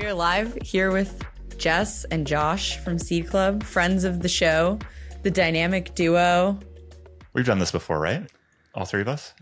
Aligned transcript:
We 0.00 0.06
are 0.06 0.14
live 0.14 0.56
here 0.62 0.90
with 0.92 1.22
Jess 1.58 2.04
and 2.04 2.26
Josh 2.26 2.78
from 2.78 2.98
Seed 2.98 3.28
Club, 3.28 3.62
friends 3.62 4.04
of 4.04 4.20
the 4.22 4.30
show, 4.30 4.78
the 5.24 5.30
dynamic 5.30 5.94
duo. 5.94 6.58
We've 7.34 7.44
done 7.44 7.58
this 7.58 7.70
before, 7.70 8.00
right? 8.00 8.26
All 8.74 8.86
three 8.86 9.02
of 9.02 9.08
us? 9.08 9.34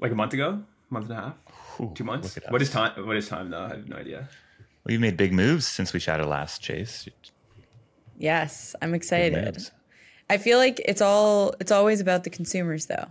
Like 0.00 0.10
a 0.10 0.14
month 0.14 0.32
ago, 0.32 0.62
month 0.88 1.10
and 1.10 1.18
a 1.18 1.20
half, 1.20 1.34
Ooh, 1.78 1.92
two 1.94 2.04
months. 2.04 2.34
look 2.36 2.46
at 2.46 2.50
What 2.50 2.62
us. 2.62 2.68
is 2.68 2.72
time? 2.72 3.06
What 3.06 3.18
is 3.18 3.28
time 3.28 3.50
though? 3.50 3.64
I 3.64 3.68
have 3.68 3.86
no 3.86 3.96
idea. 3.96 4.30
Well, 4.82 4.92
you've 4.92 5.02
made 5.02 5.18
big 5.18 5.34
moves 5.34 5.66
since 5.66 5.92
we 5.92 6.00
chatted 6.00 6.24
last, 6.24 6.62
Chase. 6.62 7.06
Yes, 8.16 8.74
I'm 8.80 8.94
excited. 8.94 9.68
I 10.30 10.38
feel 10.38 10.56
like 10.56 10.80
it's 10.86 11.02
all 11.02 11.54
it's 11.60 11.70
always 11.70 12.00
about 12.00 12.24
the 12.24 12.30
consumers 12.30 12.86
though. 12.86 13.08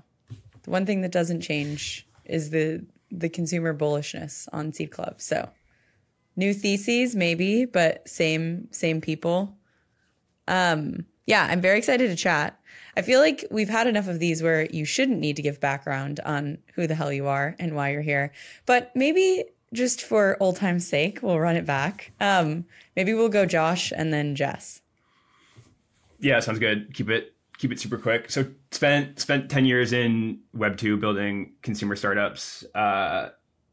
The 0.64 0.72
one 0.72 0.88
thing 0.88 1.02
that 1.02 1.12
doesn't 1.12 1.42
change 1.42 2.08
is 2.26 2.50
the 2.50 2.84
the 3.12 3.30
consumer 3.30 3.72
bullishness 3.78 4.48
on 4.52 4.74
Seed 4.74 4.90
Club. 4.90 5.22
So 5.22 5.48
new 6.38 6.54
theses 6.54 7.16
maybe, 7.16 7.66
but 7.66 8.08
same 8.08 8.68
same 8.72 9.02
people. 9.02 9.58
Um 10.48 11.06
yeah, 11.26 11.46
I'm 11.50 11.60
very 11.60 11.78
excited 11.78 12.08
to 12.08 12.16
chat. 12.16 12.58
I 12.96 13.02
feel 13.02 13.20
like 13.20 13.46
we've 13.52 13.68
had 13.68 13.88
enough 13.88 14.08
of 14.08 14.20
these 14.20 14.42
where 14.42 14.66
you 14.68 14.86
shouldn't 14.86 15.20
need 15.20 15.36
to 15.36 15.42
give 15.42 15.60
background 15.60 16.22
on 16.22 16.60
who 16.74 16.88
the 16.88 16.96
hell 16.96 17.12
you 17.12 17.28
are 17.28 17.56
and 17.60 17.76
why 17.76 17.92
you're 17.92 18.02
here. 18.02 18.32
But 18.66 18.96
maybe 18.96 19.44
just 19.74 20.02
for 20.02 20.38
old 20.40 20.56
time's 20.56 20.88
sake, 20.88 21.20
we'll 21.22 21.40
run 21.40 21.58
it 21.58 21.66
back. 21.66 22.14
Um 22.22 22.66
maybe 22.96 23.14
we'll 23.14 23.30
go 23.30 23.46
Josh 23.46 23.92
and 23.94 24.14
then 24.14 24.36
Jess. 24.36 24.82
Yeah, 26.20 26.40
sounds 26.40 26.60
good. 26.60 26.94
Keep 26.94 27.10
it 27.10 27.34
keep 27.58 27.72
it 27.72 27.80
super 27.80 27.98
quick. 27.98 28.30
So 28.30 28.46
spent 28.72 29.20
spent 29.20 29.50
ten 29.50 29.66
years 29.66 29.94
in 29.94 30.40
Web 30.54 30.78
two 30.78 30.98
building 30.98 31.54
consumer 31.62 31.96
startups, 31.96 32.64
uh, 32.76 33.30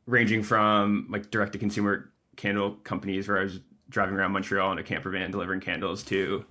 ranging 0.06 0.42
from 0.42 1.06
like 1.10 1.30
direct 1.30 1.52
to 1.52 1.58
consumer 1.58 2.10
candle 2.36 2.72
companies 2.84 3.28
where 3.28 3.38
I 3.38 3.44
was 3.44 3.60
driving 3.88 4.16
around 4.16 4.32
Montreal 4.32 4.72
in 4.72 4.78
a 4.78 4.82
camper 4.82 5.10
van 5.10 5.30
delivering 5.30 5.60
candles 5.60 6.02
to 6.04 6.44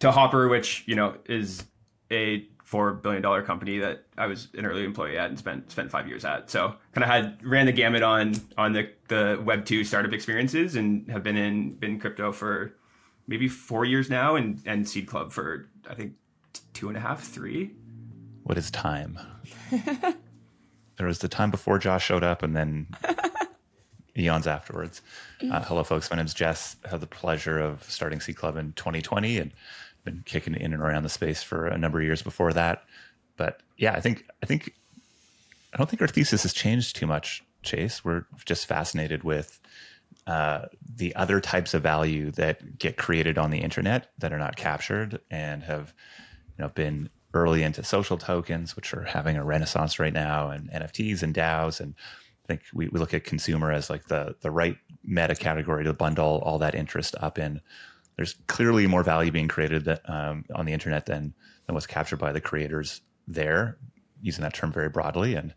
to 0.00 0.10
Hopper, 0.10 0.48
which 0.48 0.84
you 0.86 0.94
know 0.94 1.16
is 1.26 1.64
a 2.10 2.46
four 2.66 2.94
billion 2.94 3.22
dollar 3.22 3.42
company 3.42 3.78
that 3.78 4.04
I 4.18 4.26
was 4.26 4.48
an 4.54 4.66
early 4.66 4.84
employee 4.84 5.16
at 5.16 5.30
and 5.30 5.38
spent 5.38 5.70
spent 5.70 5.90
five 5.90 6.08
years 6.08 6.24
at. 6.24 6.50
So 6.50 6.74
kind 6.92 7.04
of 7.04 7.08
had 7.08 7.38
ran 7.44 7.66
the 7.66 7.72
gamut 7.72 8.02
on 8.02 8.34
on 8.58 8.72
the 8.72 8.90
the 9.08 9.40
Web 9.44 9.64
two 9.64 9.84
startup 9.84 10.12
experiences 10.12 10.74
and 10.74 11.08
have 11.10 11.22
been 11.22 11.36
in 11.36 11.74
been 11.74 11.98
crypto 11.98 12.32
for 12.32 12.74
maybe 13.28 13.48
four 13.48 13.84
years 13.84 14.10
now 14.10 14.36
and 14.36 14.60
and 14.66 14.88
Seed 14.88 15.06
Club 15.06 15.32
for 15.32 15.68
I 15.88 15.94
think 15.94 16.14
two 16.72 16.88
and 16.88 16.96
a 16.96 17.00
half 17.00 17.22
three. 17.22 17.72
What 18.42 18.58
is 18.58 18.70
time? 18.70 19.18
there 19.70 21.06
was 21.06 21.20
the 21.20 21.28
time 21.28 21.50
before 21.50 21.78
Josh 21.78 22.04
showed 22.04 22.24
up 22.24 22.42
and 22.42 22.54
then 22.56 22.88
eons 24.16 24.46
afterwards. 24.46 25.02
Uh, 25.50 25.62
hello, 25.62 25.84
folks. 25.84 26.10
My 26.10 26.16
name's 26.16 26.34
Jess. 26.34 26.76
I 26.84 26.88
had 26.88 27.00
the 27.00 27.06
pleasure 27.06 27.58
of 27.58 27.84
starting 27.84 28.20
Seed 28.20 28.36
Club 28.36 28.56
in 28.56 28.72
2020 28.72 29.38
and 29.38 29.52
been 30.04 30.22
kicking 30.24 30.54
in 30.54 30.72
and 30.72 30.82
around 30.82 31.02
the 31.02 31.08
space 31.08 31.42
for 31.42 31.66
a 31.66 31.76
number 31.76 31.98
of 31.98 32.04
years 32.04 32.22
before 32.22 32.52
that. 32.52 32.84
But 33.36 33.60
yeah, 33.76 33.92
I 33.92 34.00
think, 34.00 34.24
I 34.42 34.46
think, 34.46 34.72
I 35.74 35.76
don't 35.76 35.90
think 35.90 36.00
our 36.00 36.08
thesis 36.08 36.42
has 36.44 36.52
changed 36.52 36.96
too 36.96 37.06
much, 37.06 37.44
Chase. 37.62 38.04
We're 38.04 38.24
just 38.46 38.66
fascinated 38.66 39.24
with 39.24 39.60
uh, 40.26 40.66
the 40.96 41.14
other 41.14 41.40
types 41.40 41.74
of 41.74 41.82
value 41.82 42.30
that 42.32 42.78
get 42.78 42.96
created 42.96 43.38
on 43.38 43.50
the 43.50 43.58
internet 43.58 44.10
that 44.18 44.32
are 44.32 44.38
not 44.38 44.56
captured 44.56 45.20
and 45.30 45.62
have 45.62 45.94
you 46.58 46.64
know 46.64 46.68
been 46.70 47.08
early 47.32 47.62
into 47.62 47.84
social 47.84 48.16
tokens 48.16 48.74
which 48.74 48.92
are 48.92 49.04
having 49.04 49.36
a 49.36 49.44
renaissance 49.44 49.98
right 49.98 50.12
now 50.12 50.50
and 50.50 50.70
nfts 50.70 51.22
and 51.22 51.34
daos 51.34 51.80
and 51.80 51.94
i 52.46 52.52
think 52.52 52.62
we, 52.72 52.88
we 52.88 53.00
look 53.00 53.12
at 53.12 53.24
consumer 53.24 53.72
as 53.72 53.90
like 53.90 54.06
the 54.06 54.36
the 54.40 54.50
right 54.50 54.76
meta 55.06 55.34
category 55.34 55.84
to 55.84 55.92
bundle 55.92 56.42
all 56.44 56.58
that 56.58 56.74
interest 56.74 57.14
up 57.20 57.38
in. 57.38 57.60
There's 58.16 58.34
clearly 58.46 58.86
more 58.86 59.02
value 59.02 59.30
being 59.30 59.48
created 59.48 59.84
that, 59.84 60.08
um, 60.08 60.44
on 60.54 60.64
the 60.64 60.72
internet 60.72 61.06
than 61.06 61.34
than 61.66 61.74
what's 61.74 61.86
captured 61.86 62.18
by 62.18 62.32
the 62.32 62.40
creators 62.40 63.00
there 63.26 63.78
using 64.22 64.42
that 64.42 64.54
term 64.54 64.72
very 64.72 64.88
broadly. 64.88 65.34
And 65.34 65.54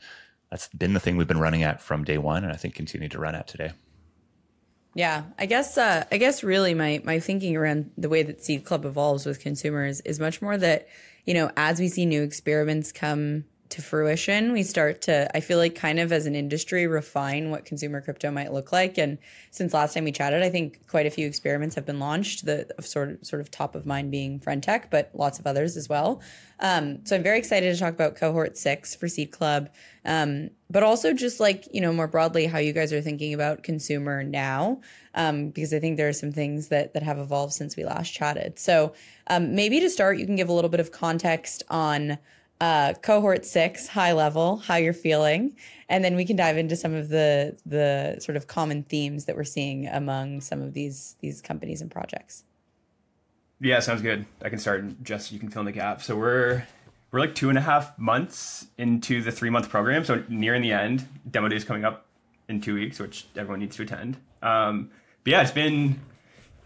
that's 0.49 0.67
been 0.69 0.93
the 0.93 0.99
thing 0.99 1.15
we've 1.15 1.27
been 1.27 1.39
running 1.39 1.63
at 1.63 1.81
from 1.81 2.03
day 2.03 2.17
one 2.17 2.43
and 2.43 2.51
i 2.51 2.55
think 2.55 2.73
continue 2.73 3.09
to 3.09 3.19
run 3.19 3.35
at 3.35 3.47
today. 3.47 3.71
Yeah, 4.95 5.25
I 5.37 5.45
guess 5.45 5.77
uh, 5.77 6.05
I 6.11 6.17
guess 6.17 6.43
really 6.43 6.73
my 6.73 7.01
my 7.03 7.19
thinking 7.19 7.55
around 7.55 7.91
the 7.97 8.09
way 8.09 8.23
that 8.23 8.43
Seed 8.43 8.65
Club 8.65 8.85
evolves 8.85 9.25
with 9.25 9.39
consumers 9.39 10.01
is 10.01 10.19
much 10.19 10.41
more 10.41 10.57
that 10.57 10.87
you 11.25 11.33
know 11.33 11.51
as 11.55 11.79
we 11.79 11.89
see 11.89 12.05
new 12.05 12.23
experiments 12.23 12.91
come 12.91 13.45
to 13.69 13.81
fruition, 13.83 14.51
we 14.51 14.63
start 14.63 15.01
to 15.03 15.29
I 15.37 15.41
feel 15.41 15.59
like 15.59 15.75
kind 15.75 15.99
of 15.99 16.11
as 16.11 16.25
an 16.25 16.35
industry 16.35 16.87
refine 16.87 17.51
what 17.51 17.65
consumer 17.65 18.01
crypto 18.01 18.31
might 18.31 18.51
look 18.51 18.71
like. 18.71 18.97
And 18.97 19.19
since 19.51 19.73
last 19.73 19.93
time 19.93 20.05
we 20.05 20.11
chatted, 20.11 20.41
I 20.41 20.49
think 20.49 20.87
quite 20.87 21.05
a 21.05 21.11
few 21.11 21.27
experiments 21.27 21.75
have 21.75 21.85
been 21.85 21.99
launched. 21.99 22.45
The 22.45 22.67
sort 22.79 23.09
of 23.11 23.25
sort 23.25 23.41
of 23.41 23.51
top 23.51 23.75
of 23.75 23.85
mind 23.85 24.09
being 24.09 24.39
Friend.tech, 24.39 24.89
but 24.89 25.11
lots 25.13 25.37
of 25.37 25.45
others 25.45 25.77
as 25.77 25.87
well. 25.87 26.21
Um, 26.59 27.05
so 27.05 27.15
I'm 27.15 27.23
very 27.23 27.37
excited 27.37 27.71
to 27.71 27.79
talk 27.79 27.93
about 27.93 28.15
cohort 28.15 28.57
six 28.57 28.95
for 28.95 29.07
Seed 29.07 29.31
Club, 29.31 29.69
um, 30.03 30.49
but 30.69 30.81
also 30.81 31.13
just 31.13 31.39
like 31.39 31.67
you 31.71 31.79
know 31.79 31.93
more 31.93 32.07
broadly 32.07 32.47
how 32.47 32.57
you 32.57 32.73
guys 32.73 32.91
are 32.91 33.01
thinking 33.01 33.35
about 33.35 33.61
consumer 33.61 34.23
now, 34.23 34.81
um, 35.13 35.49
because 35.49 35.73
I 35.73 35.79
think 35.79 35.97
there 35.97 36.09
are 36.09 36.13
some 36.13 36.31
things 36.31 36.69
that 36.69 36.93
that 36.93 37.03
have 37.03 37.19
evolved 37.19 37.53
since 37.53 37.77
we 37.77 37.85
last 37.85 38.11
chatted. 38.11 38.57
So 38.57 38.93
um, 39.27 39.53
maybe 39.53 39.79
to 39.79 39.91
start, 39.91 40.17
you 40.17 40.25
can 40.25 40.35
give 40.35 40.49
a 40.49 40.53
little 40.53 40.71
bit 40.71 40.79
of 40.79 40.91
context 40.91 41.61
on 41.69 42.17
uh, 42.61 42.93
cohort 43.01 43.45
six, 43.45 43.87
high 43.87 44.13
level, 44.13 44.57
how 44.57 44.75
you're 44.75 44.93
feeling, 44.93 45.55
and 45.87 46.03
then 46.03 46.15
we 46.15 46.25
can 46.25 46.35
dive 46.35 46.57
into 46.57 46.75
some 46.75 46.93
of 46.93 47.09
the 47.09 47.57
the 47.65 48.17
sort 48.19 48.35
of 48.35 48.47
common 48.47 48.83
themes 48.83 49.25
that 49.25 49.35
we're 49.35 49.43
seeing 49.43 49.87
among 49.87 50.41
some 50.41 50.61
of 50.61 50.73
these 50.73 51.15
these 51.21 51.41
companies 51.41 51.81
and 51.81 51.89
projects. 51.89 52.43
Yeah, 53.61 53.79
sounds 53.79 54.01
good. 54.01 54.25
I 54.41 54.49
can 54.49 54.59
start. 54.59 54.81
and 54.81 55.03
Jess, 55.03 55.31
you 55.31 55.39
can 55.39 55.49
fill 55.49 55.61
in 55.61 55.65
the 55.65 55.71
gap. 55.71 56.01
So 56.01 56.15
we're 56.15 56.65
we're 57.11 57.19
like 57.19 57.35
two 57.35 57.49
and 57.49 57.57
a 57.57 57.61
half 57.61 57.97
months 57.97 58.67
into 58.77 59.21
the 59.21 59.31
three 59.31 59.49
month 59.49 59.69
program, 59.69 60.03
so 60.05 60.23
nearing 60.29 60.61
the 60.61 60.71
end. 60.71 61.07
Demo 61.29 61.47
day 61.47 61.55
is 61.55 61.63
coming 61.63 61.83
up 61.83 62.05
in 62.47 62.61
two 62.61 62.75
weeks, 62.75 62.99
which 62.99 63.27
everyone 63.35 63.59
needs 63.59 63.75
to 63.77 63.83
attend. 63.83 64.17
Um, 64.41 64.89
but 65.23 65.31
yeah, 65.31 65.41
it's 65.41 65.51
been 65.51 65.99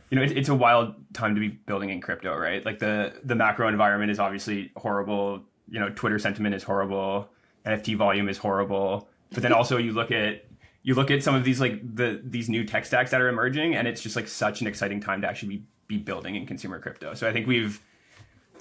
you 0.10 0.18
know 0.18 0.24
it, 0.24 0.38
it's 0.38 0.50
a 0.50 0.56
wild 0.56 0.96
time 1.14 1.36
to 1.36 1.42
be 1.42 1.50
building 1.50 1.90
in 1.90 2.02
crypto, 2.02 2.36
right? 2.36 2.66
Like 2.66 2.80
the 2.80 3.14
the 3.24 3.36
macro 3.36 3.68
environment 3.68 4.12
is 4.12 4.20
obviously 4.20 4.72
horrible. 4.76 5.44
You 5.74 5.80
know, 5.80 5.90
Twitter 5.90 6.20
sentiment 6.20 6.54
is 6.54 6.64
horrible. 6.64 7.30
NFT 7.66 7.98
volume 7.98 8.30
is 8.30 8.38
horrible. 8.38 9.10
But 9.32 9.42
then 9.42 9.52
also 9.52 9.78
you 9.78 9.92
look 9.92 10.12
at 10.12 10.46
you 10.84 10.94
look 10.96 11.10
at 11.10 11.24
some 11.24 11.34
of 11.34 11.44
these 11.44 11.60
like 11.60 11.82
the 11.96 12.22
these 12.24 12.48
new 12.48 12.64
tech 12.64 12.86
stacks 12.86 13.12
that 13.12 13.22
are 13.22 13.30
emerging, 13.30 13.76
and 13.76 13.88
it's 13.88 14.02
just 14.02 14.16
like 14.16 14.28
such 14.28 14.62
an 14.62 14.68
exciting 14.68 15.00
time 15.02 15.22
to 15.22 15.28
actually 15.28 15.58
be 15.58 15.64
be 15.88 15.98
building 15.98 16.36
in 16.36 16.46
consumer 16.46 16.80
crypto. 16.80 17.14
So 17.14 17.28
I 17.28 17.34
think 17.34 17.48
we've 17.48 17.82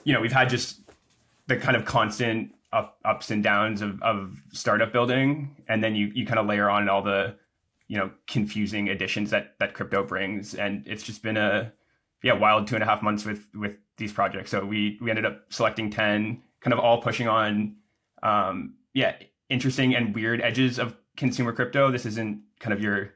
you 0.05 0.13
know 0.13 0.21
we've 0.21 0.33
had 0.33 0.49
just 0.49 0.81
the 1.47 1.57
kind 1.57 1.77
of 1.77 1.85
constant 1.85 2.55
up, 2.73 2.99
ups 3.05 3.31
and 3.31 3.43
downs 3.43 3.83
of, 3.83 4.03
of 4.03 4.43
startup 4.53 4.93
building, 4.93 5.57
and 5.69 5.85
then 5.85 5.95
you 5.95 6.11
you 6.15 6.27
kind 6.27 6.39
of 6.39 6.47
layer 6.47 6.71
on 6.71 6.89
all 6.89 7.03
the 7.03 7.35
you 7.89 7.99
know 7.99 8.11
confusing 8.27 8.89
additions 8.89 9.31
that 9.31 9.59
that 9.59 9.75
crypto 9.75 10.03
brings, 10.03 10.55
and 10.55 10.87
it's 10.87 11.03
just 11.03 11.23
been 11.23 11.37
a 11.37 11.73
yeah 12.23 12.33
wild 12.33 12.67
two 12.67 12.75
and 12.75 12.83
a 12.83 12.87
half 12.87 13.03
months 13.03 13.25
with 13.25 13.47
with 13.55 13.77
these 13.97 14.13
projects. 14.13 14.51
So 14.51 14.65
we 14.65 14.99
we 15.01 15.11
ended 15.11 15.27
up 15.27 15.43
selecting 15.51 15.91
ten, 15.91 16.43
kind 16.63 16.73
of 16.73 16.79
all 16.79 17.01
pushing 17.01 17.29
on 17.29 17.77
um, 18.23 18.75
yeah 18.95 19.15
interesting 19.49 19.95
and 19.95 20.15
weird 20.15 20.41
edges 20.41 20.79
of 20.79 20.97
consumer 21.17 21.53
crypto. 21.53 21.91
This 21.91 22.07
isn't 22.07 22.41
kind 22.61 22.73
of 22.73 22.81
your 22.81 23.13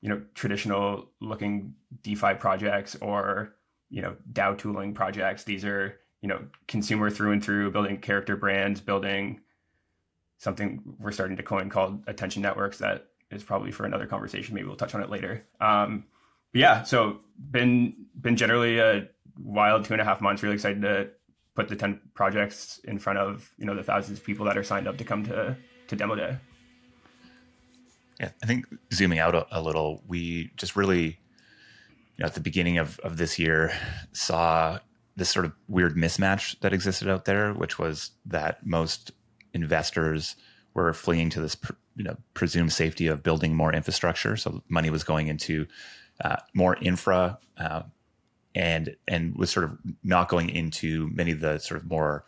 you 0.00 0.08
know 0.08 0.22
traditional 0.34 1.08
looking 1.20 1.74
DeFi 2.02 2.34
projects 2.34 2.96
or 3.00 3.54
you 3.88 4.02
know 4.02 4.16
DAO 4.32 4.56
tooling 4.56 4.94
projects. 4.94 5.44
These 5.44 5.64
are 5.64 5.98
you 6.20 6.28
know 6.28 6.44
consumer 6.68 7.10
through 7.10 7.32
and 7.32 7.44
through, 7.44 7.70
building 7.72 7.98
character 7.98 8.36
brands, 8.36 8.80
building 8.80 9.40
something 10.38 10.80
we're 10.98 11.12
starting 11.12 11.36
to 11.36 11.42
coin 11.42 11.68
called 11.68 12.02
attention 12.06 12.42
networks. 12.42 12.78
That 12.78 13.08
is 13.30 13.42
probably 13.42 13.72
for 13.72 13.84
another 13.84 14.06
conversation. 14.06 14.54
Maybe 14.54 14.66
we'll 14.66 14.76
touch 14.76 14.94
on 14.94 15.02
it 15.02 15.10
later. 15.10 15.44
Um, 15.60 16.04
but 16.52 16.60
yeah, 16.60 16.82
so 16.82 17.20
been 17.50 17.94
been 18.20 18.36
generally 18.36 18.78
a 18.78 19.08
wild 19.38 19.84
two 19.84 19.94
and 19.94 20.00
a 20.00 20.04
half 20.04 20.20
months. 20.20 20.42
Really 20.42 20.54
excited 20.54 20.82
to 20.82 21.10
put 21.54 21.68
the 21.68 21.76
ten 21.76 22.00
projects 22.14 22.80
in 22.84 22.98
front 22.98 23.18
of 23.18 23.52
you 23.58 23.66
know 23.66 23.74
the 23.74 23.82
thousands 23.82 24.18
of 24.18 24.24
people 24.24 24.46
that 24.46 24.56
are 24.56 24.64
signed 24.64 24.88
up 24.88 24.96
to 24.98 25.04
come 25.04 25.24
to 25.24 25.56
to 25.88 25.96
demo 25.96 26.14
day. 26.14 26.36
Yeah, 28.20 28.30
I 28.42 28.46
think 28.46 28.66
zooming 28.92 29.18
out 29.18 29.34
a, 29.34 29.46
a 29.50 29.62
little, 29.62 30.02
we 30.06 30.50
just 30.56 30.76
really, 30.76 31.04
you 31.06 31.16
know, 32.18 32.26
at 32.26 32.34
the 32.34 32.40
beginning 32.40 32.76
of, 32.76 32.98
of 32.98 33.16
this 33.16 33.38
year, 33.38 33.72
saw 34.12 34.78
this 35.16 35.30
sort 35.30 35.46
of 35.46 35.52
weird 35.68 35.96
mismatch 35.96 36.60
that 36.60 36.74
existed 36.74 37.08
out 37.08 37.24
there, 37.24 37.54
which 37.54 37.78
was 37.78 38.10
that 38.26 38.64
most 38.64 39.12
investors 39.54 40.36
were 40.74 40.92
fleeing 40.92 41.30
to 41.30 41.40
this, 41.40 41.56
you 41.96 42.04
know, 42.04 42.16
presumed 42.34 42.74
safety 42.74 43.06
of 43.06 43.22
building 43.22 43.54
more 43.54 43.72
infrastructure. 43.72 44.36
So 44.36 44.62
money 44.68 44.90
was 44.90 45.02
going 45.02 45.28
into 45.28 45.66
uh, 46.22 46.36
more 46.52 46.76
infra, 46.76 47.38
uh, 47.56 47.82
and 48.54 48.96
and 49.06 49.34
was 49.36 49.50
sort 49.50 49.64
of 49.64 49.78
not 50.02 50.28
going 50.28 50.50
into 50.50 51.08
many 51.12 51.32
of 51.32 51.40
the 51.40 51.58
sort 51.58 51.80
of 51.80 51.88
more, 51.88 52.24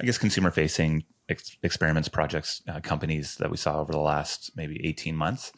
I 0.00 0.04
guess, 0.04 0.18
consumer 0.18 0.50
facing 0.50 1.04
ex- 1.28 1.56
experiments, 1.62 2.08
projects, 2.08 2.62
uh, 2.68 2.80
companies 2.80 3.36
that 3.36 3.50
we 3.50 3.56
saw 3.56 3.80
over 3.80 3.92
the 3.92 3.98
last 3.98 4.50
maybe 4.56 4.80
18 4.86 5.14
months. 5.16 5.52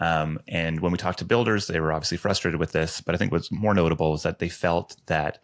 Um, 0.00 0.38
and 0.46 0.80
when 0.80 0.92
we 0.92 0.98
talked 0.98 1.18
to 1.20 1.24
builders, 1.24 1.66
they 1.66 1.80
were 1.80 1.92
obviously 1.92 2.18
frustrated 2.18 2.60
with 2.60 2.72
this. 2.72 3.00
But 3.00 3.14
I 3.14 3.18
think 3.18 3.32
what's 3.32 3.50
more 3.50 3.74
notable 3.74 4.14
is 4.14 4.22
that 4.22 4.38
they 4.38 4.48
felt 4.48 4.96
that 5.06 5.42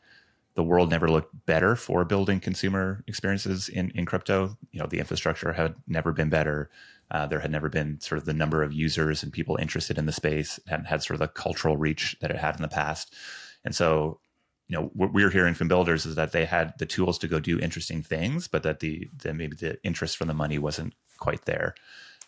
the 0.55 0.63
world 0.63 0.91
never 0.91 1.09
looked 1.09 1.35
better 1.47 1.75
for 1.75 2.05
building 2.05 2.39
consumer 2.39 3.03
experiences 3.07 3.69
in, 3.69 3.91
in 3.95 4.05
crypto. 4.05 4.57
You 4.71 4.81
know, 4.81 4.87
the 4.87 4.99
infrastructure 4.99 5.55
had 5.55 5.75
never 5.87 6.13
been 6.13 6.29
better. 6.29 6.71
Uh, 7.11 7.27
there 7.27 7.41
had 7.41 7.51
never 7.51 7.71
been 7.71 8.01
sort 8.01 8.19
of 8.19 8.27
the 8.27 8.35
number 8.35 8.63
of 8.63 8.73
users 8.73 9.23
and 9.23 9.33
people 9.33 9.57
interested 9.57 9.97
in 9.97 10.07
the 10.07 10.13
space 10.13 10.61
hadn't 10.67 10.87
had 10.87 11.03
sort 11.03 11.15
of 11.15 11.21
the 11.21 11.29
cultural 11.29 11.77
reach 11.77 12.17
that 12.21 12.31
it 12.31 12.37
had 12.37 12.57
in 12.57 12.63
the 12.63 12.69
past. 12.69 13.15
And 13.64 13.75
so, 13.75 14.20
you 14.69 14.76
know, 14.76 14.91
what 14.94 15.12
we're 15.12 15.31
hearing 15.31 15.55
from 15.55 15.69
builders 15.69 16.06
is 16.06 16.14
that 16.14 16.32
they 16.32 16.44
had 16.44 16.75
the 16.79 16.87
tools 16.87 17.19
to 17.19 17.29
go 17.29 17.41
do 17.41 17.59
interesting 17.59 18.03
things, 18.03 18.49
but 18.49 18.62
that 18.62 18.81
the, 18.81 19.09
the 19.17 19.35
maybe 19.35 19.56
the 19.56 19.79
interest 19.85 20.17
from 20.17 20.29
the 20.29 20.35
money 20.35 20.59
wasn't 20.59 20.94
quite 21.19 21.44
there. 21.44 21.75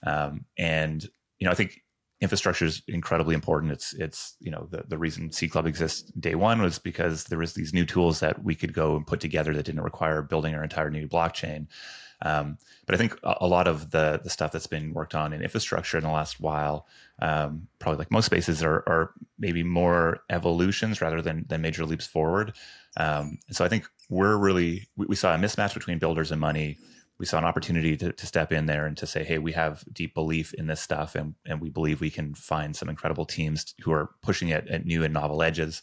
Um, 0.05 0.45
and 0.59 1.03
you 1.39 1.47
know, 1.47 1.51
I 1.51 1.55
think 1.55 1.83
infrastructure 2.21 2.65
is 2.65 2.83
incredibly 2.89 3.35
important. 3.35 3.73
It's 3.73 3.93
it's 3.95 4.37
you 4.41 4.51
know 4.51 4.67
the 4.71 4.85
the 4.89 4.99
reason 4.99 5.33
Seed 5.33 5.51
Club 5.51 5.67
exists 5.67 6.11
day 6.13 6.35
one 6.35 6.63
was 6.63 6.79
because 6.79 7.25
there 7.25 7.39
was 7.39 7.55
these 7.55 7.75
new 7.75 7.85
tools 7.85 8.21
that 8.21 8.43
we 8.45 8.55
could 8.55 8.73
go 8.73 8.97
and 8.97 9.07
put 9.07 9.21
together 9.21 9.53
that 9.55 9.65
didn't 9.65 9.83
require 9.83 10.23
building 10.23 10.55
our 10.55 10.63
entire 10.63 10.91
new 10.91 11.09
blockchain. 11.09 11.67
Um, 12.25 12.59
but 12.87 12.95
I 12.95 12.99
think 12.99 13.19
a, 13.23 13.47
lot 13.47 13.69
of 13.69 13.91
the 13.91 14.21
the 14.25 14.31
stuff 14.31 14.51
that's 14.51 14.67
been 14.67 14.93
worked 14.93 15.15
on 15.15 15.33
in 15.33 15.43
infrastructure 15.43 15.99
in 15.99 16.05
the 16.05 16.11
last 16.11 16.41
while, 16.41 16.87
um, 17.21 17.69
probably 17.79 17.99
like 17.99 18.11
most 18.11 18.27
spaces, 18.27 18.63
are, 18.63 18.83
are 18.87 19.13
maybe 19.39 19.63
more 19.63 20.21
evolutions 20.31 21.01
rather 21.01 21.23
than 21.23 21.45
than 21.49 21.61
major 21.61 21.85
leaps 21.85 22.07
forward. 22.07 22.55
Um, 22.97 23.39
and 23.47 23.57
so 23.57 23.65
I 23.65 23.69
think 23.69 23.87
we're 24.09 24.37
really 24.37 24.89
we, 24.97 25.07
we 25.07 25.17
saw 25.17 25.35
a 25.35 25.39
mismatch 25.39 25.75
between 25.75 25.99
builders 25.99 26.33
and 26.33 26.41
money 26.41 26.79
we 27.19 27.27
saw 27.27 27.39
an 27.39 27.45
opportunity 27.45 27.97
to, 27.97 28.13
to 28.13 28.27
step 28.27 28.51
in 28.53 28.67
there 28.67 28.87
and 28.87 28.97
to 28.97 29.07
say, 29.07 29.23
hey, 29.23 29.39
we 29.39 29.53
have 29.53 29.85
deep 29.93 30.15
belief 30.15 30.53
in 30.55 30.67
this 30.67 30.81
stuff, 30.81 31.15
and, 31.15 31.35
and 31.47 31.61
we 31.61 31.71
believe 31.71 32.01
we 32.01 32.11
can 32.11 32.35
find 32.35 32.75
some 32.75 32.89
incredible 32.89 33.25
teams 33.25 33.75
who 33.83 33.93
are 33.93 34.11
pushing 34.21 34.49
it 34.49 34.67
at 34.69 34.85
new 34.85 35.05
and 35.05 35.15
novel 35.15 35.43
edges. 35.43 35.83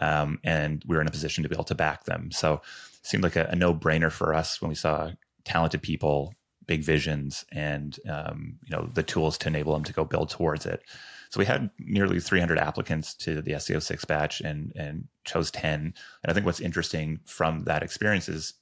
Um, 0.00 0.40
and 0.42 0.82
we're 0.86 1.00
in 1.00 1.06
a 1.06 1.12
position 1.12 1.42
to 1.44 1.48
be 1.48 1.54
able 1.54 1.64
to 1.64 1.74
back 1.74 2.04
them. 2.04 2.32
So 2.32 2.62
seemed 3.02 3.22
like 3.22 3.36
a, 3.36 3.46
a 3.46 3.56
no 3.56 3.74
brainer 3.74 4.10
for 4.10 4.34
us 4.34 4.60
when 4.60 4.68
we 4.68 4.74
saw 4.74 5.12
talented 5.44 5.82
people, 5.82 6.34
big 6.66 6.82
visions, 6.82 7.44
and 7.52 7.98
um, 8.08 8.58
you 8.64 8.76
know 8.76 8.88
the 8.94 9.02
tools 9.02 9.38
to 9.38 9.48
enable 9.48 9.72
them 9.74 9.84
to 9.84 9.92
go 9.92 10.04
build 10.04 10.30
towards 10.30 10.66
it. 10.66 10.82
So 11.30 11.38
we 11.38 11.46
had 11.46 11.70
nearly 11.78 12.20
300 12.20 12.58
applicants 12.58 13.14
to 13.14 13.40
the 13.40 13.52
SEO 13.52 13.82
six 13.82 14.04
batch 14.04 14.40
and 14.42 14.72
and 14.76 15.08
chose 15.24 15.50
10. 15.50 15.80
And 15.80 15.94
I 16.26 16.32
think 16.34 16.44
what's 16.44 16.60
interesting 16.60 17.20
from 17.24 17.64
that 17.64 17.82
experience 17.82 18.28
is, 18.28 18.54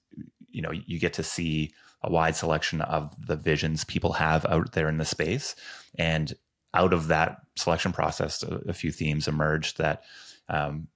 you 0.50 0.62
know, 0.62 0.70
you 0.70 1.00
get 1.00 1.14
to 1.14 1.24
see 1.24 1.72
a 2.02 2.10
wide 2.10 2.36
selection 2.36 2.80
of 2.80 3.14
the 3.26 3.36
visions 3.36 3.84
people 3.84 4.12
have 4.14 4.46
out 4.46 4.72
there 4.72 4.88
in 4.88 4.98
the 4.98 5.04
space. 5.04 5.54
And 5.98 6.32
out 6.72 6.92
of 6.92 7.08
that 7.08 7.38
selection 7.56 7.92
process, 7.92 8.42
a, 8.42 8.60
a 8.68 8.72
few 8.72 8.92
themes 8.92 9.28
emerged 9.28 9.78
that, 9.78 10.04
um, 10.48 10.88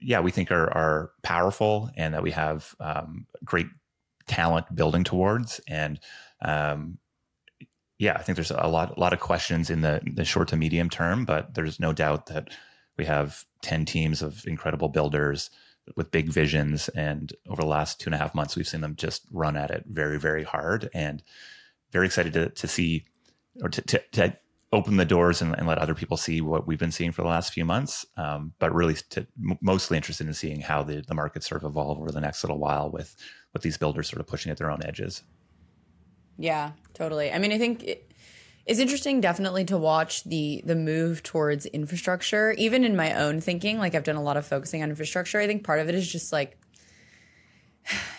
yeah, 0.00 0.20
we 0.20 0.30
think 0.30 0.50
are, 0.50 0.70
are 0.72 1.10
powerful 1.22 1.90
and 1.96 2.14
that 2.14 2.22
we 2.22 2.30
have 2.30 2.74
um, 2.80 3.26
great 3.44 3.66
talent 4.26 4.74
building 4.74 5.04
towards. 5.04 5.60
And 5.68 6.00
um, 6.40 6.98
yeah, 7.98 8.14
I 8.14 8.22
think 8.22 8.36
there's 8.36 8.50
a 8.50 8.66
lot, 8.66 8.96
a 8.96 9.00
lot 9.00 9.12
of 9.12 9.20
questions 9.20 9.70
in 9.70 9.80
the, 9.80 10.00
the 10.14 10.24
short 10.24 10.48
to 10.48 10.56
medium 10.56 10.90
term, 10.90 11.24
but 11.24 11.54
there's 11.54 11.78
no 11.78 11.92
doubt 11.92 12.26
that 12.26 12.48
we 12.96 13.04
have 13.04 13.44
10 13.62 13.84
teams 13.84 14.22
of 14.22 14.46
incredible 14.46 14.88
builders 14.88 15.50
with 15.96 16.10
big 16.10 16.28
visions. 16.28 16.88
And 16.90 17.32
over 17.48 17.62
the 17.62 17.68
last 17.68 18.00
two 18.00 18.08
and 18.08 18.14
a 18.14 18.18
half 18.18 18.34
months, 18.34 18.56
we've 18.56 18.68
seen 18.68 18.80
them 18.80 18.96
just 18.96 19.22
run 19.30 19.56
at 19.56 19.70
it 19.70 19.84
very, 19.86 20.18
very 20.18 20.44
hard 20.44 20.90
and 20.94 21.22
very 21.90 22.06
excited 22.06 22.32
to, 22.34 22.50
to 22.50 22.68
see 22.68 23.04
or 23.62 23.68
to, 23.68 23.82
to, 23.82 24.02
to 24.12 24.36
open 24.72 24.96
the 24.96 25.04
doors 25.04 25.42
and, 25.42 25.54
and, 25.58 25.66
let 25.66 25.78
other 25.78 25.94
people 25.94 26.16
see 26.16 26.40
what 26.40 26.66
we've 26.66 26.78
been 26.78 26.90
seeing 26.90 27.12
for 27.12 27.22
the 27.22 27.28
last 27.28 27.52
few 27.52 27.64
months. 27.64 28.06
Um, 28.16 28.52
but 28.58 28.74
really 28.74 28.94
to, 29.10 29.26
mostly 29.60 29.96
interested 29.96 30.26
in 30.26 30.32
seeing 30.32 30.60
how 30.60 30.82
the, 30.82 31.02
the 31.06 31.14
market 31.14 31.44
sort 31.44 31.62
of 31.62 31.70
evolve 31.70 31.98
over 31.98 32.10
the 32.10 32.20
next 32.20 32.42
little 32.42 32.58
while 32.58 32.90
with, 32.90 33.14
with 33.52 33.62
these 33.62 33.76
builders 33.76 34.08
sort 34.08 34.20
of 34.20 34.26
pushing 34.26 34.50
at 34.50 34.56
their 34.56 34.70
own 34.70 34.82
edges. 34.84 35.22
Yeah, 36.38 36.72
totally. 36.94 37.30
I 37.30 37.38
mean, 37.38 37.52
I 37.52 37.58
think 37.58 37.82
it, 37.82 38.12
it's 38.64 38.80
interesting 38.80 39.20
definitely 39.20 39.64
to 39.66 39.76
watch 39.76 40.24
the 40.24 40.62
the 40.64 40.76
move 40.76 41.22
towards 41.22 41.66
infrastructure 41.66 42.52
even 42.52 42.84
in 42.84 42.94
my 42.94 43.12
own 43.14 43.40
thinking 43.40 43.78
like 43.78 43.94
i've 43.94 44.04
done 44.04 44.16
a 44.16 44.22
lot 44.22 44.36
of 44.36 44.46
focusing 44.46 44.82
on 44.82 44.90
infrastructure 44.90 45.40
i 45.40 45.46
think 45.46 45.64
part 45.64 45.80
of 45.80 45.88
it 45.88 45.94
is 45.94 46.10
just 46.10 46.32
like 46.32 46.58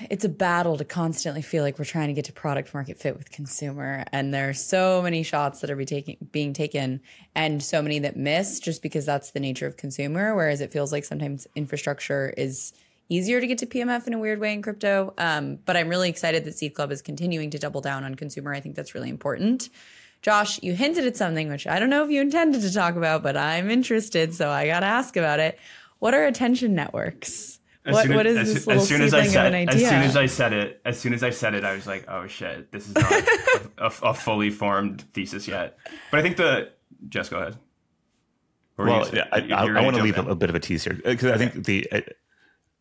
it's 0.10 0.26
a 0.26 0.30
battle 0.30 0.78
to 0.78 0.86
constantly 0.86 1.42
feel 1.42 1.64
like 1.64 1.80
we're 1.80 1.86
trying 1.86 2.08
to 2.08 2.14
get 2.14 2.26
to 2.26 2.34
product 2.34 2.74
market 2.74 2.98
fit 2.98 3.18
with 3.18 3.32
consumer 3.32 4.04
and 4.12 4.34
there 4.34 4.50
are 4.50 4.54
so 4.54 5.02
many 5.02 5.24
shots 5.24 5.62
that 5.62 5.70
are 5.70 5.76
be 5.76 5.86
taking, 5.86 6.18
being 6.32 6.54
taken 6.54 7.02
and 7.36 7.64
so 7.64 7.82
many 7.82 8.00
that 8.00 8.18
miss 8.18 8.60
just 8.60 8.82
because 8.82 9.06
that's 9.06 9.32
the 9.32 9.40
nature 9.40 9.66
of 9.66 9.78
consumer 9.78 10.36
whereas 10.36 10.62
it 10.62 10.72
feels 10.72 10.92
like 10.92 11.04
sometimes 11.04 11.48
infrastructure 11.56 12.34
is 12.38 12.74
easier 13.10 13.40
to 13.40 13.48
get 13.48 13.58
to 13.58 13.66
pmf 13.66 14.06
in 14.08 14.14
a 14.14 14.20
weird 14.20 14.40
way 14.40 14.54
in 14.54 14.62
crypto 14.62 15.14
um, 15.18 15.58
but 15.66 15.78
i'm 15.78 15.88
really 15.88 16.10
excited 16.10 16.44
that 16.44 16.58
seed 16.58 16.74
club 16.74 16.92
is 16.92 17.02
continuing 17.02 17.50
to 17.50 17.58
double 17.58 17.82
down 17.82 18.04
on 18.04 18.16
consumer 18.16 18.54
i 18.54 18.60
think 18.60 18.76
that's 18.76 18.94
really 18.94 19.10
important 19.10 19.70
Josh, 20.22 20.58
you 20.64 20.74
hinted 20.74 21.06
at 21.06 21.18
something 21.18 21.50
which 21.50 21.68
I 21.68 21.80
don't 21.80 21.90
know 21.90 22.06
if 22.06 22.10
you 22.10 22.22
intended 22.22 22.62
to 22.62 22.72
talk 22.72 22.96
about, 22.96 23.24
but 23.24 23.36
I'm 23.36 23.70
interested, 23.70 24.34
so 24.34 24.50
I 24.50 24.68
got 24.68 24.80
to 24.80 24.86
ask 24.86 25.18
about 25.18 25.42
it. 25.42 25.60
What 26.00 26.14
are 26.14 26.24
attention 26.24 26.74
networks? 26.74 27.60
What, 27.86 28.10
as, 28.10 28.16
what 28.16 28.26
is 28.26 28.38
as, 28.38 28.54
this 28.54 28.68
little 28.68 28.82
as 28.82 28.88
soon 28.88 29.02
as 29.02 29.14
I 29.14 29.28
said, 29.28 29.54
As 29.70 29.82
soon 29.82 30.02
as 30.02 30.16
I 30.16 30.26
said 30.26 30.54
it, 30.54 30.82
as 30.86 30.98
soon 30.98 31.14
as 31.14 31.22
I 31.22 31.32
said 31.32 31.54
it, 31.54 31.66
I 31.66 31.74
was 31.74 31.86
like, 31.86 32.06
"Oh 32.08 32.28
shit, 32.28 32.72
this 32.72 32.88
is 32.88 32.96
not 32.96 33.12
a, 33.12 33.70
a, 33.78 33.86
a, 33.86 34.14
fully 34.14 34.52
formed 34.52 35.02
thesis 35.14 35.50
yet." 35.50 35.78
But 36.10 36.22
I 36.22 36.24
think 36.24 36.38
the 36.38 36.72
Jess, 37.10 37.28
go 37.28 37.40
ahead. 37.40 37.58
well, 38.78 39.10
yeah, 39.14 39.28
I, 39.34 39.40
I, 39.52 39.66
I 39.66 39.82
want 39.82 39.98
to 39.98 40.04
leave 40.04 40.18
in. 40.18 40.28
a 40.28 40.36
bit 40.36 40.50
of 40.50 40.56
a 40.56 40.62
tease 40.62 40.86
here 40.86 40.94
because 40.94 41.26
okay. 41.26 41.34
I 41.34 41.38
think 41.38 41.66
the 41.66 41.86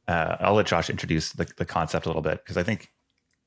uh, 0.08 0.37
I'll 0.40 0.54
let 0.54 0.66
Josh 0.66 0.90
introduce 0.90 1.32
the, 1.32 1.50
the 1.56 1.64
concept 1.64 2.06
a 2.06 2.08
little 2.08 2.22
bit 2.22 2.38
because 2.38 2.56
I 2.56 2.62
think 2.62 2.93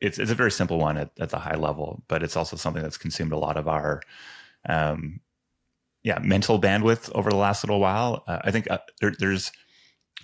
it's 0.01 0.19
it's 0.19 0.31
a 0.31 0.35
very 0.35 0.51
simple 0.51 0.77
one 0.77 0.97
at, 0.97 1.11
at 1.19 1.29
the 1.29 1.39
high 1.39 1.55
level, 1.55 2.03
but 2.07 2.23
it's 2.23 2.35
also 2.35 2.57
something 2.57 2.83
that's 2.83 2.97
consumed 2.97 3.31
a 3.31 3.37
lot 3.37 3.57
of 3.57 3.67
our 3.67 4.01
um, 4.67 5.19
yeah 6.03 6.19
mental 6.19 6.59
bandwidth 6.59 7.11
over 7.13 7.29
the 7.29 7.37
last 7.37 7.63
little 7.63 7.79
while. 7.79 8.23
Uh, 8.27 8.39
I 8.43 8.51
think 8.51 8.69
uh, 8.69 8.79
there, 8.99 9.13
there's 9.17 9.51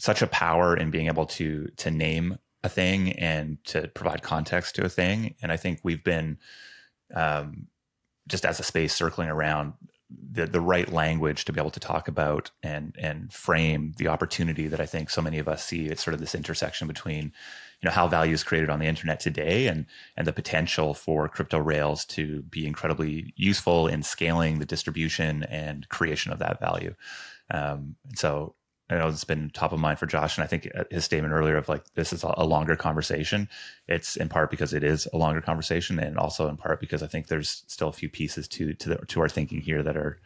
such 0.01 0.23
a 0.23 0.27
power 0.27 0.75
in 0.75 0.89
being 0.89 1.05
able 1.05 1.27
to 1.27 1.69
to 1.77 1.91
name 1.91 2.39
a 2.63 2.69
thing 2.69 3.13
and 3.13 3.63
to 3.65 3.87
provide 3.89 4.23
context 4.23 4.75
to 4.75 4.83
a 4.83 4.89
thing, 4.89 5.35
and 5.43 5.51
I 5.51 5.57
think 5.57 5.81
we've 5.83 6.03
been 6.03 6.39
um, 7.13 7.67
just 8.27 8.43
as 8.43 8.59
a 8.59 8.63
space 8.63 8.95
circling 8.95 9.29
around 9.29 9.73
the 10.09 10.47
the 10.47 10.59
right 10.59 10.91
language 10.91 11.45
to 11.45 11.53
be 11.53 11.59
able 11.59 11.69
to 11.69 11.79
talk 11.79 12.07
about 12.07 12.49
and 12.63 12.95
and 12.97 13.31
frame 13.31 13.93
the 13.97 14.07
opportunity 14.07 14.67
that 14.67 14.81
I 14.81 14.87
think 14.87 15.11
so 15.11 15.21
many 15.21 15.37
of 15.37 15.47
us 15.47 15.63
see. 15.63 15.85
It's 15.85 16.03
sort 16.03 16.15
of 16.15 16.19
this 16.19 16.33
intersection 16.33 16.87
between 16.87 17.25
you 17.25 17.85
know 17.85 17.91
how 17.91 18.07
value 18.07 18.33
is 18.33 18.43
created 18.43 18.71
on 18.71 18.79
the 18.79 18.87
internet 18.87 19.19
today 19.19 19.67
and 19.67 19.85
and 20.17 20.25
the 20.25 20.33
potential 20.33 20.95
for 20.95 21.29
crypto 21.29 21.59
rails 21.59 22.05
to 22.05 22.41
be 22.41 22.65
incredibly 22.65 23.33
useful 23.35 23.87
in 23.87 24.01
scaling 24.01 24.57
the 24.57 24.65
distribution 24.65 25.43
and 25.43 25.87
creation 25.89 26.31
of 26.31 26.39
that 26.39 26.59
value 26.59 26.95
um, 27.51 27.95
so 28.15 28.55
I 28.91 28.97
know 28.97 29.07
it's 29.07 29.23
been 29.23 29.49
top 29.51 29.71
of 29.71 29.79
mind 29.79 29.99
for 29.99 30.05
Josh, 30.05 30.37
and 30.37 30.43
I 30.43 30.47
think 30.47 30.69
uh, 30.75 30.83
his 30.91 31.05
statement 31.05 31.33
earlier 31.33 31.55
of 31.55 31.69
like 31.69 31.83
this 31.93 32.11
is 32.11 32.23
a 32.23 32.43
longer 32.43 32.75
conversation. 32.75 33.47
It's 33.87 34.17
in 34.17 34.27
part 34.27 34.51
because 34.51 34.73
it 34.73 34.83
is 34.83 35.07
a 35.13 35.17
longer 35.17 35.41
conversation, 35.41 35.97
and 35.97 36.17
also 36.17 36.49
in 36.49 36.57
part 36.57 36.81
because 36.81 37.01
I 37.01 37.07
think 37.07 37.27
there's 37.27 37.63
still 37.67 37.87
a 37.87 37.93
few 37.93 38.09
pieces 38.09 38.47
to 38.49 38.73
to, 38.73 38.89
the, 38.89 38.95
to 38.97 39.21
our 39.21 39.29
thinking 39.29 39.61
here 39.61 39.81
that 39.81 39.95
are 39.95 40.19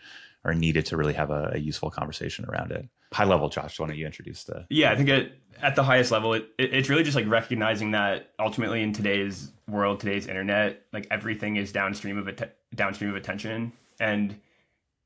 are 0.44 0.54
needed 0.54 0.86
to 0.88 0.98
really 0.98 1.14
have 1.14 1.30
a, 1.30 1.52
a 1.54 1.58
useful 1.60 1.92
conversation 1.92 2.46
around 2.46 2.72
it. 2.72 2.88
High 3.14 3.26
level, 3.26 3.50
Josh, 3.50 3.80
why 3.80 3.88
don't 3.88 3.98
you 3.98 4.06
introduce 4.06 4.44
the? 4.46 4.66
Yeah, 4.70 4.92
I 4.92 4.96
think 4.96 5.10
it 5.10 5.40
at 5.62 5.76
the 5.76 5.84
highest 5.84 6.12
level, 6.12 6.34
it, 6.34 6.48
it, 6.58 6.74
it's 6.74 6.90
really 6.90 7.04
just 7.04 7.16
like 7.16 7.28
recognizing 7.28 7.92
that 7.92 8.32
ultimately 8.40 8.82
in 8.82 8.94
today's 8.94 9.52
world, 9.70 10.00
today's 10.00 10.28
internet, 10.28 10.82
like 10.92 11.08
everything 11.12 11.56
is 11.56 11.72
downstream 11.72 12.18
of 12.18 12.28
a 12.28 12.50
downstream 12.74 13.12
of 13.12 13.16
attention, 13.16 13.72
and 14.00 14.36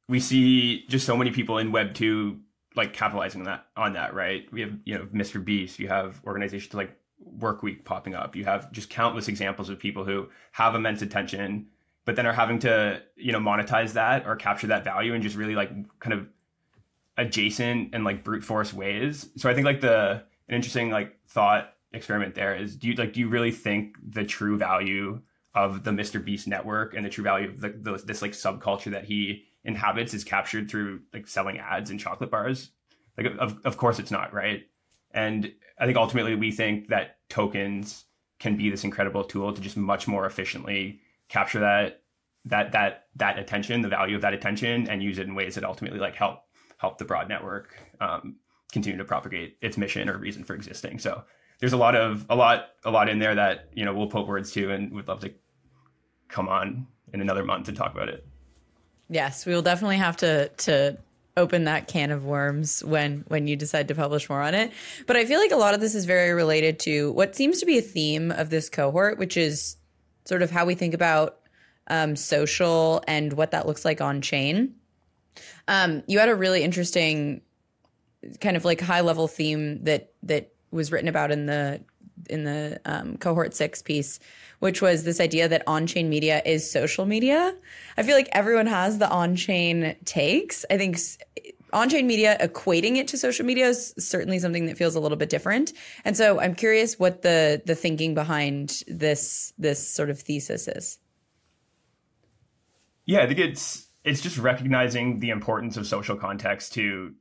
we 0.08 0.20
see 0.20 0.86
just 0.88 1.06
so 1.06 1.16
many 1.18 1.32
people 1.32 1.58
in 1.58 1.72
Web 1.72 1.94
two 1.94 2.40
like 2.76 2.94
capitalizing 2.94 3.42
on 3.42 3.46
that 3.46 3.66
on 3.76 3.94
that. 3.94 4.14
Right? 4.14 4.52
We 4.52 4.62
have 4.62 4.74
you 4.86 4.98
know 4.98 5.06
Mr. 5.14 5.44
Beast. 5.44 5.80
You 5.80 5.88
have 5.88 6.22
organizations 6.26 6.74
like 6.74 6.96
Workweek 7.38 7.84
popping 7.86 8.16
up. 8.16 8.36
You 8.36 8.46
have 8.46 8.72
just 8.72 8.90
countless 8.90 9.28
examples 9.28 9.70
of 9.70 9.80
people 9.80 10.06
who 10.06 10.28
have 10.52 10.76
immense 10.76 11.02
attention, 11.02 11.68
but 12.06 12.16
then 12.16 12.26
are 12.26 12.34
having 12.34 12.60
to 12.60 13.02
you 13.16 13.32
know 13.32 13.40
monetize 13.40 13.94
that 13.94 14.26
or 14.28 14.36
capture 14.36 14.68
that 14.68 14.84
value 14.84 15.14
and 15.14 15.24
just 15.24 15.36
really 15.36 15.56
like 15.56 15.72
kind 16.00 16.14
of 16.14 16.28
adjacent 17.18 17.94
and 17.94 18.04
like 18.04 18.24
brute 18.24 18.44
force 18.44 18.74
ways. 18.74 19.30
So 19.36 19.50
I 19.50 19.54
think 19.54 19.66
like 19.66 19.82
the 19.82 20.24
an 20.48 20.56
interesting 20.56 20.90
like 20.90 21.18
thought 21.28 21.74
experiment 21.92 22.36
there 22.36 22.56
is 22.56 22.76
do 22.76 22.88
you 22.88 22.94
like 22.94 23.14
do 23.14 23.20
you 23.20 23.28
really 23.28 23.52
think 23.52 23.98
the 24.08 24.24
true 24.24 24.58
value 24.58 25.22
of 25.56 25.84
the 25.84 25.92
Mr. 25.92 26.24
Beast 26.24 26.48
network 26.48 26.94
and 26.94 27.06
the 27.06 27.10
true 27.10 27.24
value 27.24 27.50
of 27.50 27.60
the, 27.60 27.70
the, 27.70 28.04
this 28.06 28.22
like 28.22 28.32
subculture 28.32 28.92
that 28.92 29.06
he 29.06 29.46
inhabits 29.70 30.14
is 30.14 30.24
captured 30.24 30.70
through 30.70 31.02
like 31.14 31.28
selling 31.28 31.60
ads 31.60 31.92
and 31.92 32.00
chocolate 32.00 32.32
bars? 32.32 32.72
Like 33.18 33.28
of 33.40 33.60
of 33.64 33.78
course 33.78 34.00
it's 34.00 34.12
not, 34.12 34.34
right? 34.34 34.64
And 35.12 35.54
I 35.80 35.86
think 35.86 35.98
ultimately 35.98 36.36
we 36.36 36.52
think 36.52 36.90
that 36.90 37.18
tokens 37.30 38.06
can 38.40 38.58
be 38.58 38.70
this 38.70 38.84
incredible 38.84 39.24
tool 39.24 39.54
to 39.54 39.62
just 39.62 39.78
much 39.78 40.08
more 40.08 40.26
efficiently 40.26 41.00
capture 41.30 41.60
that 41.60 42.02
that 42.46 42.72
that 42.72 43.06
that 43.16 43.38
attention, 43.38 43.82
the 43.82 43.88
value 43.88 44.16
of 44.16 44.22
that 44.22 44.34
attention, 44.34 44.90
and 44.90 45.04
use 45.04 45.20
it 45.20 45.28
in 45.28 45.36
ways 45.36 45.56
that 45.56 45.64
ultimately 45.64 46.00
like 46.00 46.16
help 46.16 46.40
help 46.78 46.98
the 46.98 47.06
broad 47.06 47.30
network 47.30 47.76
um, 48.02 48.38
continue 48.72 48.98
to 48.98 49.06
propagate 49.06 49.58
its 49.62 49.78
mission 49.78 50.10
or 50.10 50.18
reason 50.18 50.44
for 50.44 50.56
existing. 50.56 50.98
So 51.00 51.24
there's 51.60 51.74
a 51.74 51.78
lot 51.78 51.96
of 51.96 52.26
a 52.30 52.36
lot 52.36 52.70
a 52.84 52.92
lot 52.92 53.10
in 53.10 53.20
there 53.20 53.36
that 53.36 53.70
you 53.74 53.86
know 53.86 53.94
we'll 53.94 54.08
put 54.08 54.28
words 54.28 54.52
to, 54.54 54.72
and 54.72 54.92
would 54.94 55.08
love 55.08 55.20
to 55.22 55.34
come 56.28 56.48
on 56.48 56.88
in 57.14 57.22
another 57.22 57.44
month 57.44 57.68
and 57.68 57.78
talk 57.78 57.94
about 57.94 58.10
it. 58.10 58.26
Yes, 59.10 59.46
we 59.46 59.54
will 59.54 59.62
definitely 59.62 59.98
have 59.98 60.18
to 60.18 60.50
to 60.50 60.98
open 61.36 61.64
that 61.64 61.88
can 61.88 62.12
of 62.12 62.26
worms 62.26 62.84
when 62.84 63.24
when 63.28 63.48
you 63.48 63.56
decide 63.56 63.88
to 63.88 63.96
publish 63.96 64.30
more 64.30 64.42
on 64.42 64.54
it. 64.54 64.72
But 65.08 65.18
I 65.18 65.26
feel 65.26 65.40
like 65.40 65.52
a 65.52 65.58
lot 65.58 65.74
of 65.74 65.80
this 65.80 65.96
is 65.96 66.06
very 66.06 66.34
related 66.34 66.80
to 66.80 67.12
what 67.14 67.36
seems 67.36 67.60
to 67.60 67.66
be 67.66 67.78
a 67.78 67.82
theme 67.82 68.32
of 68.32 68.50
this 68.50 68.70
cohort, 68.70 69.18
which 69.18 69.38
is 69.38 69.78
sort 70.26 70.42
of 70.42 70.52
how 70.52 70.66
we 70.66 70.76
think 70.76 70.94
about 70.94 71.40
um, 71.88 72.16
social 72.16 73.04
and 73.08 73.34
what 73.34 73.52
that 73.52 73.66
looks 73.66 73.84
like 73.84 74.00
on 74.02 74.22
chain. 74.22 74.76
Um, 75.68 76.04
you 76.08 76.20
had 76.20 76.30
a 76.30 76.36
really 76.36 76.64
interesting 76.64 77.42
kind 78.42 78.58
of 78.58 78.66
like 78.66 78.82
high 78.82 79.02
level 79.02 79.28
theme 79.28 79.84
that 79.86 80.12
that 80.24 80.52
was 80.72 80.92
written 80.92 81.08
about 81.08 81.32
in 81.32 81.46
the 81.48 81.82
in 82.30 82.44
the 82.44 82.80
um, 82.86 83.18
cohort 83.18 83.54
six 83.54 83.82
piece, 83.82 84.20
which 84.60 84.82
was 84.82 85.04
this 85.04 85.20
idea 85.20 85.48
that 85.48 85.64
on 85.68 85.88
chain 85.88 86.10
media 86.10 86.42
is 86.46 86.70
social 86.70 87.06
media. 87.06 87.56
I 87.98 88.04
feel 88.04 88.16
like 88.16 88.30
everyone 88.32 88.68
has 88.68 88.98
the 88.98 89.10
on 89.10 89.36
chain 89.36 89.96
takes. 90.06 90.66
I 90.70 90.78
think 90.78 90.98
on 91.74 91.90
chain 91.90 92.08
media 92.08 92.38
equating 92.40 92.98
it 92.98 93.08
to 93.10 93.18
social 93.18 93.46
media 93.46 93.68
is 93.68 93.94
certainly 93.98 94.40
something 94.40 94.66
that 94.66 94.78
feels 94.78 94.96
a 94.96 95.00
little 95.00 95.18
bit 95.18 95.30
different. 95.30 95.74
And 96.06 96.18
so 96.18 96.40
I'm 96.40 96.56
curious 96.56 96.98
what 97.00 97.22
the 97.22 97.62
the 97.66 97.76
thinking 97.76 98.14
behind 98.14 98.84
this 98.88 99.54
this 99.58 99.88
sort 99.88 100.10
of 100.10 100.20
thesis 100.20 100.68
is. 100.68 101.00
Yeah, 103.06 103.22
I 103.22 103.28
think 103.28 103.40
it's 103.40 103.88
it's 104.04 104.22
just 104.22 104.38
recognizing 104.38 105.20
the 105.20 105.30
importance 105.30 105.78
of 105.78 105.88
social 105.88 106.16
context 106.16 106.74
to 106.74 107.14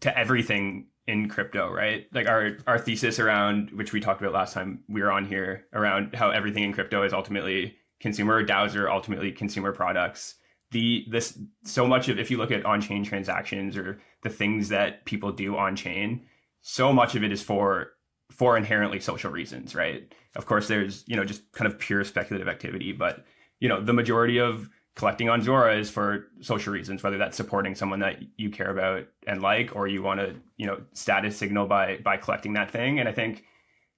to 0.00 0.16
everything 0.18 0.86
in 1.12 1.28
crypto, 1.28 1.70
right? 1.70 2.06
Like 2.12 2.26
our 2.26 2.56
our 2.66 2.78
thesis 2.78 3.18
around 3.18 3.70
which 3.72 3.92
we 3.92 4.00
talked 4.00 4.20
about 4.20 4.32
last 4.32 4.54
time 4.54 4.82
we 4.88 5.02
were 5.02 5.12
on 5.12 5.26
here 5.26 5.66
around 5.72 6.14
how 6.14 6.30
everything 6.30 6.64
in 6.64 6.72
crypto 6.72 7.02
is 7.02 7.12
ultimately 7.12 7.76
consumer 8.00 8.44
DAOs 8.44 8.74
are 8.74 8.90
ultimately 8.90 9.30
consumer 9.30 9.72
products. 9.72 10.36
The 10.72 11.06
this 11.10 11.38
so 11.64 11.86
much 11.86 12.08
of 12.08 12.18
if 12.18 12.30
you 12.30 12.38
look 12.38 12.50
at 12.50 12.64
on-chain 12.64 13.04
transactions 13.04 13.76
or 13.76 14.00
the 14.22 14.30
things 14.30 14.70
that 14.70 15.04
people 15.04 15.30
do 15.30 15.56
on 15.56 15.76
chain, 15.76 16.26
so 16.62 16.92
much 16.92 17.14
of 17.14 17.22
it 17.22 17.30
is 17.30 17.42
for 17.42 17.92
for 18.30 18.56
inherently 18.56 18.98
social 18.98 19.30
reasons, 19.30 19.74
right? 19.74 20.12
Of 20.34 20.46
course 20.46 20.66
there's, 20.66 21.04
you 21.06 21.16
know, 21.16 21.24
just 21.24 21.52
kind 21.52 21.70
of 21.70 21.78
pure 21.78 22.02
speculative 22.04 22.48
activity, 22.48 22.92
but 22.92 23.24
you 23.60 23.68
know, 23.68 23.80
the 23.80 23.92
majority 23.92 24.40
of 24.40 24.68
collecting 24.94 25.28
on 25.28 25.42
Zora 25.42 25.76
is 25.76 25.90
for 25.90 26.26
social 26.40 26.72
reasons, 26.72 27.02
whether 27.02 27.18
that's 27.18 27.36
supporting 27.36 27.74
someone 27.74 28.00
that 28.00 28.22
you 28.36 28.50
care 28.50 28.70
about 28.70 29.06
and 29.26 29.40
like, 29.40 29.74
or 29.74 29.88
you 29.88 30.02
want 30.02 30.20
to, 30.20 30.34
you 30.56 30.66
know, 30.66 30.82
status 30.92 31.36
signal 31.36 31.66
by 31.66 31.98
by 31.98 32.16
collecting 32.16 32.52
that 32.54 32.70
thing. 32.70 33.00
And 33.00 33.08
I 33.08 33.12
think 33.12 33.44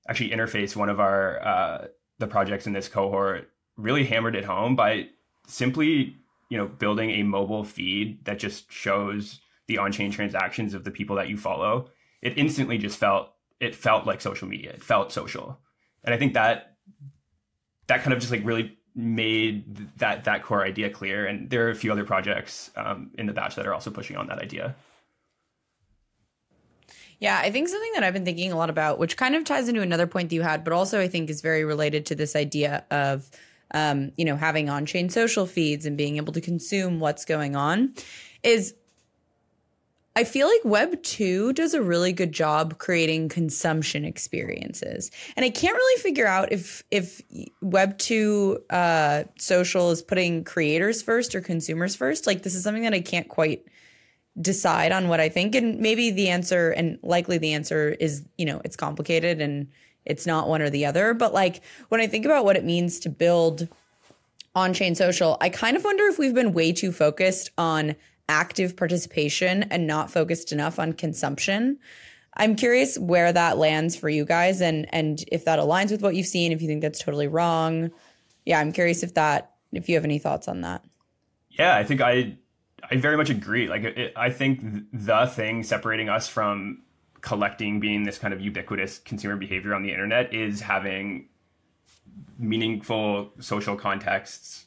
actually 0.09 0.31
Interface, 0.31 0.77
one 0.77 0.89
of 0.89 1.01
our 1.01 1.45
uh, 1.45 1.87
the 2.19 2.27
projects 2.27 2.67
in 2.67 2.73
this 2.73 2.89
cohort, 2.89 3.51
really 3.77 4.05
hammered 4.05 4.37
it 4.37 4.45
home 4.45 4.77
by 4.77 5.09
simply, 5.47 6.17
you 6.49 6.59
know, 6.59 6.67
building 6.67 7.11
a 7.11 7.23
mobile 7.23 7.65
feed 7.65 8.25
that 8.25 8.39
just 8.39 8.71
shows 8.71 9.41
the 9.67 9.79
on-chain 9.79 10.11
transactions 10.11 10.75
of 10.75 10.85
the 10.85 10.91
people 10.91 11.17
that 11.17 11.29
you 11.29 11.37
follow. 11.37 11.89
It 12.23 12.39
instantly 12.39 12.79
just 12.79 12.99
felt 12.99 13.31
it 13.61 13.75
felt 13.75 14.07
like 14.07 14.21
social 14.21 14.47
media. 14.47 14.71
It 14.71 14.85
felt 14.85 15.13
social, 15.13 15.59
and 16.05 16.15
I 16.15 16.19
think 16.19 16.35
that 16.35 16.77
that 17.89 18.03
kind 18.03 18.13
of 18.13 18.21
just 18.21 18.33
like 18.33 18.45
really 18.45 18.79
made 18.95 19.99
that 19.99 20.25
that 20.25 20.43
core 20.43 20.65
idea 20.65 20.89
clear. 20.91 21.27
And 21.27 21.51
there 21.51 21.67
are 21.67 21.71
a 21.71 21.75
few 21.75 21.91
other 21.91 22.05
projects 22.05 22.71
um, 22.77 23.11
in 23.19 23.27
the 23.27 23.33
batch 23.33 23.57
that 23.57 23.67
are 23.67 23.75
also 23.75 23.91
pushing 23.91 24.17
on 24.17 24.29
that 24.29 24.39
idea. 24.39 24.77
Yeah, 27.21 27.41
I 27.43 27.51
think 27.51 27.69
something 27.69 27.93
that 27.95 28.03
I've 28.03 28.13
been 28.13 28.25
thinking 28.25 28.53
a 28.53 28.57
lot 28.57 28.71
about, 28.71 28.99
which 28.99 29.17
kind 29.17 29.35
of 29.35 29.45
ties 29.45 29.69
into 29.69 29.81
another 29.81 30.07
point 30.07 30.29
that 30.29 30.35
you 30.35 30.43
had, 30.43 30.63
but 30.65 30.73
also 30.73 31.01
I 31.01 31.09
think 31.09 31.31
is 31.31 31.41
very 31.41 31.65
related 31.65 32.07
to 32.07 32.15
this 32.15 32.37
idea 32.37 32.85
of, 32.91 33.31
um, 33.73 34.13
you 34.17 34.25
know, 34.25 34.37
having 34.37 34.69
on-chain 34.69 35.09
social 35.09 35.47
feeds 35.47 35.87
and 35.87 35.97
being 35.97 36.17
able 36.17 36.33
to 36.33 36.41
consume 36.41 37.01
what's 37.01 37.25
going 37.25 37.57
on, 37.57 37.95
is 38.43 38.75
I 40.17 40.23
feel 40.23 40.47
like 40.47 40.65
Web 40.65 41.03
2 41.03 41.55
does 41.55 41.75
a 41.75 41.83
really 41.83 42.13
good 42.13 42.31
job 42.31 42.79
creating 42.79 43.29
consumption 43.29 44.05
experiences. 44.05 45.11
And 45.37 45.45
I 45.45 45.51
can't 45.51 45.75
really 45.75 46.03
figure 46.03 46.27
out 46.27 46.53
if 46.53 46.85
if 46.91 47.21
Web 47.61 47.99
2 47.99 48.59
uh, 48.71 49.25
social 49.39 49.91
is 49.91 50.03
putting 50.03 50.45
creators 50.45 51.03
first 51.03 51.35
or 51.35 51.41
consumers 51.41 51.97
first. 51.97 52.29
Like 52.29 52.43
this 52.43 52.55
is 52.55 52.63
something 52.63 52.85
that 52.85 52.95
I 52.95 53.01
can't 53.01 53.29
quite 53.29 53.67
decide 54.41 54.93
on 54.93 55.09
what 55.09 55.21
I 55.21 55.29
think 55.29 55.55
and 55.55 55.79
maybe 55.79 56.11
the 56.11 56.29
answer 56.29 56.71
and 56.71 56.99
likely 57.03 57.39
the 57.39 57.53
answer 57.53 57.91
is, 57.91 58.25
you 58.37 58.45
know, 58.45 58.61
it's 58.65 58.77
complicated 58.77 59.41
and 59.41 59.69
it's 60.05 60.27
not 60.27 60.49
one 60.49 60.61
or 60.61 60.71
the 60.71 60.87
other, 60.87 61.15
but 61.15 61.33
like 61.33 61.63
when 61.89 62.01
I 62.01 62.07
think 62.07 62.25
about 62.25 62.45
what 62.45 62.57
it 62.57 62.65
means 62.65 63.01
to 63.01 63.09
build 63.09 63.69
on-chain 64.55 64.95
social, 64.95 65.37
I 65.41 65.49
kind 65.49 65.77
of 65.77 65.85
wonder 65.85 66.05
if 66.07 66.19
we've 66.19 66.35
been 66.35 66.53
way 66.53 66.73
too 66.73 66.93
focused 66.93 67.51
on 67.57 67.97
active 68.29 68.77
participation 68.77 69.65
and 69.65 69.87
not 69.87 70.11
focused 70.11 70.53
enough 70.53 70.79
on 70.79 70.93
consumption. 70.93 71.79
I'm 72.37 72.57
curious 72.57 72.99
where 72.99 73.33
that 73.33 73.59
lands 73.59 73.95
for 73.95 74.09
you 74.09 74.25
guys 74.25 74.61
and 74.61 74.87
and 74.93 75.25
if 75.31 75.45
that 75.45 75.59
aligns 75.59 75.91
with 75.91 76.03
what 76.03 76.15
you've 76.15 76.27
seen, 76.27 76.53
if 76.53 76.61
you 76.61 76.69
think 76.69 76.83
that's 76.83 76.99
totally 76.99 77.29
wrong. 77.29 77.91
Yeah, 78.45 78.61
I'm 78.61 78.73
curious 78.73 79.03
if 79.03 79.15
that 79.15 79.53
if 79.73 79.89
you 79.89 79.95
have 79.95 80.05
any 80.05 80.19
thoughts 80.19 80.49
on 80.49 80.63
that. 80.63 80.85
Yeah, 81.51 81.77
I 81.77 81.85
think 81.85 82.01
I 82.01 82.37
I 82.91 82.97
very 82.97 83.17
much 83.17 83.31
agree. 83.31 83.69
Like 83.69 83.85
it, 83.85 84.13
I 84.17 84.31
think 84.31 84.63
the 84.93 85.27
thing 85.27 85.63
separating 85.63 86.09
us 86.09 86.29
from 86.29 86.83
collecting 87.21 87.81
being 87.81 88.05
this 88.05 88.19
kind 88.19 88.35
of 88.35 88.41
ubiquitous 88.41 88.99
consumer 88.99 89.37
behavior 89.37 89.75
on 89.75 89.83
the 89.83 89.91
internet 89.91 90.35
is 90.35 90.61
having 90.61 91.29
meaningful 92.39 93.33
social 93.41 93.77
contexts 93.77 94.67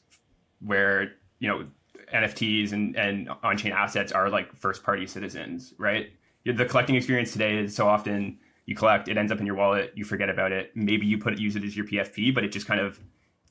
where, 0.60 1.14
you 1.40 1.48
know, 1.48 1.68
NFTs 2.14 2.72
and, 2.72 2.96
and 2.96 3.30
on 3.44 3.58
chain 3.58 3.72
assets 3.72 4.12
are 4.12 4.30
like 4.30 4.56
first 4.56 4.84
party 4.84 5.06
citizens, 5.08 5.74
right? 5.78 6.12
The 6.46 6.66
collecting 6.66 6.96
experience 6.96 7.32
today 7.32 7.58
is 7.58 7.76
so 7.76 7.88
often 7.88 8.40
you 8.66 8.76
collect, 8.76 9.08
it 9.08 9.18
ends 9.18 9.32
up 9.32 9.40
in 9.40 9.46
your 9.46 9.56
wallet, 9.56 9.92
you 9.96 10.06
forget 10.06 10.30
about 10.30 10.52
it. 10.52 10.72
Maybe 10.76 11.06
you 11.06 11.18
put 11.18 11.34
it, 11.34 11.40
use 11.40 11.56
it 11.56 11.64
as 11.64 11.76
your 11.76 11.86
PFP, 11.86 12.34
but 12.34 12.44
it 12.44 12.52
just 12.52 12.68
kind 12.68 12.80
of 12.80 13.00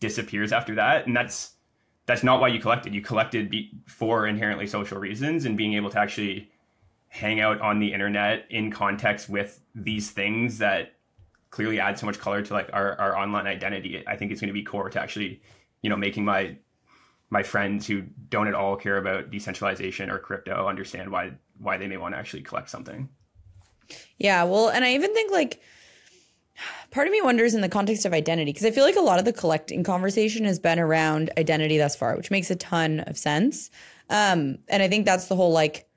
disappears 0.01 0.53
after 0.53 0.75
that. 0.77 1.07
And 1.07 1.17
that's 1.17 1.53
that's 2.07 2.23
not 2.23 2.41
why 2.41 2.49
you 2.49 2.61
collected. 2.61 2.95
You 2.95 3.01
collected 3.01 3.51
be, 3.51 3.73
for 3.87 4.29
inherently 4.29 4.67
social 4.67 4.99
reasons 4.99 5.45
and 5.45 5.57
being 5.57 5.75
able 5.75 5.91
to 5.91 5.99
actually 5.99 6.51
hang 7.09 7.41
out 7.41 7.61
on 7.61 7.81
the 7.81 7.93
internet 7.93 8.47
in 8.51 8.71
context 8.71 9.29
with 9.29 9.61
these 9.75 10.11
things 10.11 10.59
that 10.59 10.93
clearly 11.51 11.81
add 11.81 11.99
so 11.99 12.07
much 12.07 12.19
color 12.19 12.43
to 12.43 12.53
like 12.53 12.71
our, 12.73 12.99
our 13.01 13.17
online 13.17 13.47
identity. 13.47 14.05
I 14.07 14.17
think 14.17 14.31
it's 14.31 14.41
going 14.41 14.49
to 14.49 14.55
be 14.55 14.63
core 14.63 14.89
to 14.89 15.01
actually, 15.01 15.41
you 15.83 15.91
know, 15.91 15.97
making 15.97 16.25
my 16.25 16.57
my 17.31 17.43
friends 17.43 17.87
who 17.87 18.03
don't 18.29 18.47
at 18.47 18.55
all 18.55 18.77
care 18.77 18.99
about 18.99 19.31
decentralization 19.31 20.11
or 20.11 20.19
crypto 20.19 20.67
understand 20.67 21.11
why 21.11 21.33
why 21.59 21.77
they 21.77 21.89
may 21.89 21.97
want 21.97 22.15
to 22.15 22.19
actually 22.19 22.43
collect 22.43 22.71
something. 22.71 23.09
Yeah, 24.19 24.45
well, 24.45 24.69
and 24.69 24.85
I 24.85 24.95
even 24.95 25.13
think 25.15 25.33
like 25.33 25.61
part 26.91 27.07
of 27.07 27.13
me 27.13 27.21
wonders 27.23 27.55
in 27.55 27.61
the 27.61 27.69
context 27.69 28.05
of 28.05 28.13
identity 28.13 28.53
because 28.53 28.67
I 28.67 28.71
feel 28.71 28.85
like 28.85 28.97
a 28.97 29.01
lot 29.01 29.19
of 29.19 29.25
the 29.25 29.33
collecting 29.33 29.83
conversation 29.83 30.45
has 30.45 30.59
been 30.59 30.79
around 30.79 31.31
identity 31.39 31.79
thus 31.79 31.97
far, 31.97 32.17
which 32.17 32.31
makes 32.31 32.51
a 32.51 32.57
ton 32.57 33.01
of 33.01 33.17
sense. 33.17 33.71
Um, 34.11 34.59
and 34.69 34.83
I 34.83 34.89
think 34.89 35.05
that's 35.05 35.27
the 35.27 35.37
whole 35.37 35.53
like 35.53 35.89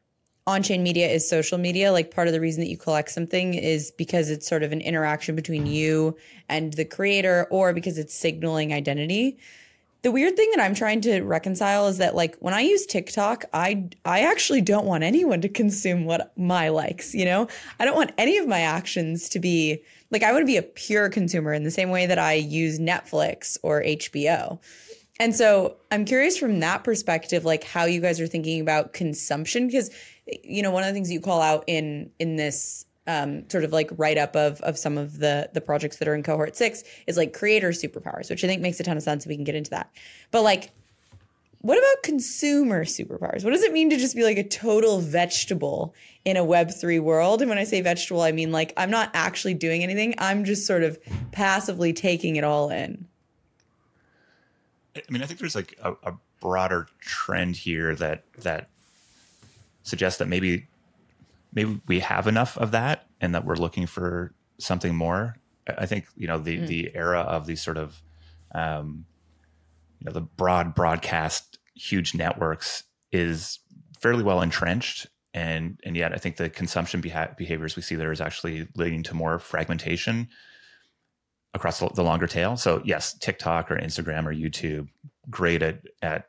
on-chain 0.47 0.81
media 0.81 1.07
is 1.07 1.29
social 1.29 1.57
media. 1.57 1.91
Like 1.91 2.11
part 2.11 2.27
of 2.27 2.33
the 2.33 2.41
reason 2.41 2.61
that 2.61 2.69
you 2.69 2.77
collect 2.77 3.11
something 3.11 3.53
is 3.53 3.91
because 3.91 4.29
it's 4.29 4.47
sort 4.47 4.63
of 4.63 4.71
an 4.71 4.81
interaction 4.81 5.35
between 5.35 5.65
you 5.65 6.17
and 6.47 6.73
the 6.73 6.85
creator, 6.85 7.47
or 7.51 7.73
because 7.73 7.97
it's 7.97 8.15
signaling 8.15 8.73
identity 8.73 9.37
the 10.01 10.11
weird 10.11 10.37
thing 10.37 10.49
that 10.55 10.61
I'm 10.61 10.73
trying 10.73 11.01
to 11.01 11.21
reconcile 11.21 11.87
is 11.87 11.97
that 11.97 12.15
like 12.15 12.37
when 12.37 12.53
I 12.53 12.61
use 12.61 12.85
TikTok, 12.85 13.45
I 13.53 13.89
I 14.05 14.21
actually 14.21 14.61
don't 14.61 14.85
want 14.85 15.03
anyone 15.03 15.41
to 15.41 15.49
consume 15.49 16.05
what 16.05 16.31
my 16.37 16.69
likes, 16.69 17.13
you 17.13 17.25
know? 17.25 17.47
I 17.79 17.85
don't 17.85 17.95
want 17.95 18.11
any 18.17 18.37
of 18.37 18.47
my 18.47 18.61
actions 18.61 19.27
to 19.29 19.39
be 19.39 19.83
like 20.11 20.23
I 20.23 20.31
want 20.31 20.43
to 20.43 20.47
be 20.47 20.57
a 20.57 20.63
pure 20.63 21.09
consumer 21.09 21.53
in 21.53 21.63
the 21.63 21.71
same 21.71 21.89
way 21.89 22.05
that 22.05 22.19
I 22.19 22.33
use 22.33 22.79
Netflix 22.79 23.57
or 23.61 23.83
HBO. 23.83 24.59
And 25.19 25.35
so 25.35 25.75
I'm 25.91 26.05
curious 26.05 26.37
from 26.37 26.61
that 26.61 26.85
perspective 26.85 27.43
like 27.43 27.65
how 27.65 27.83
you 27.83 27.99
guys 27.99 28.21
are 28.21 28.27
thinking 28.27 28.61
about 28.61 28.93
consumption 28.93 29.67
because 29.67 29.89
you 30.43 30.61
know 30.61 30.71
one 30.71 30.83
of 30.83 30.87
the 30.87 30.93
things 30.93 31.11
you 31.11 31.19
call 31.19 31.41
out 31.41 31.65
in 31.67 32.09
in 32.19 32.37
this 32.37 32.85
um, 33.09 33.49
sort 33.49 33.63
of 33.63 33.73
like 33.73 33.89
write 33.97 34.19
up 34.19 34.35
of 34.35 34.61
of 34.61 34.77
some 34.77 34.97
of 34.97 35.17
the 35.17 35.49
the 35.53 35.61
projects 35.61 35.97
that 35.97 36.07
are 36.07 36.13
in 36.13 36.21
cohort 36.21 36.55
six 36.55 36.83
is 37.07 37.17
like 37.17 37.33
creator 37.33 37.69
superpowers, 37.69 38.29
which 38.29 38.43
I 38.43 38.47
think 38.47 38.61
makes 38.61 38.79
a 38.79 38.83
ton 38.83 38.97
of 38.97 39.03
sense. 39.03 39.25
If 39.25 39.29
we 39.29 39.35
can 39.35 39.43
get 39.43 39.55
into 39.55 39.71
that, 39.71 39.89
but 40.29 40.43
like, 40.43 40.69
what 41.61 41.77
about 41.79 42.03
consumer 42.03 42.85
superpowers? 42.85 43.43
What 43.43 43.49
does 43.49 43.63
it 43.63 43.73
mean 43.73 43.89
to 43.89 43.97
just 43.97 44.15
be 44.15 44.23
like 44.23 44.37
a 44.37 44.47
total 44.47 44.99
vegetable 44.99 45.95
in 46.23 46.37
a 46.37 46.45
Web 46.45 46.69
three 46.69 46.99
world? 46.99 47.41
And 47.41 47.49
when 47.49 47.57
I 47.57 47.63
say 47.63 47.81
vegetable, 47.81 48.21
I 48.21 48.31
mean 48.31 48.51
like 48.51 48.73
I'm 48.77 48.91
not 48.91 49.09
actually 49.15 49.55
doing 49.55 49.81
anything. 49.81 50.13
I'm 50.19 50.45
just 50.45 50.67
sort 50.67 50.83
of 50.83 50.99
passively 51.31 51.93
taking 51.93 52.35
it 52.35 52.43
all 52.43 52.69
in. 52.69 53.07
I 54.95 55.01
mean, 55.11 55.23
I 55.23 55.25
think 55.25 55.39
there's 55.39 55.55
like 55.55 55.79
a, 55.83 55.93
a 56.03 56.13
broader 56.39 56.87
trend 56.99 57.55
here 57.55 57.95
that 57.95 58.23
that 58.37 58.69
suggests 59.81 60.19
that 60.19 60.27
maybe 60.27 60.67
maybe 61.53 61.81
we 61.87 61.99
have 61.99 62.27
enough 62.27 62.57
of 62.57 62.71
that 62.71 63.07
and 63.21 63.35
that 63.35 63.45
we're 63.45 63.55
looking 63.55 63.87
for 63.87 64.33
something 64.59 64.95
more. 64.95 65.35
I 65.67 65.85
think 65.85 66.05
you 66.15 66.27
know 66.27 66.39
the 66.39 66.57
mm. 66.57 66.67
the 66.67 66.91
era 66.95 67.19
of 67.19 67.45
these 67.45 67.61
sort 67.61 67.77
of 67.77 68.01
um, 68.53 69.05
you 69.99 70.05
know 70.05 70.11
the 70.11 70.21
broad 70.21 70.73
broadcast 70.73 71.59
huge 71.75 72.13
networks 72.15 72.83
is 73.11 73.59
fairly 73.99 74.23
well 74.23 74.41
entrenched 74.41 75.07
and 75.33 75.79
and 75.83 75.95
yet 75.95 76.13
I 76.13 76.17
think 76.17 76.37
the 76.37 76.49
consumption 76.49 77.01
beha- 77.01 77.35
behaviors 77.37 77.75
we 77.75 77.81
see 77.81 77.95
there 77.95 78.11
is 78.11 78.21
actually 78.21 78.67
leading 78.75 79.03
to 79.03 79.13
more 79.13 79.39
fragmentation 79.39 80.29
across 81.53 81.79
the 81.79 82.03
longer 82.03 82.27
tail. 82.27 82.57
So 82.57 82.81
yes, 82.85 83.13
TikTok 83.13 83.71
or 83.71 83.77
Instagram 83.77 84.25
or 84.25 84.33
YouTube, 84.33 84.87
great 85.29 85.61
at 85.61 85.81
at 86.01 86.28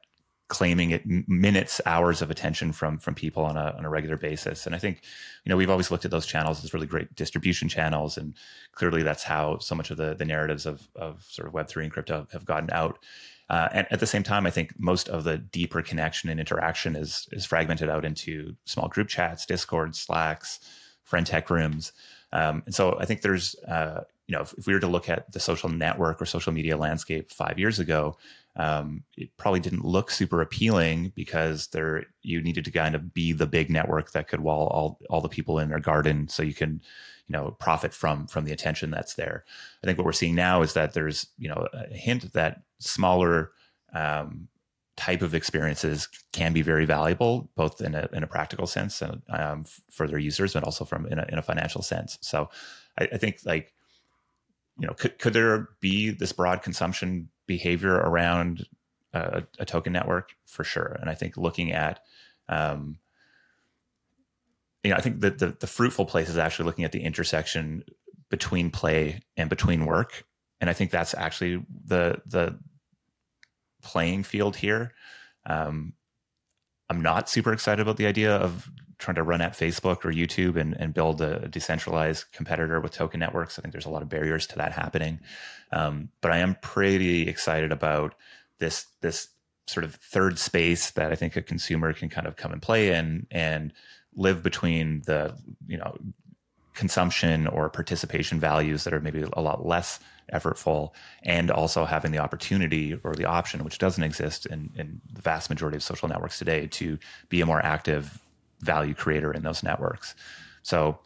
claiming 0.51 0.91
it 0.91 1.07
minutes, 1.29 1.81
hours 1.87 2.21
of 2.21 2.31
attention 2.31 2.73
from 2.73 2.99
from 2.99 3.15
people 3.15 3.45
on 3.45 3.57
a 3.57 3.73
on 3.79 3.85
a 3.85 3.89
regular 3.89 4.17
basis. 4.17 4.67
And 4.67 4.75
I 4.75 4.79
think, 4.79 5.01
you 5.45 5.51
know, 5.51 5.57
we've 5.57 5.71
always 5.71 5.91
looked 5.91 6.05
at 6.05 6.11
those 6.11 6.27
channels 6.27 6.63
as 6.63 6.75
really 6.75 6.89
great 6.89 7.15
distribution 7.15 7.69
channels, 7.69 8.19
and 8.19 8.35
clearly 8.73 9.03
that's 9.03 9.23
how 9.23 9.59
so 9.59 9.75
much 9.75 9.91
of 9.91 9.97
the 9.97 10.15
the 10.15 10.25
narratives 10.27 10.67
of 10.67 10.89
of 10.97 11.23
sort 11.23 11.49
of 11.49 11.55
Web 11.55 11.69
three 11.69 11.85
and 11.85 11.93
crypto 11.93 12.27
have 12.33 12.45
gotten 12.45 12.71
out. 12.73 12.99
Uh, 13.49 13.69
and 13.73 13.87
at 13.91 14.01
the 14.01 14.07
same 14.07 14.23
time, 14.23 14.47
I 14.47 14.51
think 14.51 14.79
most 14.79 15.09
of 15.09 15.25
the 15.25 15.39
deeper 15.39 15.83
connection 15.83 16.29
and 16.29 16.41
interaction 16.41 16.97
is 16.97 17.29
is 17.33 17.47
fragmented 17.47 17.89
out 17.89 18.05
into 18.05 18.55
small 18.65 18.89
group 18.89 19.09
chats, 19.09 19.47
Discord, 19.47 19.95
Slacks, 19.95 20.61
Friend.tech 21.05 21.49
rooms. 21.49 21.93
Um, 22.33 22.63
and 22.67 22.75
so 22.75 22.97
I 23.01 23.07
think 23.07 23.23
there's, 23.23 23.57
uh, 23.67 24.03
you 24.29 24.37
know, 24.37 24.43
if, 24.43 24.53
if, 24.57 24.67
we 24.67 24.73
were 24.73 24.81
to 24.81 24.87
look 24.87 25.09
at 25.09 25.33
the 25.33 25.41
social 25.41 25.69
network 25.69 26.23
or 26.23 26.27
social 26.27 26.53
media 26.53 26.77
landscape 26.77 27.33
five 27.33 27.59
years 27.59 27.81
ago, 27.81 28.17
um, 28.61 29.05
it 29.17 29.35
probably 29.39 29.61
didn't 29.61 29.87
look 29.87 30.11
super 30.11 30.43
appealing 30.43 31.13
because 31.17 31.69
there 31.69 32.05
you 32.21 32.43
needed 32.43 32.67
to 32.67 32.71
kind 32.71 32.95
of 32.95 33.15
be 33.15 33.33
the 33.33 33.47
big 33.47 33.71
network 33.71 34.13
that 34.13 34.29
could 34.29 34.41
wall 34.41 34.67
all 34.67 34.99
all 35.09 35.23
the 35.23 35.31
people 35.31 35.59
in 35.59 35.71
their 35.71 35.81
garden, 35.81 36.29
so 36.29 36.43
you 36.43 36.53
can, 36.53 36.83
you 37.27 37.33
know, 37.33 37.57
profit 37.59 37.95
from 37.95 38.27
from 38.27 38.45
the 38.45 38.53
attention 38.53 38.91
that's 38.91 39.15
there. 39.15 39.45
I 39.83 39.87
think 39.87 39.97
what 39.97 40.05
we're 40.05 40.13
seeing 40.13 40.35
now 40.35 40.61
is 40.61 40.75
that 40.75 40.93
there's, 40.93 41.27
you 41.39 41.49
know, 41.49 41.67
a 41.73 41.87
hint 41.95 42.35
that 42.35 42.61
smaller 42.81 43.53
um, 43.95 44.49
type 44.99 45.23
of 45.23 45.35
experiences 45.35 46.07
can 46.35 46.53
be 46.53 46.61
very 46.61 46.85
valuable, 46.85 47.49
both 47.57 47.81
in 47.81 47.95
a, 47.95 48.11
in 48.13 48.23
a 48.23 48.27
practical 48.27 48.67
sense 48.67 49.01
and 49.01 49.23
um, 49.31 49.65
for 49.91 50.07
their 50.07 50.19
users, 50.19 50.53
but 50.53 50.65
also 50.65 50.85
from 50.85 51.07
in 51.07 51.19
a, 51.19 51.27
in 51.31 51.39
a 51.39 51.43
financial 51.43 51.81
sense. 51.81 52.19
So 52.21 52.51
I, 52.99 53.09
I, 53.15 53.17
think 53.17 53.39
like, 53.47 53.73
you 54.81 54.87
know, 54.87 54.95
could, 54.95 55.19
could 55.19 55.33
there 55.33 55.69
be 55.81 56.11
this 56.11 56.33
broad 56.33 56.63
consumption 56.63 57.29
behavior 57.47 57.95
around 57.95 58.67
a, 59.13 59.45
a 59.59 59.65
token 59.65 59.93
network 59.93 60.31
for 60.47 60.65
sure? 60.65 60.97
And 61.01 61.11
I 61.11 61.15
think 61.15 61.37
looking 61.37 61.71
at, 61.71 62.01
um, 62.49 62.99
you 64.83 64.91
know, 64.91 64.97
I 64.97 65.01
think 65.01 65.21
that 65.21 65.39
the, 65.39 65.57
the 65.61 65.67
fruitful 65.67 66.07
place 66.07 66.29
is 66.29 66.39
actually 66.39 66.65
looking 66.65 66.85
at 66.85 66.93
the 66.93 67.03
intersection 67.03 67.85
between 68.31 68.71
play 68.71 69.21
and 69.37 69.51
between 69.51 69.85
work. 69.85 70.25
And 70.61 70.71
I 70.71 70.73
think 70.73 70.91
that's 70.91 71.15
actually 71.15 71.65
the, 71.87 72.21
the, 72.27 72.59
playing 73.83 74.23
field 74.23 74.57
here. 74.57 74.93
Um, 75.47 75.95
I'm 76.91 77.01
not 77.01 77.31
super 77.31 77.53
excited 77.53 77.81
about 77.81 77.97
the 77.97 78.07
idea 78.07 78.37
of 78.37 78.71
trying 79.01 79.17
to 79.17 79.23
run 79.23 79.41
at 79.41 79.55
Facebook 79.55 80.05
or 80.05 80.13
YouTube 80.13 80.57
and, 80.57 80.77
and 80.79 80.95
build 80.95 81.21
a 81.21 81.49
decentralized 81.49 82.27
competitor 82.33 82.81
with 82.81 82.93
token 82.93 83.19
networks. 83.19 83.59
I 83.59 83.63
think 83.63 83.73
there's 83.73 83.87
a 83.87 83.91
lot 83.91 84.03
of 84.03 84.09
barriers 84.09 84.47
to 84.49 84.57
that 84.57 84.73
happening. 84.73 85.21
Um, 85.73 86.11
but 86.21 86.31
I 86.31 86.39
am 86.39 86.57
pretty 86.61 87.29
excited 87.29 87.73
about 87.73 88.15
this 88.59 88.87
this 89.01 89.29
sort 89.67 89.85
of 89.85 89.95
third 89.95 90.39
space 90.39 90.91
that 90.93 91.13
I 91.13 91.15
think 91.15 91.37
a 91.37 91.43
consumer 91.43 91.93
can 91.93 92.09
kind 92.09 92.27
of 92.27 92.37
come 92.37 92.53
and 92.53 92.61
play 92.61 92.93
in 92.93 93.27
and 93.31 93.73
live 94.15 94.43
between 94.43 95.03
the 95.07 95.35
you 95.67 95.79
know 95.79 95.97
consumption 96.75 97.47
or 97.47 97.69
participation 97.69 98.41
values 98.41 98.85
that 98.85 98.93
are 98.93 99.01
maybe 99.01 99.25
a 99.33 99.41
lot 99.41 99.67
less 99.67 100.01
effortful 100.33 100.91
and 101.23 101.51
also 101.51 101.85
having 101.85 102.13
the 102.13 102.19
opportunity 102.19 102.99
or 103.03 103.15
the 103.15 103.25
option 103.25 103.65
which 103.65 103.79
doesn't 103.79 104.05
exist 104.05 104.47
in, 104.47 104.71
in 104.77 105.01
the 105.13 105.21
vast 105.21 105.51
majority 105.51 105.77
of 105.77 105.83
social 105.83 106.09
networks 106.09 106.39
today 106.39 106.67
to 106.69 106.99
be 107.29 107.41
a 107.41 107.47
more 107.47 107.65
active 107.65 108.21
value 108.61 108.95
creator 108.95 109.33
in 109.33 109.43
those 109.43 109.63
networks 109.63 110.15
so 110.63 110.99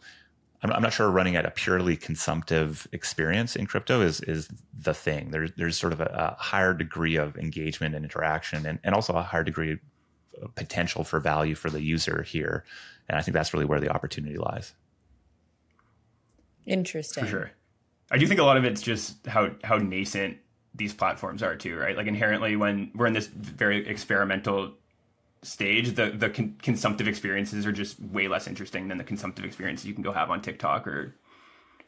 I'm, 0.61 0.71
I'm 0.71 0.81
not 0.81 0.93
sure 0.93 1.09
running 1.09 1.35
at 1.35 1.45
a 1.45 1.51
purely 1.51 1.95
consumptive 1.95 2.87
experience 2.91 3.55
in 3.55 3.65
crypto 3.65 4.01
is 4.01 4.21
is 4.21 4.49
the 4.77 4.93
thing 4.93 5.31
there's 5.31 5.51
there's 5.53 5.77
sort 5.77 5.93
of 5.93 6.01
a, 6.01 6.35
a 6.37 6.41
higher 6.41 6.73
degree 6.73 7.15
of 7.15 7.37
engagement 7.37 7.95
and 7.95 8.03
interaction 8.05 8.65
and, 8.65 8.79
and 8.83 8.95
also 8.95 9.13
a 9.13 9.21
higher 9.21 9.43
degree 9.43 9.77
of 10.41 10.53
potential 10.55 11.03
for 11.03 11.19
value 11.19 11.55
for 11.55 11.69
the 11.69 11.81
user 11.81 12.23
here 12.23 12.65
and 13.07 13.17
i 13.17 13.21
think 13.21 13.33
that's 13.33 13.53
really 13.53 13.65
where 13.65 13.79
the 13.79 13.89
opportunity 13.89 14.37
lies 14.37 14.73
Interesting. 16.65 17.23
For 17.23 17.29
sure. 17.29 17.51
I 18.11 18.17
do 18.17 18.27
think 18.27 18.39
a 18.39 18.43
lot 18.43 18.57
of 18.57 18.65
it's 18.65 18.81
just 18.81 19.25
how 19.27 19.51
how 19.63 19.77
nascent 19.77 20.37
these 20.73 20.93
platforms 20.93 21.41
are 21.41 21.55
too, 21.55 21.75
right? 21.77 21.95
Like 21.95 22.07
inherently, 22.07 22.55
when 22.55 22.91
we're 22.95 23.07
in 23.07 23.13
this 23.13 23.27
very 23.27 23.87
experimental 23.87 24.73
stage, 25.45 25.95
the 25.95 26.11
the 26.11 26.29
con- 26.29 26.55
consumptive 26.61 27.07
experiences 27.07 27.65
are 27.65 27.71
just 27.71 27.99
way 28.01 28.27
less 28.27 28.47
interesting 28.47 28.87
than 28.87 28.97
the 28.97 29.03
consumptive 29.03 29.45
experiences 29.45 29.85
you 29.85 29.93
can 29.93 30.03
go 30.03 30.11
have 30.11 30.29
on 30.29 30.41
TikTok 30.41 30.87
or 30.87 31.15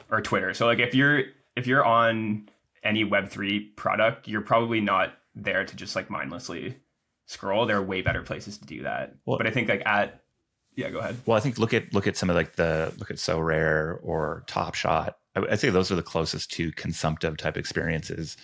or 0.10 0.22
Twitter. 0.22 0.54
So 0.54 0.66
like 0.66 0.80
if 0.80 0.96
you're 0.96 1.24
if 1.56 1.68
you're 1.68 1.86
on 1.86 2.50
any 2.84 3.04
Web 3.04 3.30
three 3.30 3.60
product, 3.76 4.28
you're 4.28 4.42
probably 4.42 4.80
not 4.80 5.14
there 5.36 5.66
to 5.66 5.76
just 5.76 5.96
like 5.96 6.10
mindlessly 6.10 6.78
scroll. 7.26 7.66
There 7.66 7.78
are 7.78 7.84
way 7.84 8.02
better 8.02 8.22
places 8.22 8.58
to 8.58 8.66
do 8.66 8.84
that. 8.84 9.16
Well, 9.26 9.38
but 9.38 9.48
I 9.48 9.52
think 9.52 9.70
like 9.70 9.84
at 9.86 10.22
yeah, 10.76 10.92
go 10.92 11.00
ahead. 11.00 11.18
Well, 11.26 11.36
I 11.36 11.40
think 11.40 11.58
look 11.58 11.74
at 11.74 11.94
look 11.94 12.08
at 12.08 12.16
some 12.16 12.30
of 12.30 12.36
like 12.36 12.56
the 12.56 12.94
look 12.98 13.10
at 13.10 13.18
Sorare 13.18 14.00
or 14.04 14.44
Top 14.48 14.76
Shot. 14.76 15.18
I'd 15.36 15.60
say 15.60 15.70
those 15.70 15.92
are 15.92 15.96
the 15.96 16.04
closest 16.04 16.52
to 16.54 16.72
consumptive 16.72 17.38
type 17.38 17.58
experiences. 17.58 18.38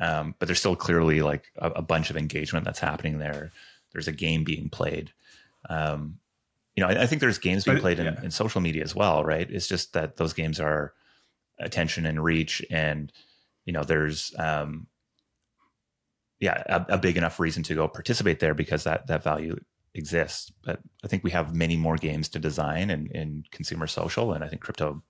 Um, 0.00 0.34
but 0.38 0.46
there's 0.46 0.58
still 0.58 0.76
clearly 0.76 1.20
like 1.20 1.52
a, 1.56 1.70
a, 1.72 1.82
bunch 1.82 2.08
of 2.10 2.16
engagement 2.16 2.64
that's 2.64 2.78
happening 2.78 3.18
there. 3.18 3.52
There's 3.92 4.08
a 4.08 4.12
game 4.12 4.44
being 4.44 4.68
played. 4.68 5.12
Um, 5.68 6.18
you 6.76 6.82
know, 6.82 6.88
I, 6.88 7.02
I, 7.02 7.06
think 7.06 7.20
there's 7.20 7.38
games 7.38 7.64
being 7.64 7.78
played 7.78 7.98
in, 7.98 8.06
yeah. 8.06 8.22
in, 8.22 8.30
social 8.30 8.60
media 8.60 8.82
as 8.82 8.94
well, 8.94 9.24
right? 9.24 9.50
It's 9.50 9.66
just 9.66 9.92
that 9.92 10.16
those 10.16 10.32
games 10.32 10.58
are 10.60 10.94
attention 11.58 12.06
and 12.06 12.22
reach, 12.22 12.64
and 12.70 13.12
you 13.66 13.72
know, 13.72 13.84
there's 13.84 14.32
um, 14.38 14.86
yeah, 16.38 16.62
a, 16.66 16.94
a, 16.94 16.98
big 16.98 17.16
enough 17.16 17.38
reason 17.38 17.62
to 17.64 17.74
go 17.74 17.86
participate 17.86 18.40
there 18.40 18.54
because 18.54 18.84
that 18.84 19.06
that 19.08 19.22
value 19.22 19.56
exists. 19.94 20.50
But 20.64 20.80
I 21.04 21.08
think 21.08 21.22
we 21.22 21.30
have 21.32 21.54
many 21.54 21.76
more 21.76 21.96
games 21.96 22.28
to 22.30 22.38
design 22.38 22.90
in, 22.90 23.08
in 23.08 23.44
consumer 23.50 23.86
social, 23.86 24.32
and 24.32 24.42
I 24.42 24.48
think 24.48 24.62
crypto. 24.62 25.02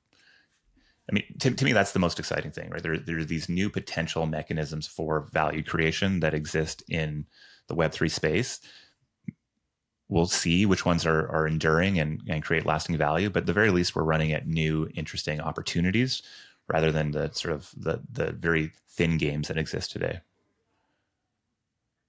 I 1.09 1.12
mean, 1.12 1.25
to, 1.40 1.51
to 1.51 1.64
me, 1.64 1.73
that's 1.73 1.93
the 1.93 1.99
most 1.99 2.19
exciting 2.21 2.53
thing, 2.53 2.71
right? 2.71 2.83
There, 2.83 2.97
there 2.97 3.19
are 3.19 3.25
these 3.25 3.49
new 3.49 3.69
potential 3.69 4.27
mechanisms 4.27 4.87
for 4.87 5.29
value 5.33 5.62
creation 5.64 6.21
that 6.21 6.35
exist 6.35 6.85
in 6.88 7.27
the 7.71 7.75
Web 7.75 7.93
three 7.93 8.11
space. 8.11 8.61
We'll 10.09 10.27
see 10.27 10.67
which 10.67 10.85
ones 10.85 11.07
are, 11.07 11.29
are 11.31 11.47
enduring 11.47 12.01
and, 12.01 12.21
and 12.29 12.43
create 12.43 12.67
lasting 12.67 12.97
value, 12.97 13.31
but 13.31 13.47
the 13.47 13.53
very 13.53 13.71
least, 13.71 13.95
we're 13.95 14.03
running 14.03 14.33
at 14.33 14.47
new, 14.47 14.89
interesting 14.95 15.41
opportunities 15.41 16.23
rather 16.69 16.91
than 16.91 17.13
the 17.13 17.31
sort 17.33 17.55
of 17.55 17.71
the 17.77 18.01
the 18.13 18.33
very 18.33 18.73
thin 18.89 19.19
games 19.19 19.49
that 19.49 19.57
exist 19.57 19.93
today. 19.93 20.21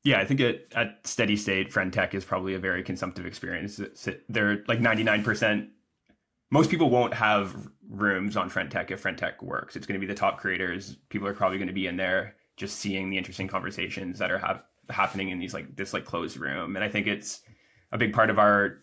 Yeah, 0.03 0.19
I 0.19 0.25
think 0.25 0.39
it, 0.39 0.71
at 0.75 1.05
steady 1.05 1.37
state, 1.37 1.71
Friend.tech 1.71 2.15
is 2.15 2.25
probably 2.25 2.55
a 2.55 2.59
very 2.59 2.81
consumptive 2.81 3.27
experience. 3.27 3.79
They're 4.29 4.63
like 4.67 4.79
99%. 4.79 5.67
Most 6.49 6.71
people 6.71 6.89
won't 6.89 7.13
have 7.13 7.55
rooms 7.87 8.35
on 8.35 8.49
Friend.tech 8.49 8.89
if 8.89 8.99
Friend.tech 8.99 9.43
works. 9.43 9.75
It's 9.75 9.85
going 9.85 9.99
to 9.99 10.05
be 10.05 10.11
the 10.11 10.17
top 10.17 10.39
creators. 10.39 10.97
People 11.09 11.27
are 11.27 11.35
probably 11.35 11.59
going 11.59 11.67
to 11.67 11.73
be 11.73 11.85
in 11.85 11.97
there 11.97 12.35
just 12.57 12.79
seeing 12.79 13.09
the 13.09 13.17
interesting 13.17 13.47
conversations 13.47 14.19
that 14.19 14.31
are 14.31 14.37
ha- 14.37 14.61
happening 14.91 15.29
in 15.29 15.39
these 15.39 15.53
like 15.53 15.75
this 15.75 15.93
like 15.93 16.05
closed 16.05 16.37
room. 16.37 16.75
And 16.75 16.83
I 16.83 16.89
think 16.89 17.07
it's 17.07 17.41
a 17.91 17.97
big 17.97 18.13
part 18.13 18.29
of 18.29 18.39
our 18.39 18.79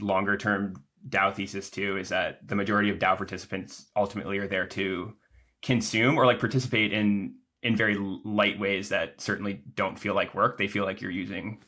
longer 0.00 0.36
term 0.36 0.82
DAO 1.08 1.34
thesis 1.34 1.70
too 1.70 1.96
is 1.96 2.08
that 2.10 2.46
the 2.46 2.54
majority 2.54 2.90
of 2.90 2.98
DAO 2.98 3.16
participants 3.16 3.86
ultimately 3.96 4.38
are 4.38 4.46
there 4.46 4.66
to 4.68 5.14
consume 5.62 6.18
or 6.18 6.26
like 6.26 6.40
participate 6.40 6.92
in 6.92 7.36
in 7.62 7.76
very 7.76 7.96
light 8.24 8.58
ways 8.58 8.88
that 8.88 9.20
certainly 9.20 9.62
don't 9.74 9.98
feel 9.98 10.14
like 10.14 10.34
work. 10.34 10.58
They 10.58 10.66
feel 10.66 10.84
like 10.84 11.00
you're 11.00 11.10
using 11.10 11.62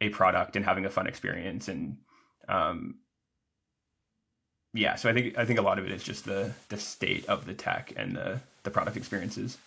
a 0.00 0.08
product 0.08 0.56
and 0.56 0.64
having 0.64 0.84
a 0.84 0.90
fun 0.90 1.06
experience. 1.06 1.68
And 1.68 1.98
um, 2.48 2.96
yeah, 4.74 4.96
so 4.96 5.08
I 5.08 5.12
think 5.12 5.38
I 5.38 5.44
think 5.44 5.58
a 5.58 5.62
lot 5.62 5.78
of 5.78 5.86
it 5.86 5.92
is 5.92 6.02
just 6.02 6.24
the 6.24 6.52
the 6.68 6.78
state 6.78 7.26
of 7.26 7.46
the 7.46 7.54
tech 7.54 7.92
and 7.96 8.16
the 8.16 8.40
the 8.64 8.70
product 8.70 8.96
experiences. 8.96 9.58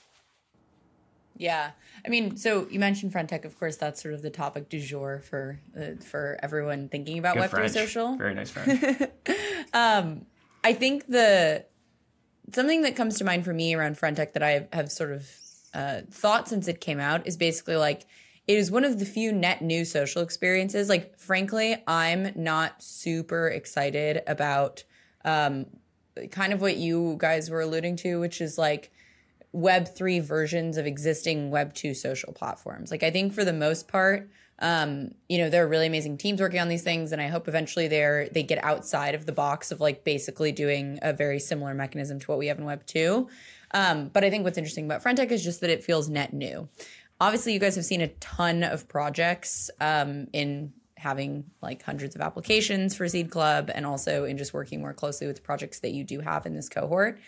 Yeah, 1.37 1.71
I 2.05 2.09
mean, 2.09 2.35
so 2.35 2.67
you 2.69 2.79
mentioned 2.79 3.11
Friend.tech. 3.11 3.45
Of 3.45 3.57
course, 3.57 3.77
that's 3.77 4.01
sort 4.01 4.13
of 4.13 4.21
the 4.21 4.29
topic 4.29 4.69
du 4.69 4.79
jour 4.79 5.21
for 5.29 5.59
uh, 5.77 6.03
for 6.03 6.37
everyone 6.43 6.89
thinking 6.89 7.17
about 7.17 7.37
Web 7.37 7.49
three 7.49 7.69
social. 7.69 8.17
Very 8.17 8.33
nice 8.33 8.51
friend. 8.51 9.09
um, 9.73 10.25
I 10.63 10.73
think 10.73 11.07
the 11.07 11.65
something 12.53 12.81
that 12.81 12.95
comes 12.95 13.17
to 13.19 13.23
mind 13.23 13.45
for 13.45 13.53
me 13.53 13.73
around 13.73 13.97
Friend.tech 13.97 14.33
that 14.33 14.43
I 14.43 14.67
have 14.73 14.91
sort 14.91 15.11
of 15.11 15.29
uh, 15.73 16.01
thought 16.11 16.47
since 16.47 16.67
it 16.67 16.81
came 16.81 16.99
out 16.99 17.27
is 17.27 17.37
basically 17.37 17.75
like 17.75 18.05
it 18.47 18.57
is 18.57 18.71
one 18.71 18.83
of 18.83 18.97
the 18.97 19.05
few 19.05 19.31
net 19.31 19.61
new 19.61 19.85
social 19.85 20.23
experiences. 20.23 20.89
Like, 20.89 21.19
frankly, 21.19 21.77
I'm 21.85 22.31
not 22.35 22.81
super 22.81 23.47
excited 23.47 24.23
about 24.25 24.83
um, 25.23 25.67
kind 26.31 26.51
of 26.51 26.59
what 26.59 26.77
you 26.77 27.15
guys 27.19 27.49
were 27.51 27.61
alluding 27.61 27.95
to, 27.97 28.19
which 28.19 28.41
is 28.41 28.57
like 28.57 28.91
Web3 29.55 30.21
versions 30.21 30.77
of 30.77 30.85
existing 30.85 31.51
Web2 31.51 31.95
social 31.95 32.33
platforms. 32.33 32.91
Like, 32.91 33.03
I 33.03 33.11
think 33.11 33.33
for 33.33 33.43
the 33.43 33.53
most 33.53 33.87
part, 33.87 34.29
um, 34.59 35.11
you 35.29 35.37
know, 35.37 35.49
there 35.49 35.63
are 35.63 35.67
really 35.67 35.87
amazing 35.87 36.17
teams 36.17 36.41
working 36.41 36.59
on 36.59 36.67
these 36.67 36.83
things, 36.83 37.11
and 37.11 37.21
I 37.21 37.27
hope 37.27 37.47
eventually 37.47 37.87
they're 37.87 38.27
they 38.29 38.43
get 38.43 38.63
outside 38.63 39.15
of 39.15 39.25
the 39.25 39.31
box 39.31 39.71
of 39.71 39.79
like 39.79 40.03
basically 40.03 40.51
doing 40.51 40.99
a 41.01 41.13
very 41.13 41.39
similar 41.39 41.73
mechanism 41.73 42.19
to 42.19 42.27
what 42.27 42.37
we 42.37 42.47
have 42.47 42.59
in 42.59 42.65
Web 42.65 42.85
two. 42.85 43.29
Um, 43.71 44.09
but 44.09 44.23
I 44.23 44.29
think 44.29 44.43
what's 44.43 44.57
interesting 44.57 44.85
about 44.85 45.01
Friend.tech 45.01 45.31
is 45.31 45.43
just 45.43 45.61
that 45.61 45.69
it 45.69 45.83
feels 45.83 46.09
net 46.09 46.33
new. 46.33 46.67
Obviously, 47.21 47.53
you 47.53 47.59
guys 47.59 47.75
have 47.75 47.85
seen 47.85 48.01
a 48.01 48.07
ton 48.07 48.63
of 48.63 48.87
projects 48.87 49.69
um, 49.79 50.27
in 50.33 50.73
having 50.97 51.45
like 51.61 51.81
hundreds 51.81 52.15
of 52.15 52.21
applications 52.21 52.95
for 52.95 53.07
Seed 53.07 53.31
Club, 53.31 53.71
and 53.73 53.85
also 53.85 54.25
in 54.25 54.37
just 54.37 54.53
working 54.53 54.81
more 54.81 54.93
closely 54.93 55.25
with 55.25 55.37
the 55.37 55.41
projects 55.41 55.79
that 55.79 55.91
you 55.91 56.03
do 56.03 56.19
have 56.19 56.45
in 56.45 56.53
this 56.53 56.67
cohort. 56.67 57.19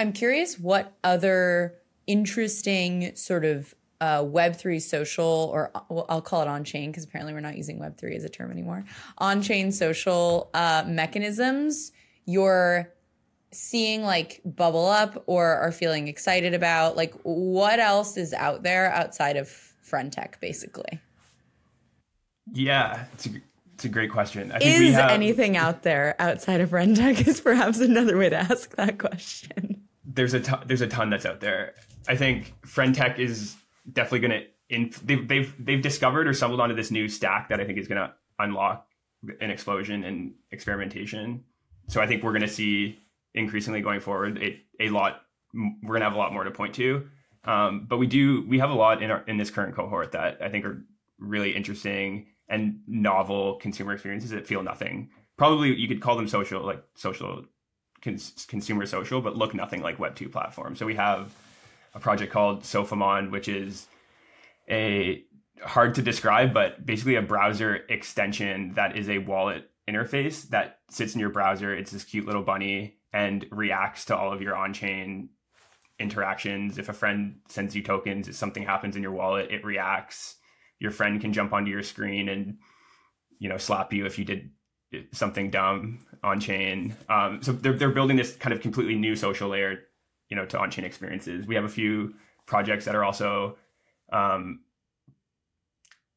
I'm 0.00 0.14
curious 0.14 0.58
what 0.58 0.96
other 1.04 1.74
interesting 2.06 3.14
sort 3.16 3.44
of 3.44 3.74
uh, 4.00 4.22
Web3 4.22 4.80
social, 4.80 5.50
or 5.52 5.70
well, 5.90 6.06
I'll 6.08 6.22
call 6.22 6.40
it 6.40 6.48
on 6.48 6.64
chain 6.64 6.90
because 6.90 7.04
apparently 7.04 7.34
we're 7.34 7.40
not 7.40 7.58
using 7.58 7.78
Web3 7.78 8.16
as 8.16 8.24
a 8.24 8.30
term 8.30 8.50
anymore, 8.50 8.82
on 9.18 9.42
chain 9.42 9.70
social 9.70 10.48
uh, 10.54 10.84
mechanisms 10.86 11.92
you're 12.24 12.94
seeing 13.52 14.02
like 14.02 14.40
bubble 14.44 14.86
up 14.86 15.22
or 15.26 15.44
are 15.56 15.70
feeling 15.70 16.08
excited 16.08 16.54
about? 16.54 16.96
Like, 16.96 17.12
what 17.22 17.78
else 17.78 18.16
is 18.16 18.32
out 18.32 18.62
there 18.62 18.90
outside 18.92 19.36
of 19.36 19.48
Friend.tech, 19.48 20.40
basically? 20.40 20.98
Yeah, 22.52 23.04
it's 23.12 23.26
a, 23.26 23.30
it's 23.74 23.84
a 23.84 23.88
great 23.90 24.10
question. 24.10 24.50
I 24.50 24.60
think 24.60 24.80
is 24.80 24.94
have, 24.94 25.10
anything 25.10 25.58
out 25.58 25.82
there 25.82 26.14
outside 26.18 26.62
of 26.62 26.70
Friend.tech 26.70 27.26
is 27.26 27.40
perhaps 27.42 27.80
another 27.80 28.16
way 28.16 28.30
to 28.30 28.36
ask 28.36 28.74
that 28.76 28.98
question. 28.98 29.79
There's 30.12 30.34
a 30.34 30.40
ton, 30.40 30.62
there's 30.66 30.80
a 30.80 30.86
ton 30.86 31.10
that's 31.10 31.26
out 31.26 31.40
there. 31.40 31.74
I 32.08 32.16
think 32.16 32.54
Friend.tech 32.66 33.18
is 33.18 33.56
definitely 33.92 34.20
going 34.20 34.40
to 34.40 34.46
in 34.68 34.92
they've, 35.04 35.26
they've 35.26 35.54
they've 35.58 35.82
discovered 35.82 36.26
or 36.26 36.32
stumbled 36.32 36.60
onto 36.60 36.74
this 36.74 36.90
new 36.90 37.08
stack 37.08 37.48
that 37.48 37.60
I 37.60 37.64
think 37.64 37.78
is 37.78 37.88
going 37.88 38.00
to 38.00 38.12
unlock 38.38 38.86
an 39.40 39.50
explosion 39.50 40.04
in 40.04 40.34
experimentation. 40.50 41.44
So 41.88 42.00
I 42.00 42.06
think 42.06 42.22
we're 42.22 42.32
going 42.32 42.42
to 42.42 42.48
see 42.48 42.98
increasingly 43.34 43.80
going 43.80 44.00
forward 44.00 44.38
a, 44.42 44.60
a 44.80 44.88
lot. 44.90 45.22
We're 45.52 45.88
going 45.88 46.00
to 46.00 46.06
have 46.06 46.14
a 46.14 46.18
lot 46.18 46.32
more 46.32 46.44
to 46.44 46.50
point 46.50 46.74
to. 46.76 47.08
Um, 47.44 47.86
but 47.88 47.98
we 47.98 48.06
do 48.06 48.46
we 48.46 48.58
have 48.58 48.70
a 48.70 48.74
lot 48.74 49.02
in 49.02 49.10
our 49.10 49.22
in 49.26 49.36
this 49.36 49.50
current 49.50 49.74
cohort 49.74 50.12
that 50.12 50.38
I 50.40 50.48
think 50.48 50.64
are 50.64 50.84
really 51.18 51.54
interesting 51.54 52.26
and 52.48 52.80
novel 52.86 53.56
consumer 53.56 53.92
experiences 53.92 54.30
that 54.30 54.46
feel 54.46 54.62
nothing. 54.62 55.10
Probably 55.36 55.74
you 55.74 55.88
could 55.88 56.00
call 56.00 56.16
them 56.16 56.28
social, 56.28 56.62
like 56.62 56.82
social 56.94 57.44
cons- 58.02 58.46
consumer 58.48 58.86
social, 58.86 59.20
but 59.20 59.36
look 59.36 59.54
nothing 59.54 59.82
like 59.82 59.98
Web 59.98 60.16
two 60.16 60.28
platforms. 60.28 60.78
So 60.78 60.86
we 60.86 60.94
have 60.94 61.34
a 61.94 62.00
project 62.00 62.32
called 62.32 62.62
Sofamon, 62.62 63.30
which 63.30 63.48
is 63.48 63.86
a 64.68 65.24
hard 65.64 65.94
to 65.96 66.02
describe, 66.02 66.54
but 66.54 66.84
basically 66.86 67.16
a 67.16 67.22
browser 67.22 67.76
extension 67.88 68.74
that 68.74 68.96
is 68.96 69.08
a 69.08 69.18
wallet 69.18 69.70
interface 69.88 70.48
that 70.50 70.78
sits 70.88 71.14
in 71.14 71.20
your 71.20 71.30
browser. 71.30 71.74
It's 71.74 71.90
this 71.90 72.04
cute 72.04 72.26
little 72.26 72.42
bunny 72.42 72.96
and 73.12 73.44
reacts 73.50 74.04
to 74.06 74.16
all 74.16 74.32
of 74.32 74.40
your 74.40 74.56
on-chain 74.56 75.30
interactions. 75.98 76.78
If 76.78 76.88
a 76.88 76.92
friend 76.94 77.40
sends 77.48 77.74
you 77.74 77.82
tokens, 77.82 78.28
if 78.28 78.36
something 78.36 78.62
happens 78.62 78.96
in 78.96 79.02
your 79.02 79.12
wallet, 79.12 79.50
it 79.50 79.64
reacts. 79.64 80.36
Your 80.78 80.92
friend 80.92 81.20
can 81.20 81.32
jump 81.32 81.52
onto 81.52 81.70
your 81.70 81.82
screen 81.82 82.28
and 82.28 82.58
you 83.38 83.48
know 83.48 83.58
slap 83.58 83.92
you 83.92 84.06
if 84.06 84.18
you 84.18 84.24
did 84.24 84.50
something 85.12 85.50
dumb 85.50 86.00
on 86.22 86.40
chain. 86.40 86.96
Um, 87.08 87.42
so 87.42 87.52
they're 87.52 87.72
they're 87.72 87.90
building 87.90 88.16
this 88.16 88.36
kind 88.36 88.52
of 88.52 88.60
completely 88.60 88.94
new 88.94 89.16
social 89.16 89.48
layer 89.48 89.80
you 90.30 90.36
know 90.36 90.46
to 90.46 90.58
on-chain 90.58 90.84
experiences. 90.84 91.46
We 91.46 91.56
have 91.56 91.64
a 91.64 91.68
few 91.68 92.14
projects 92.46 92.86
that 92.86 92.94
are 92.94 93.04
also 93.04 93.56
um, 94.12 94.60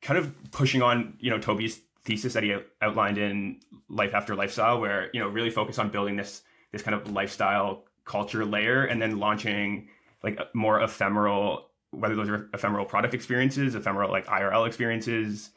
kind 0.02 0.18
of 0.18 0.34
pushing 0.52 0.82
on 0.82 1.18
you 1.20 1.30
know 1.30 1.40
Toby's 1.40 1.82
thesis 2.06 2.34
that 2.34 2.44
he 2.44 2.56
outlined 2.82 3.18
in 3.18 3.60
Life 3.90 4.14
After 4.14 4.36
Lifestyle, 4.36 4.80
where 4.80 5.10
you 5.14 5.20
know 5.20 5.28
really 5.28 5.50
focus 5.50 5.80
on 5.80 5.90
building 5.90 6.16
this 6.16 6.44
this 6.72 6.82
kind 6.82 6.96
of 6.96 7.12
lifestyle 7.12 7.84
culture 8.06 8.46
layer, 8.46 8.86
and 8.86 9.02
then 9.02 9.18
launching 9.20 9.90
like 10.24 10.40
more 10.54 10.82
ephemeral, 10.82 11.70
whether 11.92 12.16
those 12.16 12.30
are 12.30 12.50
ephemeral 12.54 12.86
product 12.86 13.14
experiences, 13.14 13.76
ephemeral 13.76 14.12
like 14.12 14.26
IRL 14.28 14.68
experiences, 14.68 15.50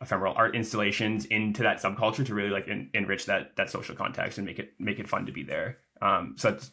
ephemeral 0.00 0.34
art 0.36 0.56
installations 0.56 1.26
into 1.26 1.62
that 1.62 1.80
subculture 1.80 2.24
to 2.24 2.34
really 2.34 2.50
like 2.50 2.68
enrich 2.94 3.26
that 3.26 3.54
that 3.56 3.70
social 3.70 3.94
context 3.94 4.38
and 4.38 4.46
make 4.46 4.58
it 4.58 4.72
make 4.78 4.98
it 4.98 5.08
fun 5.08 5.26
to 5.26 5.32
be 5.32 5.42
there. 5.42 5.78
Um, 6.00 6.34
so 6.38 6.52
that's 6.52 6.70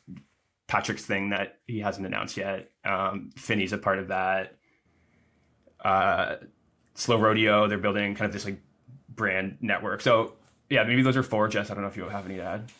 Patrick's 0.67 1.05
thing 1.05 1.29
that 1.29 1.59
he 1.67 1.79
hasn't 1.79 2.05
announced 2.05 2.37
yet. 2.37 2.71
Um, 2.85 3.31
Finney's 3.35 3.73
a 3.73 3.77
part 3.77 3.99
of 3.99 4.09
that. 4.09 4.55
Uh, 5.83 6.37
Slow 6.95 7.19
Rodeo, 7.19 7.67
they're 7.67 7.77
building 7.77 8.15
kind 8.15 8.27
of 8.27 8.33
this 8.33 8.45
like 8.45 8.59
brand 9.09 9.57
network. 9.61 10.01
So 10.01 10.33
yeah, 10.69 10.83
maybe 10.83 11.01
those 11.01 11.17
are 11.17 11.23
four. 11.23 11.47
Jess, 11.47 11.69
I 11.69 11.73
don't 11.73 11.83
know 11.83 11.89
if 11.89 11.97
you 11.97 12.03
have 12.03 12.25
any 12.25 12.37
to 12.37 12.43
add. 12.43 12.71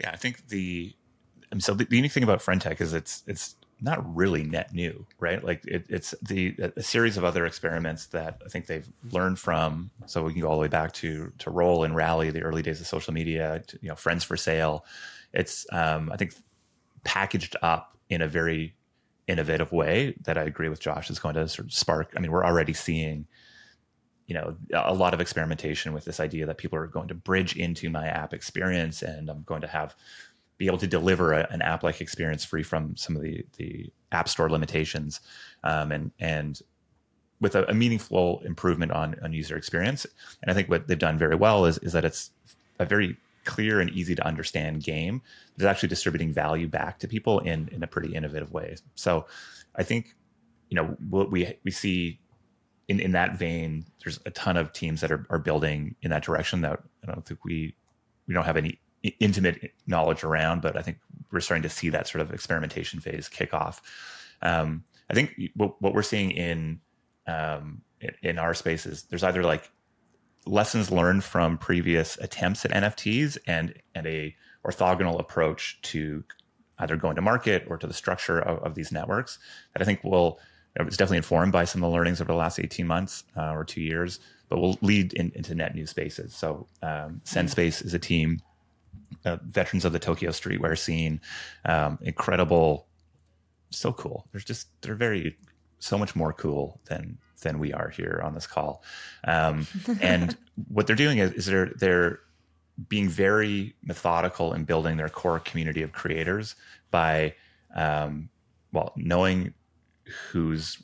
Yeah, 0.00 0.10
I 0.12 0.16
think 0.16 0.48
the 0.48 0.92
so 1.58 1.74
the, 1.74 1.84
the 1.84 1.96
unique 1.96 2.12
thing 2.12 2.22
about 2.22 2.42
Friend.tech 2.42 2.80
is 2.80 2.92
it's 2.92 3.22
it's 3.26 3.56
not 3.80 4.16
really 4.16 4.42
net 4.42 4.72
new, 4.72 5.06
right? 5.18 5.44
Like 5.44 5.64
it, 5.66 5.86
it's 5.88 6.14
the 6.22 6.56
a 6.76 6.82
series 6.82 7.16
of 7.16 7.24
other 7.24 7.44
experiments 7.44 8.06
that 8.06 8.40
I 8.44 8.48
think 8.48 8.66
they've 8.66 8.88
learned 9.10 9.38
from. 9.38 9.90
So 10.06 10.22
we 10.22 10.32
can 10.32 10.42
go 10.42 10.48
all 10.48 10.56
the 10.56 10.62
way 10.62 10.68
back 10.68 10.92
to 10.94 11.32
to 11.38 11.50
Roll 11.50 11.84
and 11.84 11.94
Rally, 11.94 12.30
the 12.30 12.42
early 12.42 12.62
days 12.62 12.80
of 12.80 12.86
social 12.86 13.12
media, 13.12 13.62
to, 13.66 13.78
you 13.82 13.88
know, 13.88 13.94
Friends 13.94 14.24
for 14.24 14.36
Sale, 14.36 14.84
it's 15.32 15.66
um, 15.72 16.10
I 16.10 16.16
think 16.16 16.34
packaged 17.04 17.56
up 17.62 17.96
in 18.08 18.22
a 18.22 18.28
very 18.28 18.74
innovative 19.26 19.72
way 19.72 20.14
that 20.24 20.38
I 20.38 20.42
agree 20.42 20.68
with 20.68 20.80
Josh 20.80 21.10
is 21.10 21.18
going 21.18 21.34
to 21.34 21.48
sort 21.48 21.66
of 21.66 21.72
spark. 21.72 22.12
I 22.16 22.20
mean, 22.20 22.30
we're 22.30 22.44
already 22.44 22.72
seeing 22.72 23.26
you 24.26 24.34
know 24.34 24.56
a 24.74 24.92
lot 24.94 25.14
of 25.14 25.20
experimentation 25.20 25.92
with 25.92 26.04
this 26.04 26.18
idea 26.20 26.46
that 26.46 26.58
people 26.58 26.78
are 26.78 26.86
going 26.86 27.08
to 27.08 27.14
bridge 27.14 27.56
into 27.56 27.88
my 27.88 28.06
app 28.08 28.34
experience 28.34 29.02
and 29.02 29.30
i'm 29.30 29.42
going 29.44 29.60
to 29.60 29.68
have 29.68 29.94
be 30.58 30.66
able 30.66 30.78
to 30.78 30.86
deliver 30.86 31.32
a, 31.32 31.46
an 31.50 31.62
app 31.62 31.82
like 31.82 32.00
experience 32.00 32.44
free 32.44 32.62
from 32.62 32.96
some 32.96 33.16
of 33.16 33.22
the 33.22 33.44
the 33.56 33.90
app 34.12 34.28
store 34.28 34.50
limitations 34.50 35.20
um, 35.64 35.92
and 35.92 36.10
and 36.18 36.62
with 37.40 37.54
a, 37.54 37.68
a, 37.70 37.74
meaningful 37.74 38.40
improvement 38.44 38.92
on 38.92 39.16
on 39.22 39.32
user 39.32 39.56
experience 39.56 40.06
and 40.42 40.50
i 40.50 40.54
think 40.54 40.68
what 40.68 40.86
they've 40.88 40.98
done 40.98 41.18
very 41.18 41.36
well 41.36 41.66
is 41.66 41.76
is 41.78 41.92
that 41.92 42.04
it's 42.04 42.30
a 42.78 42.86
very 42.86 43.16
clear 43.46 43.80
and 43.80 43.88
easy 43.90 44.14
to 44.14 44.26
understand 44.26 44.82
game 44.82 45.22
that's 45.56 45.68
actually 45.68 45.88
distributing 45.88 46.32
value 46.32 46.68
back 46.68 46.98
to 46.98 47.08
people 47.08 47.38
in 47.38 47.68
in 47.68 47.82
a 47.82 47.86
pretty 47.86 48.14
innovative 48.14 48.52
way. 48.52 48.76
So 48.94 49.26
I 49.74 49.84
think 49.84 50.14
you 50.68 50.74
know 50.74 50.96
what 51.08 51.30
we 51.30 51.56
we 51.64 51.70
see 51.70 52.20
in 52.88 53.00
in 53.00 53.12
that 53.12 53.38
vein. 53.38 53.86
There's 54.04 54.20
a 54.26 54.30
ton 54.30 54.58
of 54.58 54.72
teams 54.72 55.00
that 55.00 55.10
are 55.10 55.24
are 55.30 55.38
building 55.38 55.94
in 56.02 56.10
that 56.10 56.24
direction 56.24 56.60
that 56.62 56.80
I 57.02 57.12
don't 57.12 57.24
think 57.24 57.44
we 57.44 57.74
we 58.26 58.34
don't 58.34 58.44
have 58.44 58.58
any 58.58 58.80
intimate 59.20 59.72
knowledge 59.86 60.24
around, 60.24 60.62
but 60.62 60.76
I 60.76 60.82
think 60.82 60.98
we're 61.32 61.40
starting 61.40 61.62
to 61.62 61.68
see 61.68 61.88
that 61.90 62.08
sort 62.08 62.22
of 62.22 62.32
experimentation 62.32 63.00
phase 63.00 63.28
kick 63.28 63.52
off. 63.54 63.82
Um, 64.42 64.84
I 65.10 65.14
think 65.14 65.34
what, 65.54 65.80
what 65.80 65.94
we're 65.94 66.02
seeing 66.02 66.30
in 66.30 66.80
um, 67.26 67.82
in 68.22 68.38
our 68.38 68.54
space 68.54 68.86
is 68.86 69.04
there's 69.04 69.24
either 69.24 69.42
like 69.42 69.70
lessons 70.46 70.90
learned 70.90 71.24
from 71.24 71.58
previous 71.58 72.16
attempts 72.18 72.64
at 72.64 72.70
NFTs 72.70 73.38
and 73.46 73.74
and 73.94 74.06
a 74.06 74.34
orthogonal 74.64 75.18
approach 75.18 75.80
to 75.82 76.24
either 76.78 76.96
going 76.96 77.16
to 77.16 77.22
market 77.22 77.64
or 77.68 77.78
to 77.78 77.86
the 77.86 77.94
structure 77.94 78.38
of, 78.38 78.58
of 78.58 78.74
these 78.74 78.92
networks 78.92 79.38
that 79.72 79.82
I 79.82 79.84
think 79.84 80.04
will 80.04 80.38
it's 80.78 80.96
definitely 80.96 81.18
informed 81.18 81.52
by 81.52 81.64
some 81.64 81.82
of 81.82 81.90
the 81.90 81.96
learnings 81.96 82.20
over 82.20 82.32
the 82.32 82.38
last 82.38 82.58
18 82.58 82.86
months 82.86 83.24
uh, 83.36 83.52
or 83.52 83.64
two 83.64 83.80
years, 83.80 84.20
but 84.48 84.58
will 84.58 84.78
lead 84.82 85.14
in, 85.14 85.32
into 85.34 85.54
net 85.54 85.74
new 85.74 85.86
spaces. 85.86 86.34
So 86.34 86.66
um, 86.82 87.22
SendSpace 87.24 87.84
is 87.84 87.94
a 87.94 87.98
team, 87.98 88.40
uh, 89.24 89.36
veterans 89.44 89.84
of 89.84 89.92
the 89.92 89.98
Tokyo 89.98 90.30
streetwear 90.30 90.78
scene, 90.78 91.20
um, 91.64 91.98
incredible, 92.02 92.86
so 93.70 93.92
cool. 93.92 94.26
They're 94.32 94.40
just 94.40 94.68
they're 94.82 94.94
very 94.94 95.36
so 95.78 95.98
much 95.98 96.16
more 96.16 96.32
cool 96.32 96.80
than 96.86 97.18
than 97.42 97.58
we 97.58 97.72
are 97.72 97.90
here 97.90 98.20
on 98.24 98.34
this 98.34 98.46
call. 98.46 98.82
Um, 99.24 99.66
and 100.00 100.36
what 100.68 100.86
they're 100.86 100.96
doing 100.96 101.18
is, 101.18 101.32
is 101.32 101.46
they're 101.46 101.72
they're 101.76 102.20
being 102.88 103.08
very 103.08 103.74
methodical 103.82 104.52
in 104.52 104.64
building 104.64 104.96
their 104.96 105.08
core 105.08 105.40
community 105.40 105.82
of 105.82 105.92
creators 105.92 106.54
by 106.90 107.34
um, 107.74 108.28
well 108.72 108.92
knowing 108.96 109.54
who's 110.30 110.78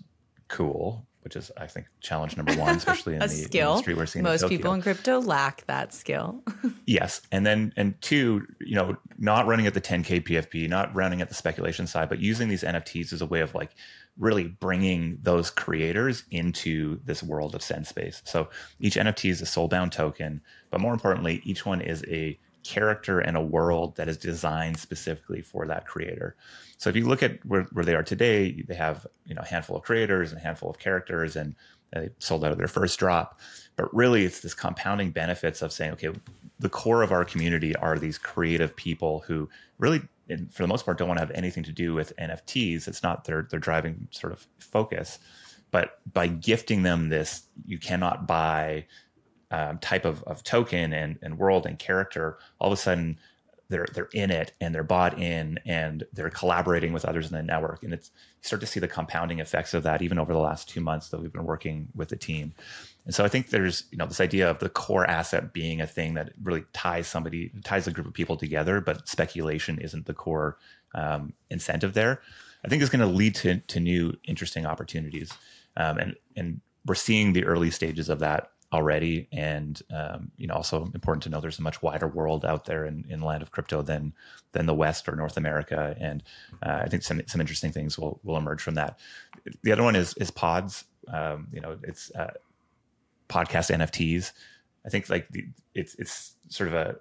cool 0.49 1.07
which 1.23 1.37
is 1.37 1.51
I 1.57 1.67
think 1.67 1.87
challenge 2.01 2.37
number 2.37 2.55
one, 2.55 2.77
especially 2.77 3.15
in 3.15 3.21
the 3.21 3.29
skill. 3.29 3.71
industry 3.71 3.95
we're 3.95 4.07
seeing. 4.07 4.23
Most 4.25 4.43
in 4.43 4.49
people 4.49 4.73
in 4.73 4.83
crypto 4.83 5.21
lack 5.21 5.65
that 5.67 5.93
skill. 5.95 6.43
yes, 6.87 7.23
and 7.31 7.47
then 7.47 7.73
and 7.77 8.01
two, 8.01 8.47
you 8.61 8.75
know, 8.75 8.97
not 9.19 9.47
running 9.47 9.67
at 9.67 9.75
the 9.75 9.81
10k 9.81 10.23
PFP, 10.23 10.69
not 10.69 10.95
running 10.95 11.21
at 11.21 11.29
the 11.29 11.35
speculation 11.35 11.87
side, 11.87 12.09
but 12.09 12.19
using 12.19 12.49
these 12.49 12.63
NFTs 12.63 13.13
as 13.13 13.23
a 13.23 13.27
way 13.27 13.41
of 13.41 13.55
like 13.55 13.71
really 14.19 14.45
bringing 14.45 15.19
those 15.23 15.51
creators 15.51 16.25
into 16.31 17.01
this 17.05 17.23
world 17.23 17.55
of 17.55 17.63
sense 17.63 17.89
Space. 17.89 18.23
So 18.25 18.49
each 18.81 18.97
NFT 18.97 19.31
is 19.31 19.43
a 19.43 19.45
soulbound 19.45 19.91
token, 19.91 20.41
but 20.71 20.81
more 20.81 20.93
importantly, 20.93 21.43
each 21.45 21.67
one 21.67 21.81
is 21.81 22.05
a 22.09 22.39
character 22.63 23.21
and 23.21 23.37
a 23.37 23.41
world 23.41 23.97
that 23.97 24.09
is 24.09 24.17
designed 24.17 24.79
specifically 24.79 25.43
for 25.43 25.67
that 25.67 25.87
creator. 25.87 26.37
So 26.83 26.91
if 26.91 26.97
you 26.97 27.07
look 27.07 27.23
at 27.23 27.47
where, 27.47 27.63
where 27.71 27.85
they 27.85 27.95
are 27.95 28.03
today, 28.03 28.61
they 28.67 28.75
have 28.75 29.07
you 29.25 29.37
know 29.37 29.43
a 29.43 29.47
handful 29.47 29.77
of 29.77 29.85
creators 29.85 30.33
and 30.33 30.41
a 30.41 30.43
handful 30.43 30.69
of 30.69 30.81
characters, 30.81 31.37
and 31.37 31.55
they 31.93 32.11
sold 32.19 32.45
out 32.45 32.51
of 32.51 32.59
their 32.59 32.67
first 32.67 32.99
drop. 32.99 33.39
But 33.77 33.95
really, 33.95 34.25
it's 34.25 34.41
this 34.41 34.53
compounding 34.53 35.13
benefits 35.13 35.63
of 35.63 35.71
saying, 35.71 35.93
okay, 35.93 36.11
the 36.59 36.69
core 36.69 37.03
of 37.03 37.13
our 37.13 37.25
community 37.25 37.77
are 37.77 38.01
these 38.01 38.19
creative 38.19 38.75
people 38.75 39.21
who 39.21 39.49
really 39.79 40.01
for 40.51 40.65
the 40.65 40.67
most 40.67 40.85
part 40.85 40.99
don't 40.99 41.07
want 41.07 41.19
to 41.21 41.25
have 41.25 41.37
anything 41.37 41.63
to 41.63 41.73
do 41.73 41.95
with 41.95 42.17
NFTs. 42.17 42.89
It's 42.89 43.05
not 43.05 43.27
their 43.27 43.47
their 43.49 43.61
driving 43.61 44.09
sort 44.11 44.33
of 44.33 44.49
focus. 44.59 45.21
But 45.71 46.01
by 46.13 46.27
gifting 46.27 46.83
them 46.83 47.11
this, 47.11 47.45
you 47.65 47.79
cannot 47.79 48.27
buy 48.27 48.87
um, 49.53 49.79
type 49.79 50.05
of, 50.05 50.25
of 50.25 50.43
token 50.43 50.93
and, 50.93 51.17
and 51.23 51.39
world 51.39 51.65
and 51.65 51.79
character, 51.79 52.39
all 52.59 52.73
of 52.73 52.77
a 52.77 52.83
sudden 52.83 53.19
they're 53.73 53.89
they're 53.93 54.09
in 54.13 54.31
it 54.31 54.53
and 54.61 54.75
they're 54.75 54.85
bought 54.85 55.19
in 55.19 55.59
and 55.67 56.05
they're 56.13 56.31
collaborating 56.31 56.93
with 56.93 57.05
others 57.05 57.27
in 57.31 57.37
the 57.37 57.43
network. 57.43 57.83
And 57.83 57.93
it's 57.93 58.11
you 58.15 58.47
start 58.47 58.61
to 58.61 58.67
see 58.67 58.79
the 58.79 58.87
compounding 58.87 59.41
effects 59.41 59.75
of 59.75 59.83
that 59.83 60.03
even 60.03 60.19
over 60.19 60.33
the 60.33 60.39
last 60.39 60.69
two 60.69 60.81
months 60.81 61.09
that 61.09 61.21
we've 61.21 61.33
been 61.33 61.45
working 61.45 61.89
with 61.95 62.11
the 62.11 62.17
team. 62.17 62.53
And 63.05 63.15
so 63.15 63.25
I 63.25 63.29
think 63.29 63.49
there's 63.49 63.85
you 63.91 63.99
know 63.99 64.07
this 64.07 64.21
idea 64.21 64.49
of 64.49 64.59
the 64.61 64.69
core 64.69 65.09
asset 65.09 65.53
being 65.53 65.81
a 65.81 65.87
thing 65.87 66.15
that 66.15 66.33
really 66.43 66.65
ties 66.73 67.09
somebody 67.09 67.51
ties 67.65 67.89
a 67.89 67.93
group 67.93 68.07
of 68.07 68.15
people 68.15 68.37
together, 68.37 68.81
but 68.81 69.09
speculation 69.09 69.79
isn't 69.79 70.07
the 70.07 70.15
core 70.15 70.59
um, 70.95 71.33
incentive 71.51 71.95
there. 71.95 72.21
I 72.65 72.69
think 72.69 72.83
is 72.83 72.91
going 72.91 73.01
to 73.01 73.15
lead 73.15 73.35
to 73.37 73.59
to 73.59 73.81
new 73.81 74.17
interesting 74.25 74.67
opportunities, 74.67 75.33
um, 75.77 75.99
and 75.99 76.17
and 76.37 76.61
we're 76.87 76.95
seeing 76.95 77.33
the 77.33 77.45
early 77.45 77.71
stages 77.71 78.09
of 78.09 78.19
that 78.21 78.52
already. 78.73 79.29
And 79.33 79.81
um, 79.95 80.31
you 80.37 80.47
know, 80.47 80.55
also 80.55 80.91
important 80.95 81.23
to 81.25 81.29
know 81.29 81.41
there's 81.41 81.59
a 81.59 81.63
much 81.63 81.83
wider 81.83 82.09
world 82.09 82.45
out 82.45 82.65
there 82.65 82.87
in, 82.87 83.05
in 83.09 83.21
land 83.21 83.43
of 83.43 83.51
crypto 83.51 83.83
than 83.83 84.15
than 84.53 84.67
the 84.67 84.75
West 84.75 85.09
or 85.09 85.17
North 85.17 85.37
America. 85.37 85.97
And 86.01 86.23
uh, 86.63 86.81
I 86.85 86.89
think 86.89 87.03
some 87.03 87.21
some 87.27 87.41
interesting 87.41 87.73
things 87.73 87.99
will 87.99 88.21
will 88.23 88.37
emerge 88.37 88.63
from 88.63 88.75
that. 88.75 88.99
The 89.63 89.73
other 89.73 89.83
one 89.83 89.97
is 89.97 90.15
is 90.15 90.31
pods. 90.31 90.85
Um, 91.09 91.49
you 91.53 91.61
know, 91.61 91.79
it's 91.83 92.11
uh, 92.15 92.33
podcast 93.29 93.75
NFTs. 93.75 94.33
I 94.85 94.89
think 94.89 95.09
like 95.11 95.29
the, 95.31 95.47
it's 95.75 95.95
it's 95.97 96.35
sort 96.49 96.69
of 96.69 96.75
a 96.75 96.97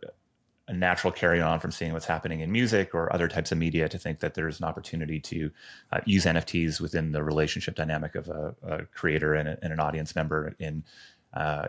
a 0.68 0.74
natural 0.74 1.12
carry 1.12 1.42
on 1.42 1.60
from 1.60 1.70
seeing 1.70 1.92
what's 1.92 2.06
happening 2.06 2.40
in 2.40 2.50
music 2.50 2.96
or 2.96 3.12
other 3.14 3.28
types 3.28 3.52
of 3.52 3.58
media 3.58 3.90
to 3.90 3.98
think 3.98 4.20
that 4.20 4.36
there's 4.36 4.60
an 4.60 4.66
opportunity 4.66 5.20
to 5.20 5.52
uh, 5.92 6.00
use 6.06 6.26
NFTs 6.26 6.80
within 6.80 7.12
the 7.12 7.22
relationship 7.22 7.76
dynamic 7.76 8.16
of 8.16 8.30
a, 8.30 8.56
a 8.64 8.86
creator 8.86 9.34
and, 9.34 9.50
a, 9.50 9.58
and, 9.62 9.74
an 9.74 9.82
audience 9.82 10.16
member 10.16 10.56
in, 10.60 10.84
uh, 11.34 11.67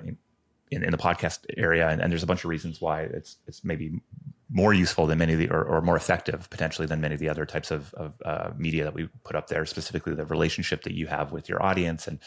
in, 0.70 0.82
in 0.82 0.90
the 0.90 0.98
podcast 0.98 1.40
area. 1.56 1.88
And, 1.88 2.00
and, 2.00 2.10
there's 2.10 2.22
a 2.22 2.26
bunch 2.26 2.44
of 2.44 2.50
reasons 2.50 2.80
why 2.80 3.02
it's 3.02 3.36
it's 3.46 3.62
maybe 3.64 4.00
more 4.50 4.74
useful 4.74 5.06
than 5.06 5.18
many 5.18 5.32
of 5.32 5.38
the 5.38 5.50
or, 5.50 5.64
or 5.64 5.80
more 5.80 5.96
effective 5.96 6.48
potentially 6.50 6.86
than 6.86 7.00
many 7.00 7.14
of 7.14 7.20
the 7.20 7.28
other 7.28 7.46
types 7.46 7.70
of, 7.70 7.92
of 7.94 8.14
uh, 8.24 8.50
media 8.56 8.84
that 8.84 8.94
we 8.94 9.08
put 9.24 9.36
up 9.36 9.48
there. 9.48 9.64
Specifically, 9.66 10.14
the 10.14 10.26
relationship 10.26 10.82
that 10.82 10.94
you 10.94 11.06
have 11.06 11.32
with 11.32 11.48
your 11.48 11.62
audience 11.62 12.06
and 12.06 12.18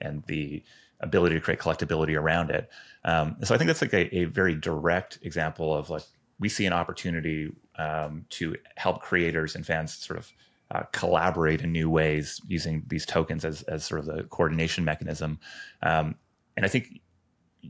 and 0.00 0.24
the 0.26 0.62
ability 1.00 1.34
to 1.34 1.40
create 1.40 1.60
collectability 1.60 2.16
around 2.16 2.50
it. 2.50 2.68
Um, 3.04 3.36
so 3.42 3.54
I 3.54 3.58
think 3.58 3.68
that's 3.68 3.82
like 3.82 3.94
a, 3.94 4.16
a, 4.16 4.24
very 4.24 4.54
direct 4.54 5.20
example 5.22 5.72
of 5.72 5.90
like 5.90 6.02
we 6.40 6.48
see 6.48 6.66
an 6.66 6.72
opportunity 6.72 7.52
um, 7.76 8.24
to 8.30 8.56
help 8.76 9.00
creators 9.00 9.54
and 9.54 9.64
fans 9.64 9.94
sort 9.94 10.18
of 10.18 10.32
uh, 10.70 10.82
collaborate 10.92 11.62
in 11.62 11.72
new 11.72 11.88
ways 11.88 12.40
using 12.46 12.84
these 12.88 13.06
tokens 13.06 13.44
as, 13.44 13.62
as 13.62 13.84
sort 13.84 14.00
of 14.00 14.06
the 14.06 14.24
coordination 14.24 14.84
mechanism. 14.84 15.38
Um, 15.82 16.16
and 16.58 16.64
I 16.64 16.68
think 16.68 17.00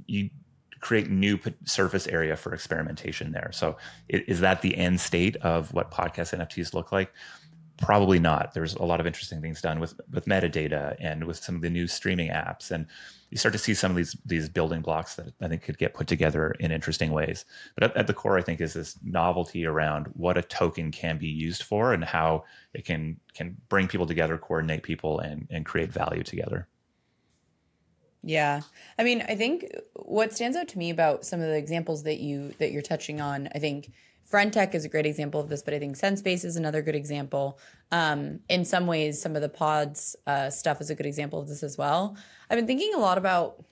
you 0.06 0.30
create 0.80 1.10
new 1.10 1.38
surface 1.64 2.06
area 2.06 2.36
for 2.36 2.54
experimentation 2.54 3.32
there. 3.32 3.50
So 3.52 3.76
is 4.08 4.40
that 4.40 4.62
the 4.62 4.74
end 4.78 4.98
state 4.98 5.36
of 5.36 5.74
what 5.74 5.90
podcast 5.90 6.34
NFTs 6.34 6.72
look 6.72 6.90
like? 6.90 7.12
Probably 7.76 8.18
not. 8.18 8.54
There's 8.54 8.74
a 8.74 8.84
lot 8.84 8.98
of 8.98 9.06
interesting 9.06 9.42
things 9.42 9.60
done 9.60 9.78
with 9.78 10.00
with 10.10 10.24
metadata 10.24 10.96
and 10.98 11.24
with 11.24 11.36
some 11.36 11.54
of 11.54 11.60
the 11.60 11.68
new 11.68 11.86
streaming 11.86 12.30
apps, 12.30 12.70
and 12.70 12.86
you 13.28 13.36
start 13.36 13.52
to 13.52 13.58
see 13.58 13.74
some 13.74 13.90
of 13.90 13.96
these 13.98 14.16
these 14.24 14.48
building 14.48 14.80
blocks 14.80 15.16
that 15.16 15.34
I 15.42 15.48
think 15.48 15.62
could 15.62 15.76
get 15.76 15.92
put 15.92 16.06
together 16.06 16.52
in 16.58 16.72
interesting 16.72 17.12
ways. 17.12 17.44
But 17.74 17.90
at, 17.90 17.96
at 17.96 18.06
the 18.06 18.14
core, 18.14 18.38
I 18.38 18.42
think 18.42 18.62
is 18.62 18.72
this 18.72 18.98
novelty 19.04 19.66
around 19.66 20.06
what 20.14 20.38
a 20.38 20.42
token 20.42 20.92
can 20.92 21.18
be 21.18 21.28
used 21.28 21.62
for 21.62 21.92
and 21.92 22.02
how 22.02 22.44
it 22.72 22.86
can 22.86 23.20
can 23.34 23.58
bring 23.68 23.86
people 23.86 24.06
together, 24.06 24.38
coordinate 24.38 24.82
people, 24.82 25.20
and 25.20 25.46
and 25.50 25.66
create 25.66 25.92
value 25.92 26.22
together. 26.22 26.66
Yeah. 28.28 28.60
I 28.98 29.04
mean, 29.04 29.24
I 29.26 29.36
think 29.36 29.64
what 29.94 30.34
stands 30.34 30.54
out 30.54 30.68
to 30.68 30.78
me 30.78 30.90
about 30.90 31.24
some 31.24 31.40
of 31.40 31.46
the 31.46 31.56
examples 31.56 32.02
that 32.02 32.20
you 32.20 32.52
that 32.58 32.72
you're 32.72 32.82
touching 32.82 33.22
on, 33.22 33.48
I 33.54 33.58
think 33.58 33.90
Friend.Tech 34.24 34.74
is 34.74 34.84
a 34.84 34.88
great 34.90 35.06
example 35.06 35.40
of 35.40 35.48
this, 35.48 35.62
but 35.62 35.72
I 35.72 35.78
think 35.78 35.96
SendSpace 35.96 36.44
is 36.44 36.56
another 36.56 36.82
good 36.82 36.94
example. 36.94 37.58
Um, 37.90 38.40
in 38.50 38.66
some 38.66 38.86
ways, 38.86 39.18
some 39.18 39.34
of 39.34 39.40
the 39.40 39.48
pods 39.48 40.14
uh, 40.26 40.50
stuff 40.50 40.82
is 40.82 40.90
a 40.90 40.94
good 40.94 41.06
example 41.06 41.40
of 41.40 41.48
this 41.48 41.62
as 41.62 41.78
well. 41.78 42.18
I've 42.50 42.58
been 42.58 42.66
thinking 42.66 42.92
a 42.92 42.98
lot 42.98 43.16
about 43.16 43.64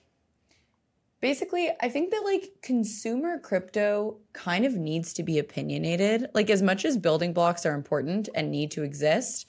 basically, 1.21 1.69
I 1.79 1.89
think 1.89 2.09
that 2.09 2.23
like 2.23 2.53
consumer 2.63 3.37
crypto 3.37 4.17
kind 4.33 4.65
of 4.65 4.73
needs 4.73 5.13
to 5.13 5.21
be 5.21 5.37
opinionated. 5.37 6.29
Like, 6.33 6.49
as 6.49 6.63
much 6.63 6.83
as 6.83 6.97
building 6.97 7.31
blocks 7.31 7.63
are 7.63 7.75
important 7.75 8.27
and 8.33 8.49
need 8.49 8.71
to 8.71 8.81
exist, 8.81 9.45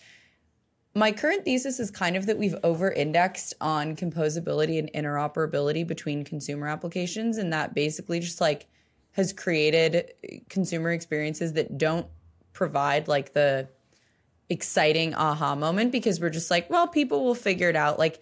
my 0.95 1.13
current 1.13 1.45
thesis 1.45 1.79
is 1.79 1.91
kind 1.91 2.17
of 2.17 2.27
that 2.27 2.39
we've 2.39 2.57
over 2.65 2.91
indexed 2.91 3.55
on 3.61 3.95
composability 3.95 4.79
and 4.79 4.91
interoperability 4.93 5.87
between 5.87 6.25
consumer 6.25 6.67
applications, 6.67 7.39
and 7.39 7.53
that 7.53 7.75
basically 7.75 8.21
just 8.21 8.41
like 8.41 8.67
has 9.13 9.33
created 9.33 10.13
consumer 10.49 10.91
experiences 10.91 11.53
that 11.55 11.79
don't 11.79 12.07
provide 12.53 13.09
like 13.09 13.33
the 13.35 13.69
exciting 14.49 15.15
aha 15.15 15.55
moment 15.55 15.93
because 15.93 16.21
we're 16.21 16.31
just 16.31 16.51
like, 16.51 16.69
well, 16.71 16.89
people 16.89 17.25
will 17.25 17.35
figure 17.35 17.69
it 17.69 17.77
out. 17.77 17.99
Like 17.99 18.21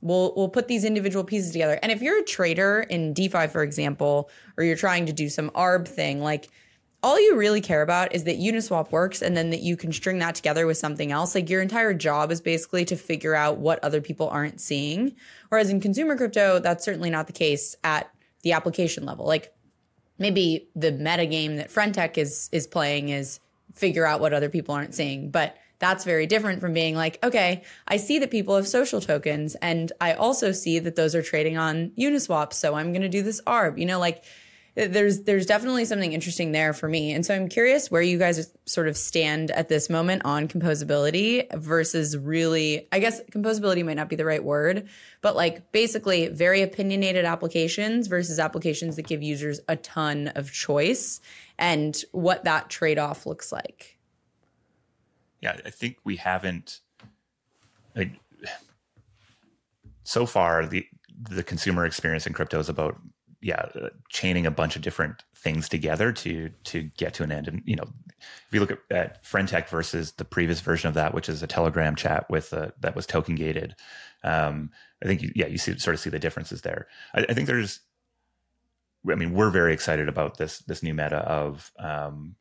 we'll 0.00 0.32
we'll 0.36 0.48
put 0.48 0.68
these 0.68 0.84
individual 0.84 1.24
pieces 1.24 1.52
together. 1.52 1.78
And 1.82 1.90
if 1.90 2.02
you're 2.02 2.20
a 2.20 2.24
trader 2.24 2.86
in 2.88 3.14
DeFi, 3.14 3.46
for 3.48 3.62
example, 3.62 4.30
or 4.56 4.64
you're 4.64 4.76
trying 4.76 5.06
to 5.06 5.12
do 5.12 5.28
some 5.28 5.50
ARB 5.50 5.88
thing, 5.88 6.20
like 6.20 6.48
all 7.02 7.20
you 7.20 7.36
really 7.36 7.60
care 7.60 7.82
about 7.82 8.14
is 8.14 8.24
that 8.24 8.38
Uniswap 8.38 8.92
works 8.92 9.22
and 9.22 9.36
then 9.36 9.50
that 9.50 9.60
you 9.60 9.76
can 9.76 9.92
string 9.92 10.18
that 10.20 10.36
together 10.36 10.66
with 10.66 10.78
something 10.78 11.10
else. 11.10 11.34
Like 11.34 11.50
your 11.50 11.60
entire 11.60 11.94
job 11.94 12.30
is 12.30 12.40
basically 12.40 12.84
to 12.86 12.96
figure 12.96 13.34
out 13.34 13.58
what 13.58 13.82
other 13.82 14.00
people 14.00 14.28
aren't 14.28 14.60
seeing. 14.60 15.16
Whereas 15.48 15.68
in 15.68 15.80
consumer 15.80 16.16
crypto, 16.16 16.60
that's 16.60 16.84
certainly 16.84 17.10
not 17.10 17.26
the 17.26 17.32
case 17.32 17.74
at 17.82 18.10
the 18.42 18.52
application 18.52 19.04
level. 19.04 19.26
Like 19.26 19.52
maybe 20.18 20.68
the 20.76 20.92
meta 20.92 21.26
game 21.26 21.56
that 21.56 21.70
Friend.Tech 21.70 22.18
is 22.18 22.48
is 22.52 22.66
playing 22.66 23.08
is 23.08 23.40
figure 23.74 24.06
out 24.06 24.20
what 24.20 24.32
other 24.32 24.48
people 24.48 24.74
aren't 24.74 24.94
seeing. 24.94 25.30
But 25.30 25.56
that's 25.80 26.04
very 26.04 26.28
different 26.28 26.60
from 26.60 26.72
being 26.72 26.94
like, 26.94 27.18
okay, 27.24 27.64
I 27.88 27.96
see 27.96 28.20
that 28.20 28.30
people 28.30 28.54
have 28.54 28.68
social 28.68 29.00
tokens 29.00 29.56
and 29.56 29.90
I 30.00 30.12
also 30.12 30.52
see 30.52 30.78
that 30.78 30.94
those 30.94 31.16
are 31.16 31.22
trading 31.22 31.58
on 31.58 31.90
Uniswap. 31.98 32.52
So 32.52 32.76
I'm 32.76 32.92
going 32.92 33.02
to 33.02 33.08
do 33.08 33.22
this 33.24 33.40
ARB, 33.48 33.78
you 33.78 33.86
know, 33.86 33.98
like 33.98 34.22
there's 34.74 35.20
there's 35.20 35.44
definitely 35.44 35.84
something 35.84 36.12
interesting 36.12 36.52
there 36.52 36.72
for 36.72 36.88
me. 36.88 37.12
And 37.12 37.26
so 37.26 37.34
I'm 37.34 37.48
curious 37.48 37.90
where 37.90 38.00
you 38.00 38.18
guys 38.18 38.50
sort 38.64 38.88
of 38.88 38.96
stand 38.96 39.50
at 39.50 39.68
this 39.68 39.90
moment 39.90 40.22
on 40.24 40.48
composability 40.48 41.46
versus 41.58 42.16
really 42.16 42.88
I 42.90 42.98
guess 42.98 43.20
composability 43.30 43.84
might 43.84 43.96
not 43.96 44.08
be 44.08 44.16
the 44.16 44.24
right 44.24 44.42
word, 44.42 44.88
but 45.20 45.36
like 45.36 45.72
basically 45.72 46.28
very 46.28 46.62
opinionated 46.62 47.26
applications 47.26 48.06
versus 48.06 48.38
applications 48.38 48.96
that 48.96 49.06
give 49.06 49.22
users 49.22 49.60
a 49.68 49.76
ton 49.76 50.28
of 50.28 50.50
choice 50.52 51.20
and 51.58 52.02
what 52.12 52.44
that 52.44 52.70
trade-off 52.70 53.26
looks 53.26 53.52
like. 53.52 53.98
Yeah, 55.42 55.56
I 55.66 55.70
think 55.70 55.98
we 56.04 56.16
haven't 56.16 56.80
like 57.94 58.12
so 60.02 60.24
far 60.24 60.64
the 60.64 60.86
the 61.28 61.42
consumer 61.42 61.84
experience 61.84 62.26
in 62.26 62.32
crypto 62.32 62.58
is 62.58 62.70
about 62.70 62.98
yeah, 63.42 63.66
uh, 63.74 63.88
chaining 64.08 64.46
a 64.46 64.50
bunch 64.50 64.76
of 64.76 64.82
different 64.82 65.24
things 65.34 65.68
together 65.68 66.12
to 66.12 66.50
to 66.64 66.82
get 66.96 67.12
to 67.14 67.24
an 67.24 67.32
end. 67.32 67.48
And 67.48 67.62
you 67.64 67.74
know, 67.74 67.84
if 68.18 68.46
you 68.52 68.60
look 68.60 68.70
at, 68.70 68.78
at 68.90 69.26
Friend.Tech 69.26 69.68
versus 69.68 70.12
the 70.12 70.24
previous 70.24 70.60
version 70.60 70.88
of 70.88 70.94
that, 70.94 71.12
which 71.12 71.28
is 71.28 71.42
a 71.42 71.48
Telegram 71.48 71.96
chat 71.96 72.30
with 72.30 72.52
a, 72.52 72.72
that 72.80 72.94
was 72.94 73.04
token 73.04 73.34
gated, 73.34 73.74
um, 74.22 74.70
I 75.02 75.06
think 75.06 75.24
yeah, 75.34 75.46
you 75.46 75.58
see 75.58 75.76
sort 75.78 75.94
of 75.94 76.00
see 76.00 76.10
the 76.10 76.20
differences 76.20 76.62
there. 76.62 76.86
I, 77.14 77.26
I, 77.28 77.34
think 77.34 77.48
there's, 77.48 77.80
I 79.10 79.16
mean, 79.16 79.32
we're 79.32 79.50
very 79.50 79.72
excited 79.72 80.08
about 80.08 80.38
this 80.38 80.58
this 80.60 80.82
new 80.82 80.94
meta 80.94 81.18
of 81.18 81.72
um, 81.80 82.36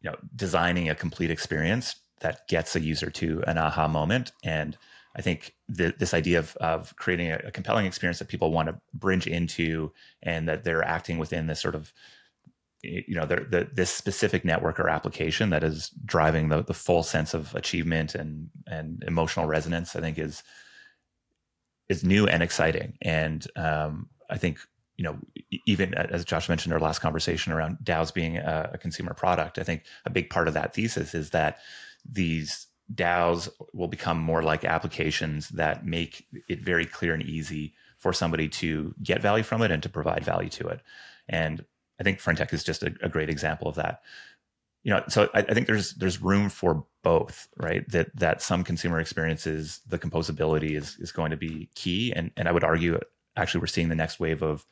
you 0.00 0.10
know 0.10 0.16
designing 0.34 0.88
a 0.88 0.94
complete 0.94 1.32
experience 1.32 1.96
that 2.20 2.46
gets 2.46 2.76
a 2.76 2.80
user 2.80 3.10
to 3.10 3.42
an 3.48 3.58
aha 3.58 3.88
moment 3.88 4.30
and 4.44 4.78
I 5.16 5.22
think 5.22 5.54
the, 5.68 5.94
this 5.96 6.12
idea 6.12 6.38
of, 6.38 6.56
of 6.56 6.94
creating 6.96 7.30
a, 7.30 7.40
a, 7.44 7.50
compelling 7.50 7.86
experience 7.86 8.18
that 8.18 8.28
people 8.28 8.50
want 8.50 8.68
to 8.68 8.80
bridge 8.92 9.26
into 9.26 9.92
and 10.22 10.48
that 10.48 10.64
they're 10.64 10.82
acting 10.82 11.18
within 11.18 11.46
this 11.46 11.60
sort 11.60 11.74
of 11.74 11.92
you 12.82 13.14
know 13.14 13.24
the, 13.24 13.68
this 13.72 13.90
specific 13.90 14.44
network 14.44 14.78
or 14.78 14.88
application 14.88 15.50
that 15.50 15.64
is 15.64 15.90
driving 16.04 16.48
the, 16.48 16.62
the 16.62 16.74
full 16.74 17.02
sense 17.02 17.32
of 17.32 17.54
achievement 17.54 18.14
and 18.14 18.50
and 18.66 19.02
emotional 19.06 19.46
resonance 19.46 19.96
i 19.96 20.00
think 20.00 20.18
is 20.18 20.42
is 21.88 22.02
new 22.02 22.26
and 22.26 22.42
exciting. 22.42 22.98
And 23.02 23.46
um, 23.56 24.08
i 24.28 24.36
think 24.36 24.58
you 24.96 25.04
know 25.04 25.18
even 25.66 25.94
as 25.94 26.24
josh 26.24 26.48
mentioned 26.48 26.72
in 26.72 26.74
our 26.74 26.86
last 26.86 26.98
conversation 26.98 27.52
around 27.52 27.78
daos 27.82 28.12
being 28.12 28.36
a, 28.36 28.70
a 28.74 28.78
consumer 28.78 29.14
product 29.14 29.58
i 29.58 29.62
think 29.62 29.84
a 30.04 30.10
big 30.10 30.28
part 30.28 30.46
of 30.46 30.54
that 30.54 30.74
thesis 30.74 31.14
is 31.14 31.30
that 31.30 31.58
these 32.08 32.66
DAOs 32.92 33.48
will 33.72 33.88
become 33.88 34.18
more 34.18 34.42
like 34.42 34.64
applications 34.64 35.48
that 35.50 35.86
make 35.86 36.26
it 36.48 36.60
very 36.60 36.86
clear 36.86 37.14
and 37.14 37.22
easy 37.22 37.74
for 37.96 38.12
somebody 38.12 38.48
to 38.48 38.94
get 39.02 39.22
value 39.22 39.44
from 39.44 39.62
it 39.62 39.70
and 39.70 39.82
to 39.82 39.88
provide 39.88 40.24
value 40.24 40.50
to 40.50 40.68
it. 40.68 40.80
And 41.28 41.64
I 41.98 42.02
think 42.02 42.20
Friend.tech 42.20 42.52
is 42.52 42.64
just 42.64 42.82
a, 42.82 42.94
a 43.02 43.08
great 43.08 43.30
example 43.30 43.68
of 43.68 43.76
that. 43.76 44.02
You 44.82 44.90
know, 44.90 45.02
so 45.08 45.30
I, 45.32 45.38
I, 45.38 45.54
think 45.54 45.66
there's 45.66 45.94
there's 45.94 46.20
room 46.20 46.50
for 46.50 46.84
both, 47.02 47.48
right? 47.56 47.88
That 47.88 48.14
that 48.16 48.42
some 48.42 48.62
consumer 48.64 49.00
experiences, 49.00 49.80
the 49.88 49.98
composability 49.98 50.76
is 50.76 50.98
is 50.98 51.10
going 51.10 51.30
to 51.30 51.38
be 51.38 51.70
key, 51.74 52.12
and 52.12 52.30
and 52.36 52.46
I 52.46 52.52
would 52.52 52.64
argue 52.64 53.00
actually 53.34 53.60
we're 53.60 53.68
seeing 53.68 53.88
the 53.88 53.94
next 53.94 54.20
wave 54.20 54.42
of 54.42 54.66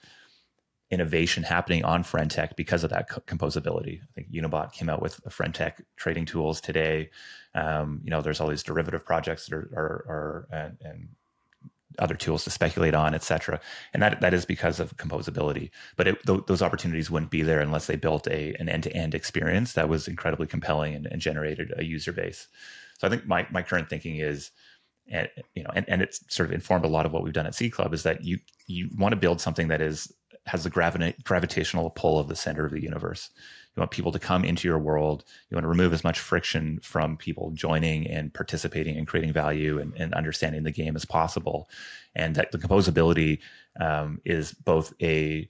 innovation 0.92 1.42
happening 1.42 1.84
on 1.84 2.02
Friend.tech 2.02 2.54
because 2.54 2.84
of 2.84 2.90
that 2.90 3.08
composability. 3.08 4.02
I 4.02 4.12
think 4.14 4.30
Unibot 4.30 4.72
came 4.72 4.90
out 4.90 5.00
with 5.00 5.20
Friend.tech 5.28 5.82
trading 5.96 6.26
tools 6.26 6.60
today. 6.60 7.10
Um, 7.54 8.02
you 8.04 8.10
know, 8.10 8.20
there's 8.20 8.40
all 8.40 8.48
these 8.48 8.62
derivative 8.62 9.04
projects 9.04 9.46
that 9.46 9.54
are, 9.54 9.70
are, 9.74 10.04
are 10.08 10.48
and, 10.52 10.76
and 10.84 11.08
other 11.98 12.14
tools 12.14 12.44
to 12.44 12.50
speculate 12.50 12.94
on, 12.94 13.14
et 13.14 13.22
cetera. 13.22 13.58
And 13.92 14.02
that 14.02 14.20
that 14.20 14.34
is 14.34 14.44
because 14.44 14.80
of 14.80 14.96
composability. 14.98 15.70
But 15.96 16.08
it, 16.08 16.26
th- 16.26 16.46
those 16.46 16.62
opportunities 16.62 17.10
wouldn't 17.10 17.30
be 17.30 17.42
there 17.42 17.60
unless 17.60 17.86
they 17.86 17.96
built 17.96 18.26
a 18.28 18.54
an 18.58 18.68
end 18.68 18.82
to 18.84 18.92
end 18.94 19.14
experience 19.14 19.72
that 19.72 19.88
was 19.88 20.08
incredibly 20.08 20.46
compelling 20.46 20.94
and, 20.94 21.06
and, 21.06 21.20
generated 21.20 21.72
a 21.76 21.84
user 21.84 22.12
base. 22.12 22.48
So 22.98 23.06
I 23.06 23.10
think 23.10 23.26
my 23.26 23.46
my 23.50 23.62
current 23.62 23.88
thinking 23.88 24.16
is, 24.16 24.50
and 25.10 25.28
you 25.54 25.62
know, 25.62 25.70
and, 25.74 25.88
and 25.88 26.02
it's 26.02 26.20
sort 26.28 26.48
of 26.48 26.54
informed 26.54 26.84
a 26.84 26.88
lot 26.88 27.06
of 27.06 27.12
what 27.12 27.22
we've 27.22 27.32
done 27.32 27.46
at 27.46 27.54
Seed 27.54 27.72
Club 27.72 27.92
is 27.94 28.02
that 28.02 28.24
you 28.24 28.38
you 28.66 28.88
want 28.96 29.12
to 29.12 29.16
build 29.16 29.40
something 29.40 29.68
that 29.68 29.80
is 29.80 30.12
has 30.46 30.64
the 30.64 30.70
gravita- 30.70 31.22
gravitational 31.24 31.90
pull 31.90 32.18
of 32.18 32.28
the 32.28 32.36
center 32.36 32.64
of 32.64 32.72
the 32.72 32.82
universe. 32.82 33.30
You 33.74 33.80
want 33.80 33.90
people 33.90 34.12
to 34.12 34.18
come 34.18 34.44
into 34.44 34.68
your 34.68 34.78
world. 34.78 35.24
You 35.48 35.56
want 35.56 35.64
to 35.64 35.68
remove 35.68 35.92
as 35.92 36.04
much 36.04 36.18
friction 36.18 36.78
from 36.82 37.16
people 37.16 37.50
joining 37.52 38.06
and 38.06 38.32
participating 38.34 38.96
and 38.96 39.06
creating 39.06 39.32
value 39.32 39.78
and, 39.78 39.94
and 39.96 40.12
understanding 40.14 40.62
the 40.62 40.70
game 40.70 40.94
as 40.96 41.04
possible. 41.04 41.70
And 42.14 42.34
that 42.34 42.52
the 42.52 42.58
composability 42.58 43.38
um, 43.80 44.20
is 44.24 44.52
both 44.52 44.92
a 45.00 45.48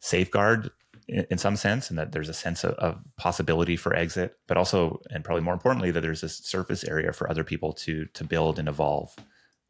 safeguard 0.00 0.70
in, 1.06 1.26
in, 1.30 1.38
some 1.38 1.56
sense, 1.56 1.90
and 1.90 1.98
that 1.98 2.12
there's 2.12 2.28
a 2.28 2.34
sense 2.34 2.64
of, 2.64 2.74
of, 2.74 2.98
possibility 3.16 3.76
for 3.76 3.94
exit, 3.94 4.38
but 4.46 4.56
also, 4.56 5.00
and 5.10 5.24
probably 5.24 5.42
more 5.42 5.54
importantly, 5.54 5.90
that 5.90 6.00
there's 6.00 6.20
this 6.20 6.38
surface 6.38 6.84
area 6.84 7.12
for 7.12 7.28
other 7.30 7.44
people 7.44 7.72
to 7.72 8.06
to 8.14 8.24
build 8.24 8.58
and 8.58 8.68
evolve 8.68 9.14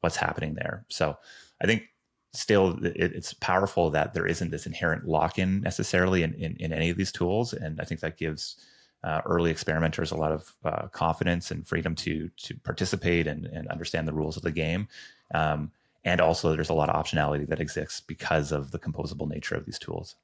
what's 0.00 0.16
happening 0.16 0.54
there. 0.54 0.84
So 0.88 1.18
I 1.60 1.66
think 1.66 1.88
still 2.32 2.78
it, 2.84 3.12
it's 3.12 3.34
powerful 3.34 3.90
that 3.90 4.14
there 4.14 4.26
isn't 4.26 4.50
this 4.50 4.66
inherent 4.66 5.06
lock-in 5.06 5.60
necessarily 5.60 6.22
in, 6.22 6.34
in, 6.34 6.56
in, 6.58 6.72
any 6.72 6.90
of 6.90 6.96
these 6.96 7.12
tools. 7.12 7.52
And 7.52 7.80
i 7.80 7.84
think 7.84 8.00
that 8.00 8.16
gives 8.16 8.56
uh, 9.02 9.22
early 9.24 9.50
experimenters 9.50 10.10
a 10.10 10.16
lot 10.16 10.30
of 10.30 10.54
uh, 10.64 10.88
confidence 10.88 11.50
and 11.50 11.66
freedom 11.66 11.94
to 11.94 12.30
to 12.36 12.54
participate 12.58 13.26
and, 13.26 13.46
and 13.46 13.66
understand 13.68 14.06
the 14.06 14.12
rules 14.12 14.36
of 14.36 14.42
the 14.42 14.52
game. 14.52 14.88
Um, 15.34 15.70
and 16.04 16.20
also 16.20 16.54
there's 16.54 16.70
a 16.70 16.74
lot 16.74 16.88
of 16.88 17.02
optionality 17.02 17.46
that 17.48 17.60
exists 17.60 18.00
because 18.00 18.52
of 18.52 18.70
the 18.70 18.78
composable 18.78 19.28
nature 19.28 19.54
of 19.54 19.66
these 19.66 19.78
tools. 19.78 20.16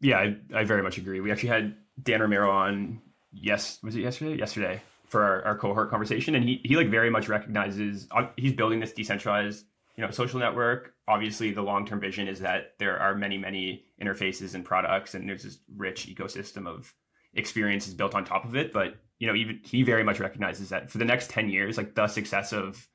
Yeah 0.00 0.18
i, 0.18 0.36
I 0.54 0.64
very 0.64 0.82
much 0.82 0.98
agree. 0.98 1.20
We 1.20 1.32
actually 1.32 1.50
had 1.50 1.76
dan 2.02 2.20
romero 2.20 2.50
on 2.50 3.00
yes 3.32 3.78
was 3.82 3.96
it 3.96 4.00
yesterday? 4.00 4.36
Yesterday 4.36 4.82
for 5.06 5.22
our, 5.22 5.42
our 5.44 5.56
cohort 5.56 5.90
conversation. 5.90 6.34
And 6.34 6.44
he, 6.44 6.60
he 6.64 6.76
like 6.76 6.88
very 6.90 7.10
much 7.10 7.28
recognizes 7.28 8.08
uh, 8.10 8.26
he's 8.36 8.52
building 8.52 8.80
this 8.80 8.92
decentralized 8.92 9.64
you 9.96 10.04
know 10.04 10.10
social 10.10 10.40
network. 10.40 10.94
Obviously 11.06 11.52
the 11.52 11.62
long-term 11.62 12.00
vision 12.00 12.28
is 12.28 12.40
that 12.40 12.74
there 12.78 12.98
are 12.98 13.14
many 13.14 13.38
many 13.38 13.84
interfaces 14.02 14.54
and 14.54 14.64
products 14.64 15.14
and 15.14 15.28
there's 15.28 15.44
this 15.44 15.58
rich 15.76 16.06
ecosystem 16.06 16.66
of 16.66 16.92
experiences 17.34 17.94
built 17.94 18.14
on 18.14 18.24
top 18.24 18.44
of 18.44 18.56
it. 18.56 18.72
But 18.72 18.96
you 19.18 19.26
know 19.26 19.34
even 19.34 19.60
he 19.64 19.82
very 19.82 20.02
much 20.02 20.20
recognizes 20.20 20.70
that 20.70 20.90
for 20.90 20.98
the 20.98 21.04
next 21.04 21.30
10 21.30 21.48
years 21.48 21.76
like 21.76 21.94
the 21.94 22.08
success 22.08 22.52
of 22.52 22.88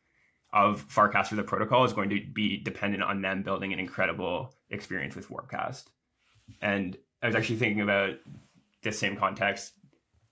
of 0.52 0.88
farcaster 0.88 1.36
the 1.36 1.44
protocol 1.44 1.86
is 1.86 1.94
going 1.94 2.10
to 2.10 2.20
be 2.34 2.58
dependent 2.58 3.04
on 3.04 3.22
them 3.22 3.44
building 3.44 3.72
an 3.72 3.80
incredible 3.80 4.54
experience 4.70 5.16
with 5.16 5.30
warpcast. 5.30 5.86
And 6.62 6.98
i 7.22 7.28
was 7.28 7.36
actually 7.36 7.58
thinking 7.58 7.82
about 7.82 8.16
this 8.84 9.00
same 9.00 9.16
context 9.16 9.74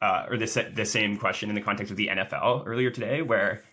uh, 0.01 0.25
or 0.29 0.37
this 0.37 0.57
the 0.73 0.85
same 0.85 1.17
question 1.17 1.49
in 1.49 1.55
the 1.55 1.61
context 1.61 1.91
of 1.91 1.97
the 1.97 2.07
nfl 2.07 2.63
earlier 2.65 2.91
today 2.91 3.21
where 3.21 3.63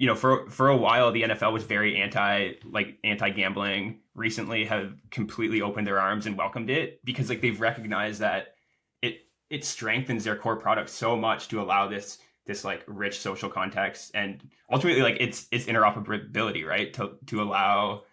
you 0.00 0.06
know, 0.06 0.14
for 0.14 0.48
for 0.48 0.68
a 0.68 0.76
while 0.76 1.12
the 1.12 1.24
NFL 1.24 1.52
was 1.52 1.64
very 1.64 2.00
anti 2.00 2.54
like 2.64 2.96
anti 3.04 3.28
gambling. 3.28 4.00
Recently, 4.14 4.64
have 4.64 4.94
completely 5.10 5.60
opened 5.60 5.86
their 5.86 6.00
arms 6.00 6.24
and 6.24 6.38
welcomed 6.38 6.70
it 6.70 7.04
because 7.04 7.28
like 7.28 7.42
they've 7.42 7.60
recognized 7.60 8.20
that 8.20 8.54
it 9.02 9.26
it 9.50 9.62
strengthens 9.62 10.24
their 10.24 10.36
core 10.36 10.56
product 10.56 10.88
so 10.88 11.16
much 11.16 11.48
to 11.48 11.60
allow 11.60 11.86
this 11.86 12.16
this 12.46 12.64
like 12.64 12.82
rich 12.86 13.20
social 13.20 13.50
context 13.50 14.10
and 14.14 14.48
ultimately 14.72 15.02
like 15.02 15.18
it's 15.20 15.46
it's 15.52 15.66
interoperability, 15.66 16.66
right? 16.66 16.94
To 16.94 17.18
to 17.26 17.42
allow 17.42 18.04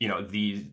you 0.00 0.08
know 0.08 0.22
these 0.22 0.64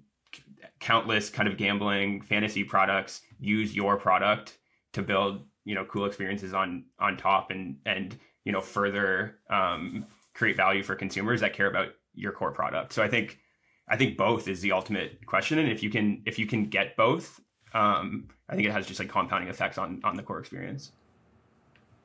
countless 0.80 1.30
kind 1.30 1.49
of 1.49 1.58
gambling 1.58 2.21
fantasy 2.21 2.63
products 2.63 3.19
use 3.38 3.76
your 3.76 3.97
product 3.97 4.60
to 4.93 5.02
build 5.02 5.43
you 5.65 5.76
know 5.76 5.84
cool 5.84 6.06
experiences 6.06 6.54
on 6.54 6.86
on 6.99 7.17
top 7.17 7.52
and 7.52 7.80
and 7.86 8.17
you 8.45 8.54
know 8.54 8.62
further 8.62 9.39
um 9.49 10.06
create 10.33 10.57
value 10.57 10.83
for 10.83 10.95
consumers 10.95 11.41
that 11.41 11.53
care 11.53 11.67
about 11.67 11.89
your 12.13 12.31
core 12.31 12.51
product. 12.51 12.93
So 12.93 13.03
I 13.03 13.07
think 13.07 13.39
I 13.87 13.97
think 13.97 14.17
both 14.17 14.47
is 14.47 14.61
the 14.61 14.71
ultimate 14.71 15.25
question, 15.25 15.59
and 15.59 15.69
if 15.69 15.83
you 15.83 15.89
can 15.89 16.21
if 16.25 16.39
you 16.39 16.45
can 16.45 16.65
get 16.65 16.95
both, 16.95 17.39
um, 17.73 18.29
I 18.49 18.55
think 18.55 18.67
it 18.67 18.71
has 18.71 18.85
just 18.85 18.99
like 18.99 19.09
compounding 19.09 19.49
effects 19.49 19.77
on 19.77 20.01
on 20.03 20.15
the 20.15 20.23
core 20.23 20.39
experience. 20.39 20.91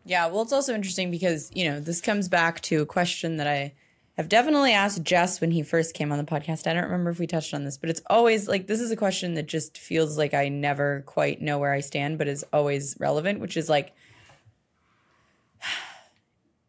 Yeah, 0.05 0.27
well, 0.29 0.43
it's 0.43 0.53
also 0.53 0.75
interesting 0.75 1.11
because 1.11 1.51
you 1.55 1.71
know 1.71 1.81
this 1.81 2.01
comes 2.01 2.29
back 2.29 2.61
to 2.63 2.83
a 2.83 2.87
question 2.87 3.37
that 3.37 3.47
I 3.47 3.75
have 4.17 4.29
definitely 4.29 4.73
asked 4.73 5.05
Jess 5.05 5.41
when 5.41 5.53
he 5.53 5.63
first 5.63 5.95
came 5.95 6.11
on 6.11 6.19
the 6.19 6.25
podcast. 6.25 6.67
I 6.67 6.75
don't 6.75 6.85
remember 6.85 7.11
if 7.11 7.21
we 7.21 7.29
touched 7.29 7.55
on 7.55 7.65
this, 7.65 7.79
but 7.79 7.89
it's 7.89 8.03
always 8.11 8.49
like 8.49 8.67
this 8.67 8.81
is 8.81 8.91
a 8.91 8.97
question 8.97 9.35
that 9.35 9.47
just 9.47 9.79
feels 9.79 10.19
like 10.19 10.35
I 10.35 10.49
never 10.49 11.03
quite 11.07 11.41
know 11.41 11.59
where 11.59 11.73
I 11.73 11.81
stand, 11.81 12.19
but 12.19 12.27
is 12.27 12.45
always 12.53 12.97
relevant, 12.99 13.39
which 13.39 13.57
is 13.57 13.69
like 13.69 13.95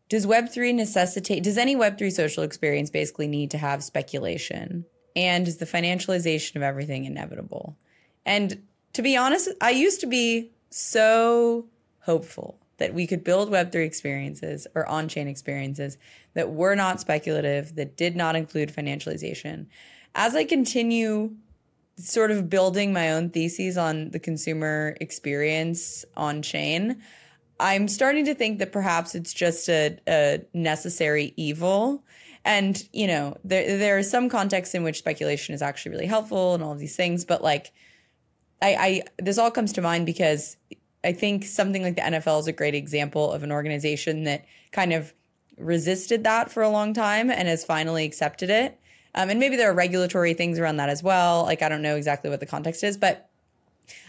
does 0.10 0.26
Web3 0.26 0.74
necessitate, 0.74 1.44
does 1.44 1.58
any 1.58 1.76
Web3 1.76 2.12
social 2.12 2.44
experience 2.44 2.90
basically 2.90 3.28
need 3.28 3.52
to 3.52 3.58
have 3.58 3.84
speculation? 3.84 4.86
And 5.16 5.48
is 5.48 5.58
the 5.58 5.66
financialization 5.66 6.56
of 6.56 6.64
everything 6.64 7.06
inevitable? 7.06 7.78
And 8.26 8.64
to 8.94 9.02
be 9.02 9.16
honest, 9.16 9.50
I 9.62 9.72
used 9.72 10.02
to 10.02 10.08
be 10.08 10.52
so 10.72 11.66
hopeful 12.02 12.60
that 12.78 12.94
we 12.94 13.06
could 13.06 13.24
build 13.24 13.52
Web3 13.52 13.86
experiences 13.86 14.66
or 14.74 14.88
on 14.88 15.08
chain 15.08 15.28
experiences 15.28 15.98
that 16.34 16.52
were 16.52 16.76
not 16.76 17.00
speculative, 17.00 17.76
that 17.76 17.98
did 17.98 18.16
not 18.16 18.36
include 18.36 18.74
financialization. 18.74 19.68
As 20.16 20.36
I 20.36 20.44
continue 20.44 21.36
sort 21.98 22.32
of 22.32 22.50
building 22.50 22.94
my 22.94 23.12
own 23.12 23.30
theses 23.30 23.78
on 23.78 24.12
the 24.12 24.20
consumer 24.20 24.96
experience 25.02 26.06
on 26.16 26.42
chain, 26.42 27.02
I'm 27.60 27.88
starting 27.88 28.26
to 28.26 28.36
think 28.36 28.60
that 28.60 28.72
perhaps 28.72 29.16
it's 29.16 29.34
just 29.34 29.70
a, 29.70 29.98
a 30.08 30.42
necessary 30.54 31.34
evil. 31.36 32.04
And, 32.46 32.82
you 32.94 33.08
know, 33.08 33.38
there, 33.44 33.78
there 33.78 33.98
are 33.98 34.04
some 34.04 34.30
contexts 34.30 34.74
in 34.74 34.84
which 34.84 35.00
speculation 35.00 35.54
is 35.54 35.62
actually 35.62 35.92
really 35.92 36.06
helpful 36.06 36.54
and 36.54 36.64
all 36.64 36.72
of 36.72 36.80
these 36.80 36.96
things. 36.96 37.26
But 37.26 37.44
like, 37.44 37.72
I, 38.62 38.76
I, 38.76 39.04
this 39.18 39.38
all 39.38 39.52
comes 39.52 39.74
to 39.74 39.82
mind 39.82 40.06
because 40.06 40.58
I 41.04 41.14
think 41.14 41.46
something 41.46 41.84
like 41.84 41.96
the 41.96 42.02
NFL 42.02 42.40
is 42.40 42.48
a 42.48 42.54
great 42.54 42.76
example 42.76 43.32
of 43.32 43.44
an 43.44 43.52
organization 43.52 44.24
that 44.24 44.46
kind 44.72 44.94
of 44.94 45.14
resisted 45.58 46.24
that 46.24 46.52
for 46.52 46.64
a 46.64 46.70
long 46.70 46.94
time 46.94 47.30
and 47.30 47.48
has 47.48 47.66
finally 47.66 48.06
accepted 48.06 48.50
it. 48.50 48.80
Um, 49.16 49.30
and 49.30 49.40
maybe 49.40 49.56
there 49.56 49.70
are 49.70 49.74
regulatory 49.74 50.34
things 50.34 50.60
around 50.60 50.78
that 50.78 50.90
as 50.90 51.04
well. 51.04 51.44
Like, 51.44 51.62
I 51.62 51.70
don't 51.70 51.82
know 51.82 51.96
exactly 51.96 52.30
what 52.30 52.40
the 52.40 52.46
context 52.46 52.84
is, 52.84 52.98
but 52.98 53.29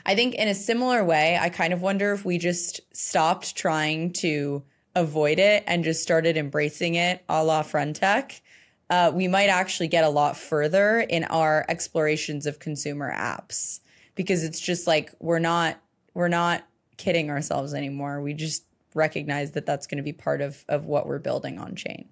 I 0.07 0.15
think 0.15 0.35
in 0.35 0.49
a 0.49 0.55
similar 0.55 1.05
way, 1.05 1.39
I 1.41 1.49
kind 1.49 1.73
of 1.73 1.83
wonder 1.83 2.13
if 2.13 2.25
we 2.25 2.39
just 2.39 2.81
stopped 2.97 3.57
trying 3.57 4.13
to 4.15 4.63
avoid 4.95 5.39
it 5.39 5.65
and 5.67 5.85
just 5.85 6.03
started 6.03 6.37
embracing 6.37 6.95
it 6.95 7.23
a 7.29 7.45
la 7.45 7.63
Friend.tech. 7.63 8.41
Uh, 8.89 9.13
we 9.15 9.29
might 9.29 9.49
actually 9.49 9.89
get 9.89 10.05
a 10.05 10.09
lot 10.09 10.37
further 10.37 11.01
in 11.01 11.25
our 11.25 11.65
explorations 11.69 12.47
of 12.47 12.59
consumer 12.59 13.13
apps 13.13 13.81
because 14.17 14.43
it's 14.43 14.59
just 14.59 14.87
like 14.87 15.15
we're 15.21 15.39
not 15.39 15.81
we're 16.13 16.29
not 16.29 16.67
kidding 16.97 17.31
ourselves 17.31 17.73
anymore. 17.73 18.21
We 18.21 18.35
just 18.35 18.65
recognize 18.95 19.53
that 19.53 19.65
that's 19.65 19.87
going 19.87 19.99
to 19.99 20.03
be 20.03 20.13
part 20.13 20.41
of 20.41 20.65
of 20.69 20.87
what 20.87 21.07
we're 21.07 21.21
building 21.21 21.59
on 21.59 21.77
chain. 21.77 22.09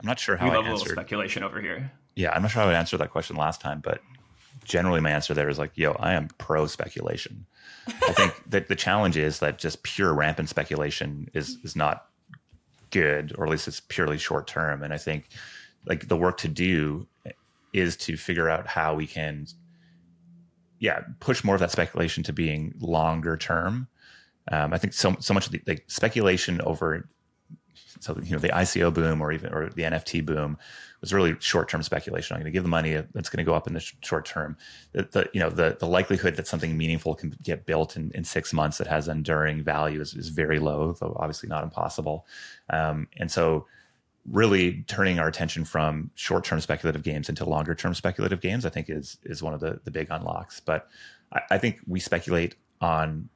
I'm 0.00 0.06
not 0.06 0.20
sure 0.20 0.36
how 0.36 0.46
we 0.46 0.52
I 0.52 0.56
love 0.56 0.66
a 0.66 0.72
little 0.72 0.86
speculation 0.86 1.42
over 1.42 1.60
here. 1.60 1.90
Yeah, 2.14 2.30
I'm 2.30 2.42
not 2.42 2.50
sure 2.50 2.62
how 2.62 2.68
I 2.68 2.74
answered 2.74 2.98
that 2.98 3.10
question 3.10 3.36
last 3.36 3.60
time, 3.60 3.80
but 3.80 4.00
generally 4.66 5.00
my 5.00 5.10
answer 5.10 5.34
there 5.34 5.48
is 5.48 5.58
like, 5.58 5.72
yo, 5.74 5.92
I 5.92 6.14
am 6.14 6.28
pro 6.38 6.66
speculation. 6.66 7.46
I 7.86 8.12
think 8.12 8.34
that 8.48 8.68
the 8.68 8.76
challenge 8.76 9.16
is 9.16 9.38
that 9.38 9.58
just 9.58 9.82
pure 9.82 10.12
rampant 10.12 10.48
speculation 10.48 11.28
is 11.32 11.56
is 11.62 11.76
not 11.76 12.06
good, 12.90 13.34
or 13.38 13.44
at 13.44 13.50
least 13.50 13.68
it's 13.68 13.80
purely 13.80 14.18
short 14.18 14.46
term. 14.46 14.82
And 14.82 14.92
I 14.92 14.98
think 14.98 15.28
like 15.86 16.08
the 16.08 16.16
work 16.16 16.38
to 16.38 16.48
do 16.48 17.06
is 17.72 17.96
to 17.96 18.16
figure 18.16 18.48
out 18.48 18.66
how 18.66 18.94
we 18.94 19.06
can 19.06 19.46
yeah, 20.78 21.00
push 21.20 21.42
more 21.42 21.54
of 21.54 21.60
that 21.60 21.70
speculation 21.70 22.22
to 22.24 22.32
being 22.32 22.74
longer 22.80 23.36
term. 23.36 23.88
Um, 24.52 24.72
I 24.72 24.78
think 24.78 24.92
so 24.92 25.16
so 25.20 25.34
much 25.34 25.46
of 25.46 25.52
the 25.52 25.62
like 25.66 25.84
speculation 25.88 26.60
over 26.60 27.08
so 28.00 28.18
you 28.22 28.32
know 28.32 28.38
the 28.38 28.48
ICO 28.48 28.92
boom 28.92 29.20
or 29.20 29.32
even 29.32 29.52
or 29.52 29.70
the 29.70 29.82
NFT 29.82 30.24
boom 30.24 30.58
was 31.00 31.12
really 31.12 31.36
short 31.40 31.68
term 31.68 31.82
speculation. 31.82 32.34
I'm 32.34 32.40
going 32.40 32.52
to 32.52 32.56
give 32.56 32.62
the 32.62 32.68
money 32.68 33.02
that's 33.12 33.28
going 33.28 33.44
to 33.44 33.44
go 33.44 33.54
up 33.54 33.66
in 33.66 33.74
the 33.74 33.80
sh- 33.80 33.94
short 34.02 34.24
term. 34.24 34.56
The, 34.92 35.02
the, 35.10 35.30
you 35.32 35.40
know 35.40 35.50
the 35.50 35.76
the 35.78 35.86
likelihood 35.86 36.36
that 36.36 36.46
something 36.46 36.76
meaningful 36.76 37.14
can 37.14 37.36
get 37.42 37.66
built 37.66 37.96
in, 37.96 38.10
in 38.14 38.24
six 38.24 38.52
months 38.52 38.78
that 38.78 38.86
has 38.86 39.08
enduring 39.08 39.62
value 39.62 40.00
is, 40.00 40.14
is 40.14 40.28
very 40.28 40.58
low, 40.58 40.92
though 40.98 41.16
obviously 41.18 41.48
not 41.48 41.64
impossible. 41.64 42.26
Um, 42.70 43.08
and 43.18 43.30
so 43.30 43.66
really 44.30 44.82
turning 44.88 45.18
our 45.20 45.28
attention 45.28 45.64
from 45.64 46.10
short-term 46.16 46.60
speculative 46.60 47.04
games 47.04 47.28
into 47.28 47.44
longer-term 47.44 47.94
speculative 47.94 48.40
games, 48.40 48.66
I 48.66 48.70
think 48.70 48.90
is 48.90 49.18
is 49.24 49.42
one 49.42 49.54
of 49.54 49.60
the 49.60 49.80
the 49.84 49.90
big 49.90 50.08
unlocks. 50.10 50.60
But 50.60 50.88
I, 51.32 51.40
I 51.52 51.58
think 51.58 51.80
we 51.86 52.00
speculate 52.00 52.56
on 52.80 53.28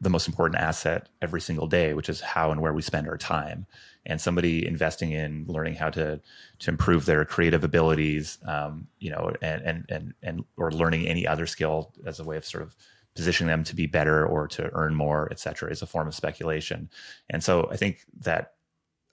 the 0.00 0.10
most 0.10 0.28
important 0.28 0.60
asset 0.60 1.08
every 1.22 1.40
single 1.40 1.66
day, 1.66 1.94
which 1.94 2.08
is 2.08 2.20
how 2.20 2.50
and 2.50 2.60
where 2.60 2.72
we 2.72 2.82
spend 2.82 3.08
our 3.08 3.16
time. 3.16 3.66
And 4.04 4.20
somebody 4.20 4.66
investing 4.66 5.10
in 5.12 5.46
learning 5.48 5.74
how 5.74 5.90
to 5.90 6.20
to 6.60 6.70
improve 6.70 7.06
their 7.06 7.24
creative 7.24 7.64
abilities, 7.64 8.38
um, 8.46 8.86
you 8.98 9.10
know, 9.10 9.32
and 9.42 9.62
and 9.62 9.84
and 9.88 10.14
and 10.22 10.44
or 10.56 10.70
learning 10.70 11.06
any 11.06 11.26
other 11.26 11.46
skill 11.46 11.92
as 12.06 12.20
a 12.20 12.24
way 12.24 12.36
of 12.36 12.44
sort 12.44 12.62
of 12.62 12.76
positioning 13.16 13.48
them 13.48 13.64
to 13.64 13.74
be 13.74 13.86
better 13.86 14.24
or 14.26 14.46
to 14.46 14.70
earn 14.74 14.94
more, 14.94 15.26
et 15.30 15.40
cetera, 15.40 15.70
is 15.70 15.82
a 15.82 15.86
form 15.86 16.06
of 16.06 16.14
speculation. 16.14 16.88
And 17.30 17.42
so 17.42 17.68
I 17.72 17.76
think 17.76 18.04
that 18.20 18.52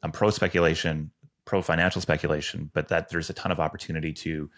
I'm 0.04 0.12
pro 0.12 0.30
speculation, 0.30 1.12
pro 1.46 1.62
financial 1.62 2.02
speculation, 2.02 2.70
but 2.74 2.90
that 2.90 3.10
there's 3.10 3.30
a 3.30 3.34
ton 3.34 3.52
of 3.52 3.60
opportunity 3.62 4.12
to 4.14 4.50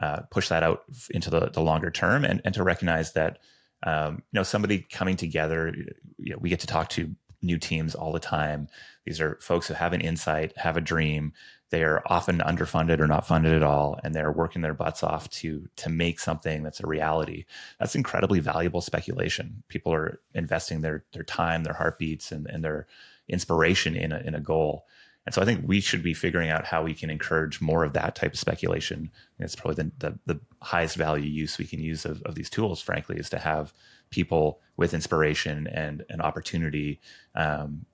uh, 0.00 0.20
push 0.30 0.48
that 0.48 0.62
out 0.62 0.84
into 1.10 1.28
the, 1.28 1.50
the 1.50 1.60
longer 1.60 1.90
term 1.90 2.24
and, 2.24 2.40
and 2.44 2.54
to 2.54 2.62
recognize 2.62 3.12
that 3.12 3.40
um, 3.84 4.22
you 4.32 4.38
know 4.38 4.42
somebody 4.42 4.86
coming 4.90 5.16
together 5.16 5.74
you 6.18 6.32
know, 6.32 6.38
we 6.40 6.48
get 6.48 6.60
to 6.60 6.66
talk 6.66 6.88
to 6.90 7.14
new 7.42 7.58
teams 7.58 7.94
all 7.94 8.12
the 8.12 8.20
time. 8.20 8.68
These 9.04 9.20
are 9.20 9.38
folks 9.40 9.66
who 9.66 9.74
have 9.74 9.92
an 9.92 10.00
insight 10.00 10.56
have 10.56 10.76
a 10.76 10.80
dream. 10.80 11.32
They 11.70 11.82
are 11.82 12.02
often 12.06 12.38
underfunded 12.38 13.00
or 13.00 13.08
not 13.08 13.26
funded 13.26 13.52
at 13.54 13.62
all 13.62 13.98
and 14.04 14.14
they're 14.14 14.30
working 14.30 14.62
their 14.62 14.74
butts 14.74 15.02
off 15.02 15.28
to 15.30 15.68
to 15.76 15.88
make 15.88 16.20
something 16.20 16.62
that's 16.62 16.80
a 16.80 16.86
reality. 16.86 17.46
That's 17.80 17.96
incredibly 17.96 18.40
valuable 18.40 18.80
speculation. 18.80 19.62
People 19.68 19.92
are 19.92 20.20
investing 20.34 20.82
their 20.82 21.04
their 21.12 21.24
time 21.24 21.64
their 21.64 21.74
heartbeats 21.74 22.30
and, 22.30 22.46
and 22.46 22.62
their 22.62 22.86
inspiration 23.28 23.96
in 23.96 24.12
a, 24.12 24.18
in 24.18 24.34
a 24.34 24.40
goal 24.40 24.86
and 25.24 25.34
so 25.34 25.40
I 25.40 25.44
think 25.44 25.66
we 25.66 25.80
should 25.80 26.02
be 26.02 26.14
figuring 26.14 26.50
out 26.50 26.64
how 26.64 26.82
we 26.82 26.94
can 26.94 27.08
encourage 27.08 27.60
more 27.60 27.84
of 27.84 27.92
that 27.92 28.16
type 28.16 28.32
of 28.32 28.38
speculation. 28.38 29.10
It's 29.38 29.54
probably 29.54 29.84
the, 29.84 29.92
the, 29.98 30.18
the, 30.26 30.40
highest 30.60 30.96
value 30.96 31.28
use 31.28 31.58
we 31.58 31.66
can 31.66 31.80
use 31.80 32.04
of, 32.04 32.22
of 32.22 32.34
these 32.34 32.50
tools, 32.50 32.80
frankly, 32.80 33.16
is 33.16 33.30
to 33.30 33.38
have 33.38 33.72
people 34.10 34.60
with 34.76 34.94
inspiration 34.94 35.66
and 35.68 36.04
an 36.08 36.20
opportunity 36.20 37.00
um, 37.34 37.84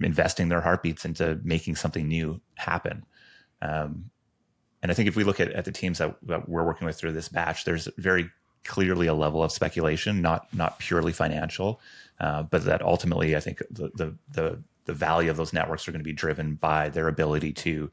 investing 0.00 0.48
their 0.48 0.60
heartbeats 0.60 1.04
into 1.04 1.38
making 1.44 1.76
something 1.76 2.08
new 2.08 2.40
happen. 2.56 3.04
Um, 3.62 4.10
and 4.82 4.90
I 4.90 4.94
think 4.94 5.08
if 5.08 5.16
we 5.16 5.24
look 5.24 5.40
at, 5.40 5.52
at 5.52 5.64
the 5.66 5.72
teams 5.72 5.98
that, 5.98 6.16
that 6.22 6.48
we're 6.48 6.64
working 6.64 6.86
with 6.86 6.96
through 6.96 7.12
this 7.12 7.28
batch, 7.28 7.64
there's 7.64 7.88
very 7.98 8.30
clearly 8.64 9.06
a 9.06 9.14
level 9.14 9.42
of 9.42 9.52
speculation, 9.52 10.20
not 10.20 10.52
not 10.54 10.78
purely 10.78 11.12
financial, 11.12 11.80
uh, 12.18 12.42
but 12.42 12.64
that 12.64 12.82
ultimately 12.82 13.36
I 13.36 13.40
think 13.40 13.62
the, 13.70 13.90
the 13.94 14.14
the 14.30 14.62
the 14.84 14.92
value 14.92 15.30
of 15.30 15.36
those 15.36 15.52
networks 15.52 15.86
are 15.86 15.92
going 15.92 16.00
to 16.00 16.04
be 16.04 16.12
driven 16.12 16.54
by 16.54 16.88
their 16.88 17.08
ability 17.08 17.52
to 17.52 17.90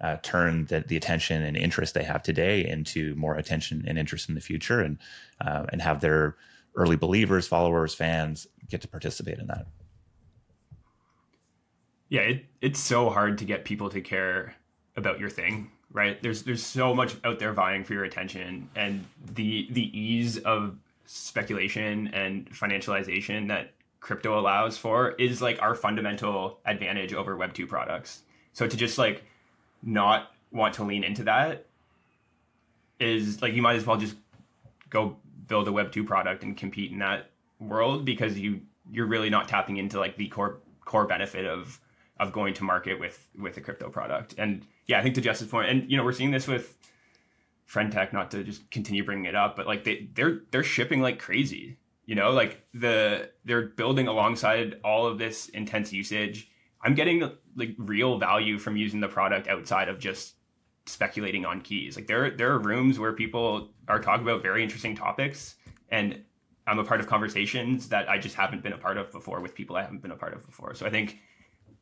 uh, 0.00 0.16
turn 0.22 0.66
the, 0.66 0.80
the, 0.86 0.96
attention 0.96 1.42
and 1.42 1.56
interest 1.56 1.94
they 1.94 2.04
have 2.04 2.22
today 2.22 2.64
into 2.66 3.14
more 3.16 3.34
attention 3.34 3.84
and 3.86 3.98
interest 3.98 4.28
in 4.28 4.34
the 4.34 4.40
future, 4.40 4.80
and 4.80 4.98
uh, 5.40 5.64
and 5.72 5.82
have 5.82 6.00
their 6.00 6.36
early 6.76 6.96
believers, 6.96 7.48
followers, 7.48 7.94
fans 7.94 8.46
get 8.68 8.80
to 8.80 8.88
participate 8.88 9.38
in 9.38 9.48
that. 9.48 9.66
Yeah, 12.08 12.20
it, 12.20 12.44
it's 12.60 12.78
so 12.78 13.10
hard 13.10 13.38
to 13.38 13.44
get 13.44 13.64
people 13.64 13.90
to 13.90 14.00
care 14.00 14.54
about 14.96 15.18
your 15.18 15.30
thing, 15.30 15.70
right? 15.92 16.22
There's 16.22 16.44
there's 16.44 16.64
so 16.64 16.94
much 16.94 17.16
out 17.24 17.38
there 17.40 17.52
vying 17.52 17.82
for 17.82 17.94
your 17.94 18.04
attention, 18.04 18.70
and 18.76 19.04
the 19.34 19.68
the 19.72 19.98
ease 19.98 20.38
of 20.38 20.76
speculation 21.06 22.08
and 22.08 22.48
financialization 22.50 23.48
that 23.48 23.72
crypto 24.00 24.38
allows 24.38 24.78
for 24.78 25.10
is 25.12 25.42
like 25.42 25.60
our 25.60 25.74
fundamental 25.74 26.60
advantage 26.64 27.12
over 27.12 27.36
web 27.36 27.52
2 27.52 27.66
products. 27.66 28.22
So 28.52 28.66
to 28.66 28.76
just 28.76 28.98
like 28.98 29.24
not 29.82 30.32
want 30.50 30.74
to 30.74 30.84
lean 30.84 31.04
into 31.04 31.24
that 31.24 31.66
is 32.98 33.42
like 33.42 33.54
you 33.54 33.62
might 33.62 33.76
as 33.76 33.86
well 33.86 33.96
just 33.96 34.16
go 34.90 35.16
build 35.46 35.68
a 35.68 35.72
web 35.72 35.92
2 35.92 36.04
product 36.04 36.42
and 36.42 36.56
compete 36.56 36.92
in 36.92 36.98
that 36.98 37.30
world 37.60 38.04
because 38.04 38.38
you 38.38 38.60
you're 38.90 39.06
really 39.06 39.30
not 39.30 39.48
tapping 39.48 39.76
into 39.76 39.98
like 39.98 40.16
the 40.16 40.28
core 40.28 40.58
core 40.84 41.06
benefit 41.06 41.44
of 41.44 41.80
of 42.18 42.32
going 42.32 42.54
to 42.54 42.64
market 42.64 42.98
with 42.98 43.26
with 43.38 43.56
a 43.56 43.60
crypto 43.60 43.88
product. 43.88 44.34
And 44.38 44.64
yeah 44.86 44.98
i 44.98 45.02
think 45.02 45.14
to 45.14 45.20
Jess's 45.20 45.48
point 45.48 45.68
and 45.68 45.88
you 45.88 45.96
know 45.96 46.04
we're 46.04 46.12
seeing 46.12 46.32
this 46.32 46.48
with 46.48 46.74
Friend.tech 47.66 48.14
not 48.14 48.30
to 48.30 48.42
just 48.42 48.68
continue 48.70 49.04
bringing 49.04 49.26
it 49.26 49.34
up 49.34 49.54
but 49.54 49.66
like 49.66 49.84
they 49.84 50.08
they're 50.14 50.40
they're 50.50 50.64
shipping 50.64 51.00
like 51.00 51.18
crazy 51.18 51.76
you 52.08 52.14
know 52.14 52.32
like 52.32 52.66
the 52.74 53.30
they're 53.44 53.68
building 53.68 54.08
alongside 54.08 54.80
all 54.82 55.06
of 55.06 55.18
this 55.18 55.48
intense 55.50 55.92
usage. 55.92 56.50
I'm 56.82 56.94
getting 56.94 57.30
like 57.54 57.74
real 57.78 58.18
value 58.18 58.58
from 58.58 58.76
using 58.76 59.00
the 59.00 59.08
product 59.08 59.46
outside 59.48 59.88
of 59.88 59.98
just 59.98 60.34
speculating 60.86 61.44
on 61.44 61.60
keys. 61.60 61.96
Like 61.96 62.06
there 62.06 62.30
there 62.30 62.50
are 62.52 62.58
rooms 62.58 62.98
where 62.98 63.12
people 63.12 63.70
are 63.88 64.00
talking 64.00 64.26
about 64.26 64.42
very 64.42 64.62
interesting 64.62 64.96
topics 64.96 65.56
and 65.90 66.22
i'm 66.66 66.78
a 66.78 66.84
part 66.84 67.00
of 67.00 67.06
conversations 67.06 67.88
that 67.88 68.08
i 68.08 68.18
just 68.18 68.34
haven't 68.34 68.62
been 68.62 68.72
a 68.72 68.78
part 68.78 68.96
of 68.96 69.10
before 69.10 69.40
with 69.40 69.54
people 69.54 69.76
i 69.76 69.82
haven't 69.82 70.02
been 70.02 70.10
a 70.10 70.16
part 70.16 70.34
of 70.34 70.44
before. 70.44 70.74
So 70.74 70.86
i 70.86 70.90
think 70.90 71.18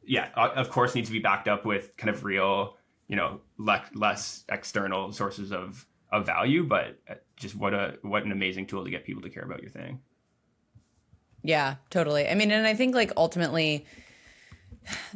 yeah 0.05 0.31
of 0.35 0.71
course 0.71 0.95
needs 0.95 1.09
to 1.09 1.13
be 1.13 1.19
backed 1.19 1.49
up 1.49 1.65
with 1.65 1.97
kind 1.97 2.11
of 2.11 2.25
real 2.25 2.77
you 3.09 3.17
know 3.17 3.41
le- 3.59 3.85
less 3.95 4.45
external 4.49 5.13
sources 5.13 5.53
of 5.53 5.87
of 6.13 6.25
value 6.25 6.65
but 6.65 6.99
uh, 7.11 7.15
just 7.37 7.57
what 7.57 7.75
a 7.75 7.99
what 8.03 8.25
an 8.25 8.33
amazing 8.33 8.67
tool 8.67 8.85
to 8.85 8.91
get 8.91 9.05
people 9.05 9.23
to 9.23 9.31
care 9.31 9.43
about 9.43 9.61
your 9.61 9.71
thing 9.71 9.99
yeah, 11.47 11.77
totally. 11.91 12.29
I 12.29 12.35
mean, 12.35 12.51
and 12.51 12.67
I 12.67 12.75
think 12.75 12.95
like 12.95 13.13
ultimately, 13.17 13.87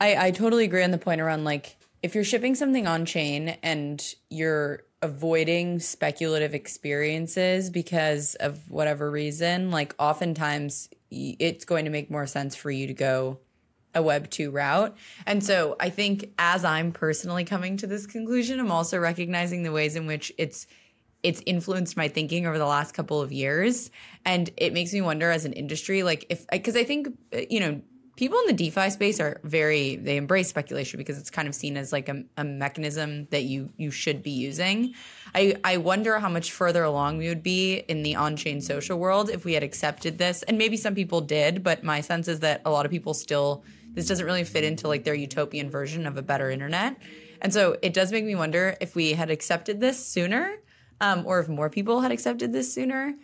I 0.00 0.26
I 0.26 0.30
totally 0.30 0.64
agree 0.64 0.84
on 0.84 0.92
the 0.92 0.98
point 0.98 1.20
around 1.20 1.44
like 1.44 1.76
if 2.02 2.14
you're 2.14 2.24
shipping 2.24 2.54
something 2.54 2.86
on 2.86 3.04
chain 3.04 3.56
and 3.62 4.14
you're 4.30 4.84
avoiding 5.02 5.80
speculative 5.80 6.54
experiences 6.54 7.70
because 7.70 8.34
of 8.36 8.70
whatever 8.70 9.10
reason, 9.10 9.70
like 9.70 9.94
oftentimes 9.98 10.88
it's 11.10 11.64
going 11.64 11.84
to 11.84 11.90
make 11.90 12.10
more 12.10 12.26
sense 12.26 12.54
for 12.54 12.70
you 12.70 12.86
to 12.86 12.94
go 12.94 13.38
a 13.94 14.02
web 14.02 14.30
2 14.30 14.50
route. 14.50 14.96
And 15.26 15.42
so 15.42 15.76
I 15.80 15.90
think 15.90 16.32
as 16.38 16.64
I'm 16.64 16.92
personally 16.92 17.44
coming 17.44 17.76
to 17.78 17.86
this 17.86 18.06
conclusion, 18.06 18.60
I'm 18.60 18.70
also 18.70 18.98
recognizing 18.98 19.62
the 19.62 19.72
ways 19.72 19.96
in 19.96 20.06
which 20.06 20.32
it's 20.38 20.66
it's 21.22 21.42
influenced 21.46 21.96
my 21.96 22.08
thinking 22.08 22.46
over 22.46 22.58
the 22.58 22.66
last 22.66 22.94
couple 22.94 23.20
of 23.20 23.32
years. 23.32 23.90
And 24.24 24.50
it 24.56 24.72
makes 24.72 24.92
me 24.92 25.00
wonder 25.00 25.30
as 25.30 25.44
an 25.44 25.52
industry 25.52 26.02
like 26.02 26.26
if 26.28 26.46
because 26.48 26.76
i 26.76 26.84
think 26.84 27.08
uh, 27.34 27.40
you 27.50 27.60
know 27.60 27.80
people 28.16 28.36
in 28.40 28.56
the 28.56 28.70
defi 28.70 28.90
space 28.90 29.20
are 29.20 29.40
very 29.44 29.94
they 29.94 30.16
embrace 30.16 30.48
speculation 30.48 30.98
because 30.98 31.18
it's 31.18 31.30
kind 31.30 31.46
of 31.46 31.54
seen 31.54 31.76
as 31.76 31.92
like 31.92 32.08
a, 32.08 32.24
a 32.36 32.42
mechanism 32.44 33.26
that 33.30 33.44
you 33.44 33.70
you 33.76 33.90
should 33.90 34.22
be 34.22 34.30
using. 34.30 34.94
I 35.34 35.56
i 35.64 35.76
wonder 35.76 36.18
how 36.18 36.28
much 36.28 36.52
further 36.52 36.82
along 36.82 37.18
we 37.18 37.28
would 37.28 37.42
be 37.42 37.76
in 37.76 38.02
the 38.02 38.16
on-chain 38.16 38.60
social 38.60 38.98
world 38.98 39.30
if 39.30 39.44
we 39.44 39.54
had 39.54 39.62
accepted 39.62 40.18
this. 40.18 40.42
And 40.42 40.58
maybe 40.58 40.76
some 40.76 40.94
people 40.94 41.20
did 41.20 41.62
but 41.62 41.84
my 41.84 42.00
sense 42.00 42.28
is 42.28 42.40
that 42.40 42.60
a 42.64 42.70
lot 42.70 42.84
of 42.84 42.90
people 42.90 43.14
still 43.14 43.64
this 43.94 44.06
doesn't 44.06 44.26
really 44.26 44.44
fit 44.44 44.64
into 44.64 44.88
like 44.88 45.04
their 45.04 45.14
utopian 45.14 45.70
version 45.70 46.06
of 46.06 46.16
a 46.16 46.22
better 46.22 46.50
internet. 46.50 46.96
And 47.40 47.54
so 47.54 47.76
it 47.82 47.94
does 47.94 48.10
make 48.10 48.24
me 48.24 48.34
wonder 48.34 48.76
if 48.80 48.96
we 48.96 49.12
had 49.12 49.30
accepted 49.30 49.80
this 49.80 50.04
sooner 50.04 50.56
um, 51.00 51.24
or 51.26 51.40
if 51.40 51.48
more 51.48 51.70
people 51.70 52.00
had 52.00 52.12
accepted 52.12 52.52
this 52.52 52.72
sooner, 52.72 53.14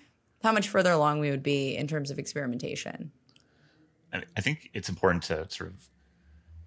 how 0.43 0.53
much 0.53 0.69
further 0.69 0.93
along 0.93 1.21
we 1.21 1.31
would 1.31 1.43
be 1.43 1.77
in 1.77 1.87
terms 1.87 2.11
of 2.11 2.19
experimentation. 2.19 3.11
I 4.13 4.41
think 4.41 4.71
it's 4.75 4.89
important 4.89 5.25
to 5.25 5.51
sort 5.51 5.71
of, 5.71 5.89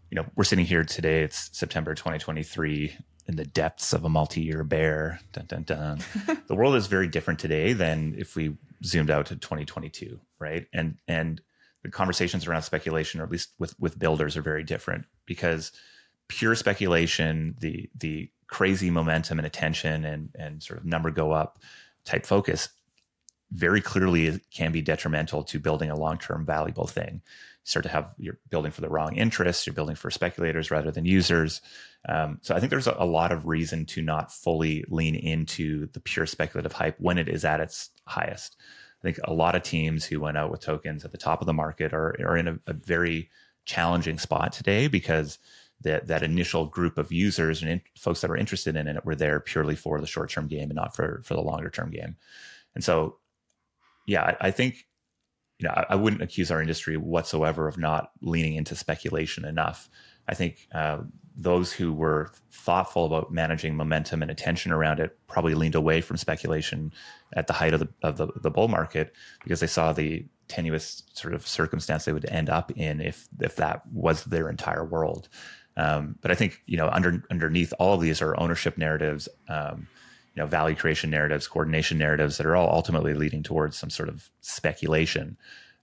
you 0.10 0.16
know, 0.16 0.26
we're 0.36 0.43
sitting 0.43 0.66
here 0.66 0.84
today. 0.84 1.24
It's 1.24 1.58
September 1.58 1.95
2023 1.95 2.97
in 3.28 3.36
the 3.36 3.45
depths 3.45 3.93
of 3.93 4.03
a 4.03 4.10
multi-year 4.10 4.64
bear. 4.64 5.20
Dun, 5.32 5.45
dun, 5.45 5.64
dun. 5.64 5.99
the 6.47 6.55
world 6.55 6.76
is 6.76 6.88
very 6.88 7.08
different 7.08 7.39
today 7.39 7.74
than 7.74 8.16
if 8.18 8.36
we 8.36 8.58
zoomed 8.84 9.10
out 9.10 9.28
to 9.28 9.36
2022, 9.36 10.20
right? 10.39 10.68
And 10.74 10.97
and 11.08 11.41
the 11.84 11.89
conversations 11.89 12.47
around 12.47 12.64
speculation, 12.64 13.22
or 13.22 13.24
at 13.24 13.32
least 13.32 13.51
with 13.60 13.80
with 13.80 13.99
builders, 13.99 14.36
are 14.36 14.41
very 14.41 14.64
different 14.64 15.05
because 15.26 15.72
pure 16.28 16.55
speculation, 16.55 17.55
the 17.60 17.89
the 17.97 18.30
crazy 18.47 18.89
momentum 18.89 19.39
and 19.39 19.45
attention 19.45 20.05
and 20.05 20.29
and 20.35 20.63
sort 20.63 20.79
of 20.79 20.85
number 20.85 21.11
go 21.11 21.31
up 21.31 21.59
type 22.05 22.25
focus 22.25 22.69
very 23.51 23.81
clearly 23.81 24.39
can 24.51 24.71
be 24.71 24.81
detrimental 24.81 25.43
to 25.43 25.59
building 25.59 25.89
a 25.89 25.95
long-term 25.95 26.45
valuable 26.45 26.87
thing. 26.87 27.21
You 27.23 27.69
start 27.69 27.83
to 27.83 27.89
have 27.89 28.13
you're 28.17 28.39
building 28.49 28.71
for 28.71 28.81
the 28.81 28.89
wrong 28.89 29.15
interests 29.15 29.65
you're 29.65 29.73
building 29.73 29.95
for 29.95 30.11
speculators 30.11 30.71
rather 30.71 30.91
than 30.91 31.05
users. 31.05 31.61
Um, 32.09 32.39
so 32.41 32.55
i 32.55 32.59
think 32.59 32.69
there's 32.69 32.87
a, 32.87 32.95
a, 32.97 33.05
lot 33.05 33.31
of 33.31 33.47
reason 33.47 33.85
to 33.87 34.01
not 34.01 34.31
fully 34.31 34.85
lean 34.87 35.15
into 35.15 35.87
the 35.87 35.99
pure 35.99 36.25
speculative 36.25 36.71
hype 36.71 36.95
when 36.99 37.17
it 37.17 37.27
is 37.27 37.43
at 37.43 37.59
its 37.59 37.89
highest. 38.05 38.55
I 39.01 39.03
think 39.03 39.19
a 39.23 39.33
lot 39.33 39.55
of 39.55 39.63
teams 39.63 40.05
who 40.05 40.21
went 40.21 40.37
out 40.37 40.49
with 40.49 40.61
tokens 40.61 41.05
at 41.05 41.11
the 41.11 41.17
top 41.17 41.41
of 41.41 41.47
the 41.47 41.53
market 41.53 41.93
are, 41.93 42.15
are 42.19 42.37
in 42.37 42.47
a, 42.47 42.59
a 42.67 42.73
very 42.73 43.29
challenging 43.65 44.17
spot 44.17 44.53
today 44.53 44.87
because 44.87 45.37
that 45.82 46.07
that 46.07 46.23
initial 46.23 46.65
group 46.65 46.97
of 46.97 47.11
users 47.11 47.61
and 47.61 47.71
in, 47.71 47.82
folks 47.97 48.21
that 48.21 48.30
were 48.30 48.38
interested 48.38 48.75
in 48.75 48.88
it 48.88 49.05
were 49.05 49.15
there 49.15 49.39
purely 49.39 49.75
for 49.75 49.99
the 50.01 50.07
short 50.07 50.30
term 50.30 50.47
game 50.47 50.69
and 50.69 50.75
not 50.75 50.95
for 50.95 51.21
for 51.23 51.34
the 51.34 51.41
longer 51.41 51.69
term 51.69 51.91
game. 51.91 52.15
And 52.75 52.84
so, 52.84 53.17
yeah, 54.07 54.23
I, 54.23 54.47
I 54.47 54.51
think 54.51 54.88
you 55.59 55.67
know 55.67 55.73
I, 55.75 55.86
I, 55.91 55.95
wouldn't 55.95 56.21
accuse 56.21 56.51
our 56.51 56.61
industry 56.61 56.97
whatsoever 56.97 57.67
of 57.67 57.78
not 57.78 58.11
leaning 58.21 58.55
into 58.55 58.75
speculation 58.75 59.45
enough. 59.45 59.89
I 60.28 60.34
think 60.34 60.67
uh, 60.73 60.99
those 61.36 61.71
who 61.71 61.93
were 61.93 62.32
thoughtful 62.51 63.05
about 63.05 63.32
managing 63.32 63.75
momentum 63.75 64.23
and 64.23 64.32
attention 64.32 64.71
around 64.71 64.99
it 64.99 65.17
probably 65.28 65.53
leaned 65.53 65.75
away 65.75 66.01
from 66.01 66.17
speculation 66.17 66.91
at 67.34 67.47
the 67.47 67.53
height 67.53 67.73
of 67.73 67.80
the 67.80 67.89
of 68.01 68.17
the, 68.17 68.28
the 68.41 68.49
bull 68.51 68.67
market 68.67 69.13
because 69.43 69.59
they 69.59 69.67
saw 69.67 69.93
the 69.93 70.25
tenuous 70.47 71.03
sort 71.13 71.34
of 71.34 71.47
circumstance 71.47 72.05
they 72.05 72.13
would 72.13 72.30
end 72.30 72.49
up 72.49 72.71
in 72.71 73.01
if 73.01 73.28
if 73.39 73.55
that 73.57 73.86
was 73.91 74.23
their 74.25 74.49
entire 74.49 74.84
world. 74.84 75.30
Um, 75.78 76.17
but 76.21 76.32
I 76.32 76.36
think 76.36 76.61
you 76.65 76.75
know 76.75 76.89
under 76.89 77.23
underneath 77.32 77.71
all 77.80 77.93
of 77.93 78.01
these 78.01 78.21
are 78.21 78.38
ownership 78.39 78.78
narratives, 78.78 79.30
um, 79.47 79.88
you 80.36 80.41
know, 80.41 80.47
value 80.47 80.75
creation 80.75 81.09
narratives, 81.09 81.47
coordination 81.47 81.97
narratives 81.97 82.38
that 82.38 82.47
are 82.47 82.55
all 82.55 82.69
ultimately 82.69 83.13
leading 83.13 83.43
towards 83.43 83.78
some 83.78 83.89
sort 83.89 84.09
of 84.09 84.30
speculation. 84.41 85.38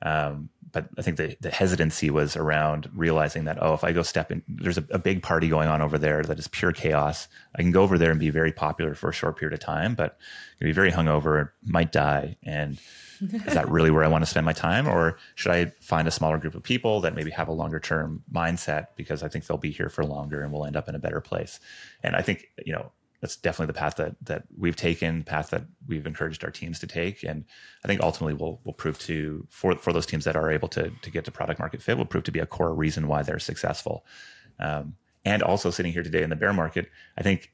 Um, 0.05 0.51
but 0.75 0.89
I 0.99 1.03
think 1.03 1.17
the, 1.17 1.37
the 1.41 1.51
hesitancy 1.51 2.11
was 2.11 2.37
around 2.37 2.91
realizing 2.95 3.45
that, 3.45 3.63
oh, 3.63 3.75
if 3.75 3.85
I 3.85 3.93
go 3.93 4.03
step 4.03 4.31
in, 4.33 4.43
there's 4.49 4.77
a, 4.77 4.85
a, 4.91 4.99
big 4.99 5.23
party 5.23 5.49
going 5.49 5.69
on 5.69 5.81
over 5.81 5.99
there 5.99 6.23
that 6.25 6.39
is 6.39 6.49
pure 6.49 6.73
chaos. 6.73 7.29
I 7.55 7.63
can 7.63 7.71
go 7.71 7.83
over 7.83 7.97
there 7.97 8.11
and 8.11 8.19
be 8.19 8.31
very 8.31 8.53
popular 8.53 8.95
for 8.95 9.09
a 9.09 9.13
short 9.13 9.39
period 9.39 9.55
of 9.55 9.61
time, 9.61 9.95
but 9.95 10.19
be 10.59 10.73
very 10.73 10.91
hungover, 10.91 11.51
might 11.65 11.93
die. 11.93 12.37
And 12.43 12.79
is 13.21 13.55
that 13.55 13.71
really 13.71 13.93
where 13.93 14.03
I 14.03 14.09
want 14.09 14.25
to 14.25 14.31
spend 14.31 14.45
my 14.45 14.53
time? 14.53 14.89
Or 14.89 15.17
should 15.37 15.53
I 15.53 15.67
find 15.81 16.09
a 16.09 16.11
smaller 16.11 16.39
group 16.39 16.57
of 16.57 16.65
people 16.65 17.01
that 17.03 17.15
maybe 17.15 17.31
have 17.31 17.49
a 17.49 17.53
longer 17.53 17.79
term 17.79 18.25
mindset 18.33 18.89
because 18.97 19.23
I 19.23 19.29
think 19.29 19.47
they'll 19.47 19.57
be 19.57 19.71
here 19.71 19.89
for 19.89 20.05
longer 20.05 20.43
and 20.43 20.53
we'll 20.53 20.65
end 20.65 20.77
up 20.77 20.89
in 20.89 20.97
a 20.97 20.99
better 20.99 21.21
place? 21.21 21.61
And 22.03 22.17
I 22.17 22.23
think, 22.23 22.49
you 22.65 22.73
know, 22.73 22.91
that's 23.25 23.37
definitely 23.37 23.73
the 23.73 23.79
path 23.79 23.97
that 23.97 24.17
that 24.21 24.45
we've 24.55 24.77
taken, 24.77 25.23
path 25.23 25.49
that 25.49 25.63
we've 25.89 26.07
encouraged 26.07 26.45
our 26.45 26.51
teams 26.51 26.79
to 26.81 26.87
take, 26.87 27.23
and 27.23 27.47
I 27.83 27.89
think 27.89 28.03
ultimately 28.03 28.35
will 28.35 28.61
will 28.65 28.75
prove 28.75 28.99
to 28.99 29.47
for 29.49 29.75
for 29.77 29.95
those 29.95 30.05
teams 30.05 30.27
that 30.27 30.37
are 30.37 30.51
able 30.51 30.69
to 30.69 30.91
to 30.91 31.11
get 31.11 31.25
to 31.25 31.31
product 31.31 31.59
market 31.59 31.81
fit 31.81 31.97
will 31.97 32.05
prove 32.05 32.25
to 32.25 32.33
be 32.33 32.41
a 32.41 32.45
core 32.45 32.75
reason 32.75 33.09
why 33.09 33.23
they're 33.23 33.39
successful. 33.39 34.05
Um, 34.61 34.97
and 35.25 35.43
also 35.43 35.71
sitting 35.71 35.91
here 35.91 36.03
today 36.03 36.23
in 36.23 36.29
the 36.29 36.37
bear 36.37 36.53
market, 36.53 36.91
I 37.17 37.23
think 37.23 37.51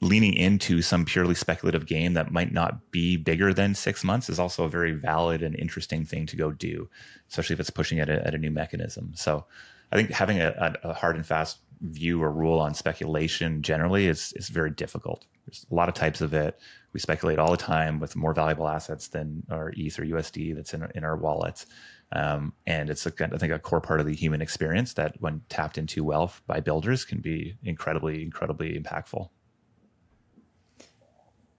leaning 0.00 0.34
into 0.34 0.82
some 0.82 1.04
purely 1.04 1.36
speculative 1.36 1.86
game 1.86 2.14
that 2.14 2.32
might 2.32 2.52
not 2.52 2.90
be 2.90 3.16
bigger 3.16 3.54
than 3.54 3.76
six 3.76 4.02
months 4.02 4.28
is 4.28 4.40
also 4.40 4.64
a 4.64 4.68
very 4.68 4.90
valid 4.90 5.40
and 5.40 5.54
interesting 5.54 6.04
thing 6.04 6.26
to 6.26 6.34
go 6.34 6.50
do, 6.50 6.90
especially 7.30 7.54
if 7.54 7.60
it's 7.60 7.70
pushing 7.70 8.00
at 8.00 8.08
a, 8.08 8.26
at 8.26 8.34
a 8.34 8.38
new 8.38 8.50
mechanism. 8.50 9.12
So 9.14 9.44
I 9.92 9.96
think 9.96 10.10
having 10.10 10.40
a, 10.40 10.74
a, 10.82 10.92
hard 10.92 11.14
and 11.14 11.24
fast 11.24 11.58
view 11.82 12.22
or 12.22 12.30
rule 12.30 12.58
on 12.58 12.74
speculation 12.74 13.62
generally 13.62 14.06
is, 14.06 14.32
is 14.36 14.48
very 14.48 14.70
difficult. 14.70 15.26
There's 15.46 15.66
a 15.70 15.74
lot 15.74 15.88
of 15.88 15.94
types 15.94 16.20
of 16.20 16.32
it. 16.32 16.58
We 16.92 17.00
speculate 17.00 17.38
all 17.38 17.50
the 17.50 17.56
time 17.56 17.98
with 17.98 18.14
more 18.14 18.32
valuable 18.32 18.68
assets 18.68 19.08
than 19.08 19.42
our 19.50 19.72
ETH 19.76 19.98
or 19.98 20.04
USD 20.04 20.54
that's 20.54 20.74
in, 20.74 20.86
in 20.94 21.04
our 21.04 21.16
wallets. 21.16 21.66
Um, 22.12 22.52
and 22.66 22.90
it's, 22.90 23.06
a, 23.06 23.12
I 23.20 23.38
think, 23.38 23.52
a 23.52 23.58
core 23.58 23.80
part 23.80 23.98
of 24.00 24.06
the 24.06 24.14
human 24.14 24.42
experience 24.42 24.92
that, 24.94 25.16
when 25.20 25.42
tapped 25.48 25.78
into 25.78 26.04
well 26.04 26.32
by 26.46 26.60
builders, 26.60 27.04
can 27.04 27.20
be 27.20 27.56
incredibly, 27.64 28.22
incredibly 28.22 28.78
impactful. 28.78 29.30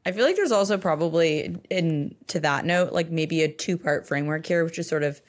I 0.06 0.12
feel 0.12 0.26
like 0.26 0.36
there's 0.36 0.52
also 0.52 0.78
probably 0.78 1.56
in 1.70 2.16
to 2.28 2.40
that 2.42 2.66
note, 2.66 2.94
like 2.94 3.10
maybe 3.10 3.42
a 3.42 3.52
two 3.52 3.78
part 3.78 4.08
framework 4.08 4.46
here, 4.46 4.64
which 4.64 4.78
is 4.78 4.88
sort 4.88 5.04
of 5.04 5.22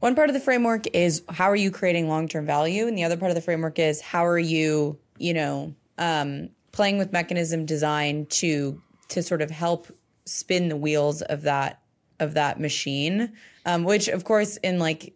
one 0.00 0.14
part 0.14 0.28
of 0.28 0.34
the 0.34 0.40
framework 0.40 0.86
is 0.94 1.22
how 1.28 1.50
are 1.50 1.56
you 1.56 1.70
creating 1.70 2.08
long 2.08 2.28
term 2.28 2.46
value, 2.46 2.86
and 2.86 2.96
the 2.98 3.04
other 3.04 3.16
part 3.16 3.30
of 3.30 3.34
the 3.34 3.40
framework 3.40 3.78
is 3.78 4.00
how 4.00 4.26
are 4.26 4.38
you, 4.38 4.98
you 5.18 5.32
know, 5.32 5.74
um, 5.98 6.48
playing 6.72 6.98
with 6.98 7.12
mechanism 7.12 7.66
design 7.66 8.26
to 8.26 8.80
to 9.08 9.22
sort 9.22 9.42
of 9.42 9.50
help 9.50 9.86
spin 10.24 10.68
the 10.68 10.76
wheels 10.76 11.22
of 11.22 11.42
that 11.42 11.82
of 12.18 12.34
that 12.34 12.58
machine, 12.58 13.32
um, 13.66 13.84
which 13.84 14.08
of 14.08 14.24
course 14.24 14.56
in 14.58 14.78
like 14.78 15.14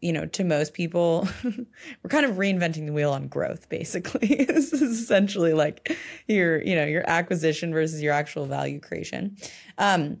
you 0.00 0.12
know, 0.12 0.26
to 0.26 0.44
most 0.44 0.74
people, 0.74 1.28
we're 1.44 2.08
kind 2.10 2.26
of 2.26 2.36
reinventing 2.36 2.86
the 2.86 2.92
wheel 2.92 3.12
on 3.12 3.28
growth, 3.28 3.68
basically. 3.68 4.44
this 4.48 4.72
is 4.72 4.82
essentially 4.82 5.52
like 5.52 5.96
your, 6.28 6.62
you 6.62 6.74
know, 6.74 6.84
your 6.84 7.08
acquisition 7.08 7.72
versus 7.72 8.02
your 8.02 8.12
actual 8.12 8.46
value 8.46 8.80
creation. 8.80 9.36
Um, 9.78 10.18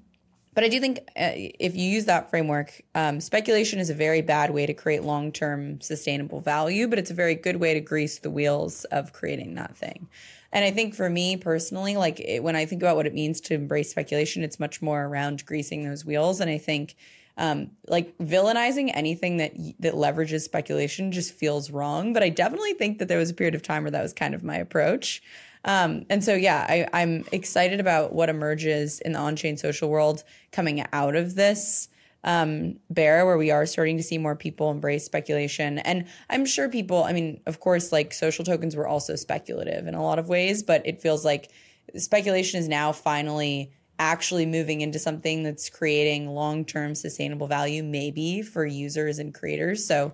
but 0.56 0.64
I 0.64 0.68
do 0.68 0.80
think 0.80 1.00
uh, 1.20 1.36
if 1.36 1.76
you 1.76 1.84
use 1.84 2.06
that 2.06 2.30
framework, 2.30 2.80
um, 2.94 3.20
speculation 3.20 3.78
is 3.78 3.90
a 3.90 3.94
very 3.94 4.22
bad 4.22 4.52
way 4.52 4.64
to 4.64 4.72
create 4.72 5.04
long 5.04 5.30
term 5.30 5.82
sustainable 5.82 6.40
value, 6.40 6.88
but 6.88 6.98
it's 6.98 7.10
a 7.10 7.14
very 7.14 7.34
good 7.34 7.56
way 7.56 7.74
to 7.74 7.80
grease 7.80 8.20
the 8.20 8.30
wheels 8.30 8.84
of 8.86 9.12
creating 9.12 9.54
that 9.56 9.76
thing. 9.76 10.08
And 10.52 10.64
I 10.64 10.70
think 10.70 10.94
for 10.94 11.10
me 11.10 11.36
personally, 11.36 11.98
like 11.98 12.20
it, 12.20 12.42
when 12.42 12.56
I 12.56 12.64
think 12.64 12.80
about 12.80 12.96
what 12.96 13.06
it 13.06 13.12
means 13.12 13.38
to 13.42 13.54
embrace 13.54 13.90
speculation, 13.90 14.42
it's 14.42 14.58
much 14.58 14.80
more 14.80 15.04
around 15.04 15.44
greasing 15.44 15.86
those 15.86 16.06
wheels. 16.06 16.40
And 16.40 16.50
I 16.50 16.56
think 16.56 16.96
um, 17.36 17.72
like 17.86 18.16
villainizing 18.16 18.90
anything 18.94 19.36
that 19.36 19.52
that 19.80 19.92
leverages 19.92 20.40
speculation 20.40 21.12
just 21.12 21.34
feels 21.34 21.70
wrong. 21.70 22.14
But 22.14 22.22
I 22.22 22.30
definitely 22.30 22.72
think 22.72 22.98
that 22.98 23.08
there 23.08 23.18
was 23.18 23.28
a 23.28 23.34
period 23.34 23.54
of 23.54 23.62
time 23.62 23.82
where 23.82 23.90
that 23.90 24.02
was 24.02 24.14
kind 24.14 24.34
of 24.34 24.42
my 24.42 24.56
approach. 24.56 25.22
Um, 25.66 26.06
and 26.08 26.22
so, 26.24 26.34
yeah, 26.34 26.64
I, 26.68 26.86
I'm 26.92 27.24
excited 27.32 27.80
about 27.80 28.12
what 28.12 28.28
emerges 28.28 29.00
in 29.00 29.12
the 29.12 29.18
on-chain 29.18 29.56
social 29.56 29.90
world 29.90 30.22
coming 30.52 30.84
out 30.92 31.16
of 31.16 31.34
this 31.34 31.88
um, 32.24 32.76
bear, 32.88 33.26
where 33.26 33.36
we 33.36 33.50
are 33.50 33.66
starting 33.66 33.96
to 33.98 34.02
see 34.02 34.16
more 34.16 34.34
people 34.34 34.70
embrace 34.70 35.04
speculation. 35.04 35.78
And 35.80 36.06
I'm 36.30 36.46
sure 36.46 36.68
people, 36.68 37.04
I 37.04 37.12
mean, 37.12 37.40
of 37.46 37.60
course, 37.60 37.92
like 37.92 38.12
social 38.12 38.44
tokens 38.44 38.74
were 38.74 38.86
also 38.86 39.16
speculative 39.16 39.86
in 39.86 39.94
a 39.94 40.02
lot 40.02 40.18
of 40.18 40.28
ways, 40.28 40.62
but 40.62 40.82
it 40.86 41.00
feels 41.00 41.24
like 41.24 41.50
speculation 41.96 42.58
is 42.58 42.68
now 42.68 42.92
finally 42.92 43.72
actually 43.98 44.44
moving 44.44 44.82
into 44.82 44.98
something 44.98 45.42
that's 45.42 45.70
creating 45.70 46.28
long-term 46.28 46.94
sustainable 46.94 47.46
value 47.46 47.82
maybe 47.82 48.42
for 48.42 48.66
users 48.66 49.18
and 49.18 49.32
creators. 49.32 49.86
So 49.86 50.12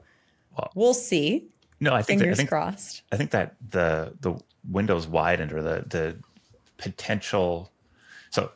well, 0.57 0.71
we'll 0.75 0.95
see. 0.95 1.49
no 1.81 1.95
i 1.95 2.03
think 2.03 2.21
fingers 2.21 2.37
that, 2.37 2.43
I 2.43 2.45
think, 2.45 2.49
crossed. 2.49 3.03
I 3.11 3.17
think 3.17 3.31
that 3.31 3.57
the 3.71 4.15
the 4.21 4.39
windows 4.69 5.07
widened 5.07 5.53
or 5.53 5.63
the 5.63 5.85
the 5.89 6.17
potential 6.77 7.71
so 8.31 8.51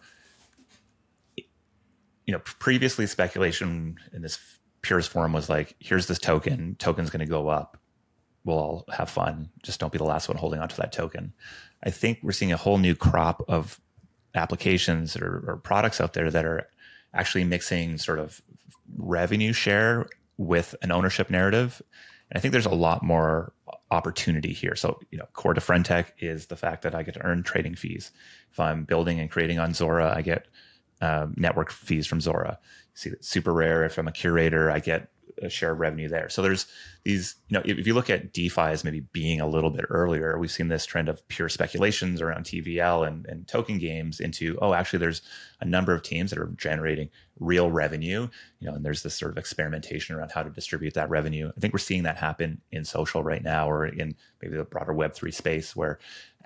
you 1.37 2.33
know 2.33 2.41
previously 2.41 3.07
speculation 3.07 3.99
in 4.13 4.23
this 4.23 4.39
purest 4.87 5.11
form 5.11 5.33
was 5.33 5.49
like 5.49 5.75
here's 5.81 6.07
this 6.07 6.19
token 6.19 6.77
token's 6.79 7.11
going 7.11 7.21
to 7.21 7.27
go 7.27 7.49
up. 7.49 7.77
We'll 8.45 8.59
all 8.59 8.85
have 8.93 9.11
fun. 9.11 9.51
Just 9.65 9.81
don't 9.81 9.93
be 9.93 9.99
the 9.99 10.05
last 10.05 10.29
one 10.29 10.37
holding 10.37 10.61
onto 10.61 10.77
that 10.77 10.93
token. 10.93 11.33
I 11.83 11.91
think 11.91 12.21
we're 12.23 12.31
seeing 12.31 12.53
a 12.53 12.57
whole 12.57 12.79
new 12.79 12.95
crop 12.95 13.45
of 13.49 13.81
applications 14.37 15.17
or, 15.17 15.45
or 15.49 15.57
products 15.57 16.01
out 16.01 16.13
there 16.13 16.31
that 16.31 16.45
are 16.45 16.69
actually 17.13 17.43
mixing 17.43 17.99
sort 17.99 18.21
of 18.21 18.41
revenue 18.97 19.53
share 19.53 20.07
with 20.37 20.77
an 20.83 20.93
ownership 20.93 21.31
narrative. 21.31 21.83
And 22.31 22.39
I 22.39 22.41
think 22.41 22.53
there's 22.53 22.67
a 22.67 22.71
lot 22.71 23.03
more 23.03 23.53
opportunity 23.91 24.53
here. 24.53 24.75
So, 24.75 24.99
you 25.11 25.19
know, 25.19 25.27
core 25.33 25.55
to 25.55 25.61
Friend.tech 25.61 26.15
is 26.19 26.47
the 26.47 26.57
fact 26.57 26.83
that 26.83 26.95
I 26.95 27.03
get 27.03 27.15
to 27.15 27.25
earn 27.25 27.43
trading 27.43 27.77
fees. 27.77 28.11
If 28.51 28.59
I'm 28.59 28.85
building 28.85 29.21
and 29.21 29.31
creating 29.31 29.59
on 29.59 29.75
Zora, 29.75 30.13
I 30.17 30.23
get 30.23 30.47
um, 31.01 31.35
network 31.37 31.71
fees 31.71 32.07
from 32.07 32.21
Zora. 32.21 32.59
You 32.61 33.11
see, 33.21 33.41
SuperRare. 33.41 33.87
If 33.87 33.99
I'm 33.99 34.09
a 34.09 34.13
curator, 34.13 34.71
I 34.71 34.81
get 34.81 35.09
a 35.43 35.49
share 35.49 35.73
of 35.73 35.81
revenue 35.81 36.09
there. 36.09 36.29
So 36.29 36.43
there's 36.43 36.67
these, 37.05 37.37
you 37.49 37.59
know, 37.59 37.63
if 37.65 37.87
you 37.87 37.95
look 37.95 38.11
at 38.11 38.33
DeFi 38.33 38.63
as 38.63 38.85
maybe 38.85 39.01
being 39.01 39.41
a 39.41 39.47
little 39.47 39.71
bit 39.71 39.85
earlier, 39.91 40.39
we've 40.39 40.51
seen 40.51 40.69
this 40.69 40.87
trend 40.87 41.09
of 41.09 41.27
pure 41.29 41.49
speculations 41.49 42.21
around 42.21 42.45
TVL 42.45 43.07
and, 43.07 43.27
and 43.27 43.47
token 43.47 43.79
games 43.79 44.19
into, 44.21 44.59
oh, 44.61 44.75
actually, 44.75 44.99
there's 44.99 45.23
a 45.61 45.65
number 45.65 45.95
of 45.95 46.03
teams 46.03 46.31
that 46.31 46.39
are 46.39 46.53
generating 46.57 47.11
real 47.39 47.71
revenue, 47.71 48.29
you 48.61 48.69
know, 48.69 48.75
and 48.75 48.85
there's 48.85 49.03
this 49.03 49.15
sort 49.15 49.31
of 49.31 49.39
experimentation 49.39 50.17
around 50.17 50.33
how 50.33 50.43
to 50.43 50.51
distribute 50.51 50.95
that 50.95 51.11
revenue. 51.11 51.53
I 51.57 51.61
think 51.61 51.73
we're 51.73 51.79
seeing 51.79 52.05
that 52.05 52.17
happen 52.17 52.61
in 52.73 52.85
social 52.85 53.23
right 53.23 53.43
now 53.43 53.71
or 53.71 53.87
in 53.87 54.17
maybe 54.43 54.57
the 54.57 54.65
broader 54.65 54.93
Web3 54.93 55.33
space 55.33 55.77
where 55.77 55.99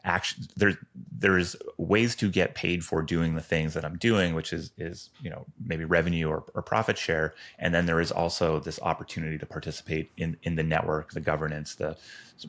action 0.04 0.44
there 0.56 0.78
there's 1.18 1.54
ways 1.76 2.16
to 2.16 2.30
get 2.30 2.54
paid 2.54 2.84
for 2.84 3.02
doing 3.02 3.34
the 3.34 3.40
things 3.42 3.74
that 3.74 3.84
I'm 3.84 3.98
doing, 3.98 4.34
which 4.34 4.52
is 4.52 4.72
is 4.78 5.10
you 5.20 5.30
know 5.30 5.46
maybe 5.64 5.84
revenue 5.84 6.28
or, 6.28 6.44
or 6.54 6.62
profit 6.62 6.96
share, 6.96 7.34
and 7.58 7.74
then 7.74 7.86
there 7.86 8.00
is 8.00 8.10
also 8.10 8.60
this 8.60 8.80
opportunity 8.80 9.38
to 9.38 9.46
participate 9.46 10.10
in 10.16 10.36
in 10.42 10.56
the 10.56 10.62
network, 10.62 11.12
the 11.12 11.20
governance, 11.20 11.74
the 11.74 11.96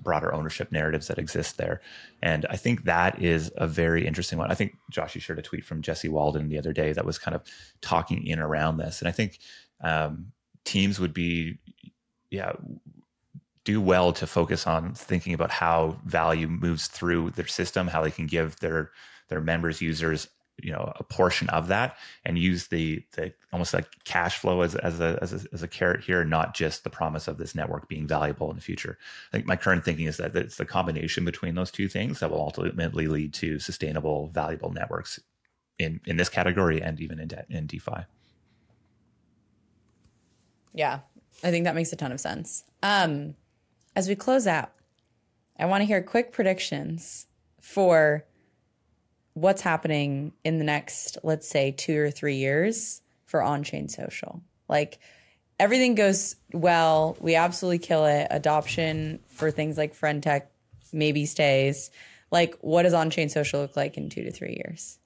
broader 0.04 0.34
ownership 0.34 0.72
narratives 0.72 1.08
that 1.08 1.18
exist 1.20 1.58
there, 1.58 1.82
and 2.22 2.46
I 2.50 2.56
think 2.56 2.86
that 2.86 3.22
is 3.22 3.52
a 3.58 3.68
very 3.68 4.08
interesting 4.08 4.40
one. 4.40 4.52
I 4.52 4.56
think 4.56 4.76
Josh, 4.90 5.16
you 5.16 5.22
shared 5.22 5.40
a 5.40 5.44
tweet 5.44 5.66
from 5.66 5.82
Jesse 5.82 6.10
Walden 6.10 6.50
the 6.50 6.58
other 6.58 6.74
day 6.74 6.94
that 6.94 7.06
was 7.06 7.18
kind 7.18 7.36
of 7.36 7.44
talking 7.82 8.26
in 8.26 8.40
around 8.40 8.78
this, 8.78 9.02
and 9.02 9.08
I 9.08 9.12
think 9.12 9.40
um, 9.82 10.32
teams 10.64 11.00
would 11.00 11.14
be 11.14 11.58
yeah 12.30 12.54
do 13.64 13.80
well 13.80 14.12
to 14.14 14.26
focus 14.26 14.66
on 14.66 14.94
thinking 14.94 15.34
about 15.34 15.52
how 15.52 15.98
value 16.06 16.48
moves 16.48 16.88
through 16.88 17.32
their 17.32 17.48
system, 17.48 17.88
how 17.88 18.02
they 18.02 18.12
can 18.12 18.28
give 18.28 18.60
their 18.60 18.92
their 19.30 19.42
members 19.42 19.82
users 19.82 20.28
you 20.62 20.72
know 20.72 20.92
a 20.98 21.04
portion 21.04 21.50
of 21.50 21.68
that 21.68 21.98
and 22.26 22.38
use 22.38 22.68
the 22.68 23.04
the 23.14 23.34
almost 23.52 23.74
like 23.74 23.88
cash 24.04 24.38
flow 24.38 24.62
as 24.62 24.76
as 24.76 25.00
a, 25.00 25.18
as 25.22 25.34
a 25.34 25.48
as 25.54 25.64
a 25.64 25.68
carrot 25.68 26.04
here 26.04 26.24
not 26.24 26.54
just 26.54 26.84
the 26.84 26.90
promise 26.90 27.28
of 27.28 27.38
this 27.38 27.56
network 27.56 27.88
being 27.88 28.08
valuable 28.08 28.50
in 28.50 28.56
the 28.56 28.62
future. 28.62 28.98
I 29.32 29.38
think 29.38 29.48
my 29.48 29.56
current 29.56 29.84
thinking 29.84 30.06
is 30.06 30.18
that 30.18 30.36
it's 30.36 30.58
the 30.58 30.66
combination 30.66 31.26
between 31.26 31.56
those 31.56 31.72
two 31.72 31.88
things 31.88 32.20
that 32.20 32.32
will 32.32 32.42
ultimately 32.42 33.08
lead 33.08 33.34
to 33.36 33.60
sustainable 33.60 34.28
valuable 34.28 34.72
networks 34.72 35.20
in 35.80 36.00
in 36.06 36.18
this 36.18 36.30
category 36.30 36.82
and 36.82 37.00
even 37.00 37.20
in 37.20 37.28
de- 37.28 37.46
in 37.50 37.68
defi. 37.68 38.06
Yeah. 40.74 41.00
I 41.44 41.50
think 41.50 41.66
that 41.66 41.76
makes 41.76 41.92
a 41.92 41.96
ton 41.96 42.12
of 42.12 42.20
sense. 42.20 42.64
Um 42.84 43.36
as 43.96 44.08
we 44.08 44.16
close 44.16 44.48
out, 44.48 44.72
I 45.60 45.66
want 45.66 45.82
to 45.82 45.86
hear 45.86 46.02
quick 46.02 46.32
predictions 46.32 47.28
for 47.60 48.26
what's 49.34 49.62
happening 49.62 50.34
in 50.44 50.58
the 50.58 50.64
next, 50.64 51.18
let's 51.24 51.48
say, 51.48 51.72
two 51.72 52.00
or 52.00 52.12
three 52.12 52.36
years 52.36 53.02
for 53.26 53.42
on 53.42 53.64
chain 53.64 53.88
social. 53.88 54.42
Like 54.68 55.00
everything 55.60 55.96
goes 55.96 56.36
well, 56.54 57.16
we 57.20 57.36
absolutely 57.36 57.80
kill 57.80 58.06
it. 58.06 58.28
Adoption 58.30 59.20
for 59.28 59.52
things 59.52 59.78
like 59.78 59.94
Friend.tech 59.94 60.52
maybe 60.92 61.26
stays. 61.26 61.92
Like, 62.32 62.58
what 62.62 62.84
does 62.84 62.94
on 62.94 63.10
chain 63.10 63.30
social 63.30 63.62
look 63.62 63.76
like 63.76 63.98
in 63.98 64.10
two 64.10 64.24
to 64.24 64.32
three 64.32 64.62
years? 64.66 64.98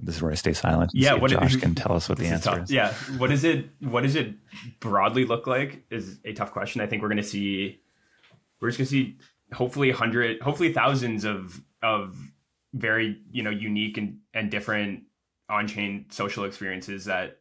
This 0.00 0.16
is 0.16 0.22
where 0.22 0.32
I 0.32 0.36
stay 0.36 0.52
silent. 0.52 0.92
Yeah, 0.94 1.14
what 1.14 1.30
Josh 1.30 1.56
can 1.60 1.74
tell 1.74 1.92
us 1.92 2.08
what 2.08 2.18
the 2.18 2.26
answer 2.26 2.50
tough. 2.50 2.64
is. 2.64 2.70
Yeah, 2.70 2.94
what 3.16 3.30
does 3.30 3.44
it 3.44 3.68
what 3.80 4.02
does 4.02 4.16
it 4.16 4.34
broadly 4.80 5.24
look 5.24 5.46
like 5.46 5.84
is 5.90 6.18
a 6.24 6.32
tough 6.32 6.52
question. 6.52 6.80
I 6.80 6.86
think 6.86 7.02
we're 7.02 7.08
going 7.08 7.16
to 7.18 7.22
see 7.22 7.80
we're 8.60 8.68
just 8.68 8.78
going 8.78 8.86
to 8.86 8.90
see 8.90 9.16
hopefully 9.52 9.90
hundred, 9.90 10.40
hopefully 10.40 10.72
thousands 10.72 11.24
of 11.24 11.60
of 11.82 12.16
very 12.74 13.20
you 13.30 13.42
know 13.42 13.50
unique 13.50 13.98
and 13.98 14.18
and 14.34 14.50
different 14.50 15.04
on 15.48 15.66
chain 15.66 16.06
social 16.10 16.44
experiences 16.44 17.06
that 17.06 17.38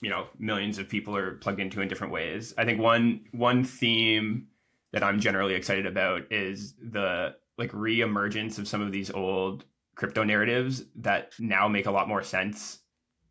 you 0.00 0.08
know 0.08 0.26
millions 0.38 0.78
of 0.78 0.88
people 0.88 1.16
are 1.16 1.32
plugged 1.32 1.60
into 1.60 1.80
in 1.80 1.88
different 1.88 2.12
ways. 2.12 2.54
I 2.56 2.64
think 2.64 2.80
one 2.80 3.26
one 3.32 3.64
theme 3.64 4.46
that 4.92 5.02
I'm 5.02 5.20
generally 5.20 5.54
excited 5.54 5.86
about 5.86 6.30
is 6.30 6.74
the 6.80 7.34
like 7.58 7.70
re-emergence 7.72 8.58
of 8.58 8.66
some 8.66 8.80
of 8.80 8.92
these 8.92 9.10
old 9.10 9.64
crypto 9.94 10.24
narratives 10.24 10.84
that 10.96 11.32
now 11.38 11.68
make 11.68 11.86
a 11.86 11.90
lot 11.90 12.08
more 12.08 12.22
sense 12.22 12.78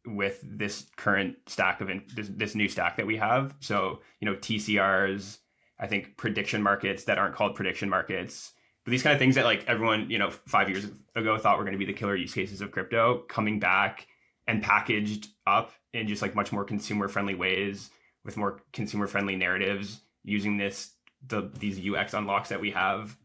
with 0.06 0.40
this 0.44 0.88
current 0.96 1.36
stack 1.48 1.82
of 1.82 1.90
in, 1.90 2.04
this, 2.16 2.30
this 2.30 2.56
new 2.56 2.68
stack 2.68 2.98
that 2.98 3.06
we 3.06 3.18
have. 3.18 3.54
So, 3.60 4.02
you 4.20 4.26
know, 4.26 4.36
TCRs, 4.36 5.38
I 5.80 5.88
think 5.88 6.18
prediction 6.18 6.62
markets 6.62 7.04
that 7.06 7.18
aren't 7.18 7.36
called 7.36 7.56
prediction 7.56 7.90
markets, 7.90 8.54
but 8.84 8.92
these 8.92 9.04
kind 9.04 9.14
of 9.14 9.20
things 9.20 9.36
that 9.36 9.46
like 9.46 9.64
everyone, 9.68 10.10
you 10.10 10.18
know, 10.18 10.32
five 10.32 10.70
years 10.70 10.88
ago 11.16 11.38
thought 11.38 11.58
were 11.58 11.64
going 11.64 11.74
to 11.74 11.80
be 11.80 11.86
the 11.86 11.94
killer 11.94 12.16
use 12.16 12.34
cases 12.34 12.62
of 12.62 12.72
crypto 12.72 13.20
coming 13.30 13.60
back 13.60 14.08
and 14.48 14.64
packaged 14.64 15.28
up 15.46 15.72
in 15.94 16.08
just 16.08 16.22
like 16.22 16.36
much 16.36 16.52
more 16.52 16.64
consumer 16.64 17.08
friendly 17.08 17.36
ways 17.36 17.92
with 18.24 18.38
more 18.38 18.62
consumer 18.74 19.08
friendly 19.08 19.36
narratives 19.36 20.02
using 20.24 20.58
this, 20.58 20.94
the, 21.28 21.52
these 21.60 21.80
UX 21.80 22.14
unlocks 22.14 22.50
that 22.50 22.62
we 22.62 22.72
have, 22.72 23.16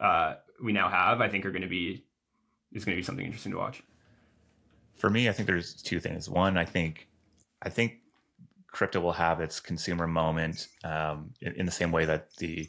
uh, 0.00 0.34
we 0.62 0.72
now 0.72 0.88
have, 0.88 1.20
I 1.20 1.28
think 1.28 1.44
are 1.44 1.52
going 1.52 1.62
to 1.62 1.68
be 1.68 2.04
is 2.76 2.84
going 2.84 2.94
to 2.94 3.00
be 3.00 3.04
something 3.04 3.24
interesting 3.24 3.52
to 3.52 3.58
watch. 3.58 3.82
For 4.94 5.10
me, 5.10 5.28
I 5.28 5.32
think 5.32 5.46
there's 5.46 5.74
two 5.74 6.00
things. 6.00 6.28
One, 6.28 6.56
I 6.56 6.64
think, 6.64 7.08
I 7.62 7.68
think 7.68 7.98
crypto 8.68 9.00
will 9.00 9.12
have 9.12 9.40
its 9.40 9.60
consumer 9.60 10.06
moment 10.06 10.68
um, 10.84 11.30
in, 11.40 11.52
in, 11.54 11.66
the 11.66 11.72
same 11.72 11.90
way 11.90 12.04
that 12.04 12.34
the 12.36 12.68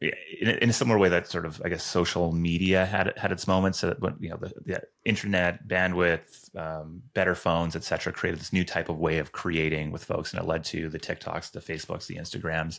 in, 0.00 0.70
a 0.70 0.72
similar 0.72 0.98
way 0.98 1.10
that 1.10 1.28
sort 1.28 1.44
of 1.44 1.60
I 1.62 1.68
guess 1.68 1.84
social 1.84 2.32
media 2.32 2.86
had 2.86 3.12
had 3.18 3.32
its 3.32 3.46
moments. 3.46 3.82
That 3.82 4.00
when 4.00 4.16
you 4.18 4.30
know 4.30 4.38
the, 4.38 4.52
the 4.64 4.82
internet 5.04 5.68
bandwidth, 5.68 6.56
um, 6.56 7.02
better 7.12 7.34
phones, 7.34 7.76
etc., 7.76 8.10
created 8.10 8.40
this 8.40 8.52
new 8.52 8.64
type 8.64 8.88
of 8.88 8.98
way 8.98 9.18
of 9.18 9.32
creating 9.32 9.90
with 9.90 10.02
folks, 10.02 10.32
and 10.32 10.42
it 10.42 10.46
led 10.46 10.64
to 10.64 10.88
the 10.88 10.98
TikToks, 10.98 11.52
the 11.52 11.60
Facebooks, 11.60 12.06
the 12.06 12.16
Instagrams. 12.16 12.78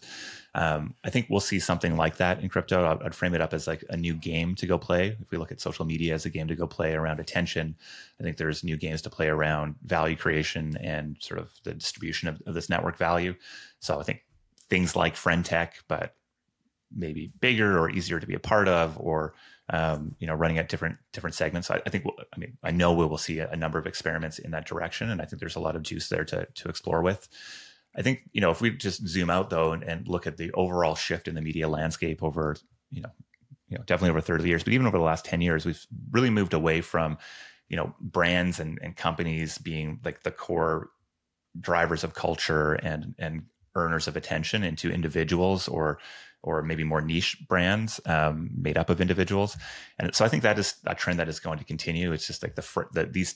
Um, 0.56 0.96
I 1.04 1.12
think 1.12 1.28
we'll 1.30 1.42
see 1.42 1.60
something 1.60 1.96
like 1.96 2.18
that 2.18 2.42
in 2.42 2.50
crypto. 2.50 2.86
I'd, 2.86 3.04
I'd 3.04 3.16
frame 3.16 3.36
it 3.36 3.42
up 3.42 3.54
as 3.54 3.68
like 3.68 3.84
a 3.90 3.98
new 3.98 4.16
game 4.16 4.56
to 4.56 4.66
go 4.66 4.80
play. 4.80 5.16
If 5.22 5.30
we 5.30 5.38
look 5.38 5.52
at 5.52 5.62
social 5.62 5.86
media 5.86 6.16
as 6.16 6.26
a 6.26 6.30
game 6.32 6.48
to 6.48 6.56
go 6.56 6.66
play 6.66 6.94
around 6.94 7.20
attention, 7.20 7.76
I 8.20 8.24
think 8.24 8.38
there's 8.38 8.64
new 8.64 8.78
games 8.78 9.04
to 9.04 9.12
play 9.12 9.28
around 9.28 9.76
value 9.84 10.16
creation 10.16 10.76
and 10.78 11.18
sort 11.20 11.40
of 11.40 11.52
the 11.64 11.76
distribution 11.76 12.30
of, 12.30 12.42
of 12.48 12.56
this 12.56 12.68
network 12.68 12.98
value. 12.98 13.36
So 13.80 14.00
I 14.00 14.04
think 14.04 14.24
things 14.70 14.96
like 14.96 15.16
Friend.tech, 15.16 15.84
but 15.88 16.16
maybe 16.96 17.32
bigger 17.40 17.78
or 17.80 17.90
easier 17.90 18.20
to 18.20 18.28
be 18.28 18.36
a 18.36 18.40
part 18.40 18.68
of 18.68 18.98
or 19.00 19.34
um, 19.70 20.16
you 20.20 20.28
know 20.28 20.34
running 20.34 20.58
at 20.58 20.70
different 20.70 20.98
different 21.14 21.36
segments. 21.36 21.72
I, 21.72 21.82
I 21.86 21.90
think 21.90 22.06
we'll, 22.06 22.16
i 22.34 22.38
mean 22.38 22.58
i 22.64 22.72
know 22.72 22.94
we 22.94 23.06
will 23.06 23.18
see 23.18 23.40
a, 23.40 23.50
a, 23.50 23.56
number 23.56 23.80
of 23.80 23.88
experiments 23.88 24.40
in 24.40 24.52
that 24.52 24.66
direction 24.66 25.10
and 25.10 25.22
i 25.22 25.26
think 25.26 25.40
there's 25.40 25.56
a 25.56 25.62
lot 25.62 25.76
of 25.76 25.84
juice 25.84 26.10
there 26.10 26.26
to 26.26 26.46
to 26.46 26.70
explore 26.70 27.02
with. 27.02 27.28
I 27.96 28.02
think 28.02 28.30
you 28.32 28.42
know 28.42 28.52
if 28.52 28.62
we 28.62 28.72
just 28.72 29.08
zoom 29.08 29.30
out 29.30 29.50
though 29.50 29.74
and, 29.74 29.84
and 29.84 30.08
look 30.08 30.28
at 30.28 30.38
the 30.38 30.52
overall 30.54 30.96
shift 30.96 31.28
in 31.28 31.36
the 31.36 31.42
media 31.42 31.68
landscape 31.68 32.24
over 32.24 32.56
you 32.90 33.02
know 33.02 33.12
you 33.70 33.78
know 33.78 33.84
definitely 33.86 34.12
over 34.12 34.22
30 34.22 34.48
years 34.48 34.64
but 34.64 34.74
even 34.74 34.88
over 34.88 34.98
the 34.98 35.04
last 35.04 35.26
10 35.26 35.42
years 35.42 35.66
we've 35.66 35.86
really 36.12 36.30
moved 36.30 36.54
away 36.54 36.82
from 36.82 37.18
you 37.70 37.78
know 37.78 37.96
brands 38.00 38.60
and, 38.60 38.80
and 38.82 38.96
companies 38.96 39.58
being 39.58 40.00
like 40.04 40.24
the 40.24 40.32
core 40.32 40.90
drivers 41.60 42.04
of 42.04 42.14
culture 42.14 42.74
and 42.74 43.16
and 43.18 43.44
earners 43.76 44.08
of 44.08 44.16
attention 44.16 44.64
into 44.64 44.92
individuals 44.92 45.68
or 45.68 46.00
or 46.44 46.64
maybe 46.64 46.84
more 46.84 47.02
niche 47.02 47.38
brands 47.48 48.02
um, 48.08 48.50
made 48.56 48.76
up 48.76 48.90
of 48.90 49.00
individuals. 49.00 49.56
And 50.00 50.16
so 50.16 50.26
I 50.26 50.28
think 50.28 50.42
that 50.42 50.58
is 50.58 50.74
a 50.88 50.96
trend 50.96 51.20
that 51.20 51.30
is 51.30 51.40
going 51.40 51.60
to 51.60 51.64
continue. 51.64 52.12
It's 52.12 52.26
just 52.26 52.42
like 52.42 52.56
the, 52.56 52.88
the 52.94 53.06
these 53.06 53.36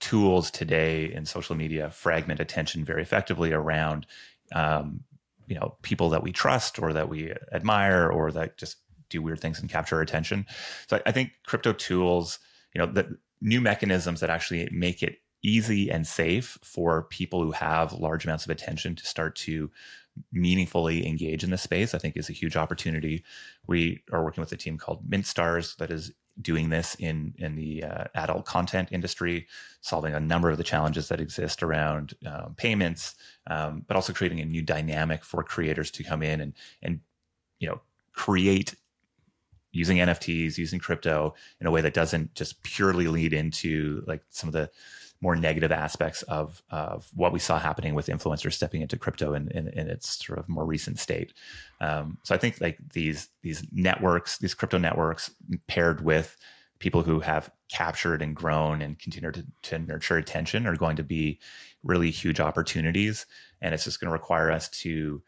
tools 0.00 0.50
today 0.50 1.12
in 1.12 1.26
social 1.26 1.56
media 1.56 1.90
fragment 1.90 2.40
attention 2.40 2.84
very 2.84 3.02
effectively 3.02 3.52
around 3.52 4.06
um, 4.54 5.00
you 5.46 5.54
know 5.54 5.76
people 5.82 6.10
that 6.10 6.22
we 6.22 6.32
trust 6.32 6.78
or 6.78 6.92
that 6.92 7.08
we 7.08 7.32
admire 7.52 8.08
or 8.10 8.30
that 8.32 8.56
just 8.56 8.76
do 9.08 9.22
weird 9.22 9.40
things 9.40 9.60
and 9.60 9.70
capture 9.70 10.00
attention. 10.00 10.46
So 10.88 10.96
I, 10.96 11.02
I 11.06 11.12
think 11.12 11.32
crypto 11.46 11.72
tools, 11.72 12.38
you 12.74 12.80
know, 12.80 12.86
the 12.86 13.16
new 13.40 13.60
mechanisms 13.60 14.20
that 14.20 14.30
actually 14.30 14.68
make 14.72 15.02
it 15.02 15.18
easy 15.46 15.90
and 15.90 16.06
safe 16.06 16.58
for 16.62 17.04
people 17.04 17.42
who 17.42 17.52
have 17.52 17.92
large 17.92 18.24
amounts 18.24 18.44
of 18.44 18.50
attention 18.50 18.96
to 18.96 19.06
start 19.06 19.36
to 19.36 19.70
meaningfully 20.32 21.06
engage 21.06 21.44
in 21.44 21.50
this 21.50 21.62
space, 21.62 21.94
I 21.94 21.98
think 21.98 22.16
is 22.16 22.28
a 22.28 22.34
huge 22.34 22.56
opportunity. 22.56 23.22
We 23.66 24.02
are 24.12 24.24
working 24.24 24.40
with 24.40 24.52
a 24.52 24.56
team 24.56 24.76
called 24.76 25.08
Mint 25.08 25.26
Stars 25.26 25.76
that 25.76 25.90
is 25.90 26.12
doing 26.40 26.68
this 26.68 26.94
in 26.96 27.34
in 27.38 27.54
the 27.54 27.84
uh, 27.84 28.04
adult 28.14 28.44
content 28.44 28.88
industry, 28.90 29.46
solving 29.80 30.14
a 30.14 30.20
number 30.20 30.50
of 30.50 30.58
the 30.58 30.64
challenges 30.64 31.08
that 31.08 31.20
exist 31.20 31.62
around 31.62 32.14
um, 32.26 32.54
payments, 32.56 33.14
um, 33.46 33.84
but 33.86 33.94
also 33.94 34.12
creating 34.12 34.40
a 34.40 34.44
new 34.44 34.62
dynamic 34.62 35.24
for 35.24 35.42
creators 35.42 35.90
to 35.92 36.02
come 36.02 36.22
in 36.22 36.40
and 36.40 36.52
and 36.82 37.00
you 37.58 37.68
know 37.68 37.80
create 38.12 38.74
using 39.72 39.98
NFTs, 39.98 40.56
using 40.56 40.78
crypto 40.78 41.34
in 41.60 41.66
a 41.66 41.70
way 41.70 41.82
that 41.82 41.94
doesn't 41.94 42.34
just 42.34 42.62
purely 42.62 43.08
lead 43.08 43.34
into 43.34 44.02
like 44.06 44.22
some 44.30 44.48
of 44.48 44.54
the 44.54 44.70
more 45.20 45.36
negative 45.36 45.72
aspects 45.72 46.22
of 46.22 46.62
of 46.70 47.08
what 47.14 47.32
we 47.32 47.38
saw 47.38 47.58
happening 47.58 47.94
with 47.94 48.06
influencers 48.06 48.52
stepping 48.52 48.82
into 48.82 48.96
crypto 48.96 49.34
in, 49.34 49.48
in, 49.50 49.68
in 49.68 49.88
its 49.88 50.24
sort 50.24 50.38
of 50.38 50.48
more 50.48 50.64
recent 50.64 50.98
state. 50.98 51.32
Um, 51.80 52.18
so 52.22 52.34
I 52.34 52.38
think 52.38 52.60
like 52.60 52.78
these 52.92 53.28
these 53.42 53.66
networks, 53.72 54.38
these 54.38 54.54
crypto 54.54 54.78
networks, 54.78 55.30
paired 55.66 56.04
with 56.04 56.36
people 56.78 57.02
who 57.02 57.20
have 57.20 57.50
captured 57.70 58.20
and 58.20 58.36
grown 58.36 58.82
and 58.82 58.98
continue 58.98 59.32
to, 59.32 59.44
to 59.62 59.78
nurture 59.78 60.18
attention, 60.18 60.66
are 60.66 60.76
going 60.76 60.96
to 60.96 61.02
be 61.02 61.40
really 61.82 62.10
huge 62.10 62.38
opportunities. 62.38 63.26
And 63.62 63.74
it's 63.74 63.84
just 63.84 63.98
going 63.98 64.08
to 64.08 64.12
require 64.12 64.50
us 64.50 64.68
to 64.82 65.22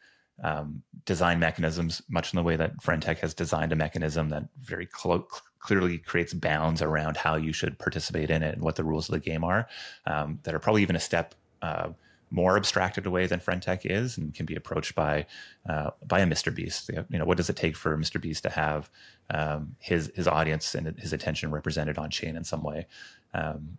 um, 0.45 0.83
design 1.05 1.39
mechanisms, 1.39 2.03
much 2.09 2.33
in 2.33 2.37
the 2.37 2.43
way 2.43 2.57
that 2.57 2.83
Friend.tech 2.83 3.19
has 3.21 3.35
designed 3.35 3.73
a 3.73 3.77
mechanism 3.77 4.29
that 4.29 4.45
very 4.61 4.87
clo- 4.87 5.27
clearly 5.61 5.99
creates 5.99 6.33
bounds 6.35 6.83
around 6.83 7.17
how 7.17 7.37
you 7.37 7.53
should 7.53 7.79
participate 7.79 8.31
in 8.31 8.43
it 8.43 8.55
and 8.55 8.63
what 8.63 8.77
the 8.77 8.85
rules 8.85 9.09
of 9.09 9.13
the 9.13 9.21
game 9.21 9.45
are, 9.45 9.69
um, 10.07 10.39
that 10.45 10.55
are 10.55 10.59
probably 10.59 10.83
even 10.83 10.97
a 10.97 11.01
step 11.01 11.35
uh, 11.63 11.89
more 12.31 12.57
abstracted 12.57 13.07
away 13.07 13.27
than 13.27 13.41
Friend.Tech 13.41 13.87
is, 13.87 14.19
and 14.19 14.35
can 14.35 14.47
be 14.47 14.55
approached 14.55 14.95
by 14.95 15.27
uh, 15.69 15.91
by 16.07 16.21
a 16.21 16.27
Mr. 16.27 16.55
Beast. 16.55 16.91
You 17.09 17.19
know, 17.19 17.25
what 17.25 17.37
does 17.37 17.49
it 17.49 17.57
take 17.57 17.77
for 17.77 17.97
Mr. 17.97 18.21
Beast 18.21 18.43
to 18.43 18.51
have 18.51 18.91
um, 19.31 19.77
his 19.79 20.13
his 20.15 20.29
audience 20.29 20.75
and 20.75 20.99
his 20.99 21.13
attention 21.13 21.51
represented 21.51 21.99
on 21.99 22.11
chain 22.11 22.37
in 22.37 22.45
some 22.45 22.63
way? 22.63 22.87
Um, 23.35 23.79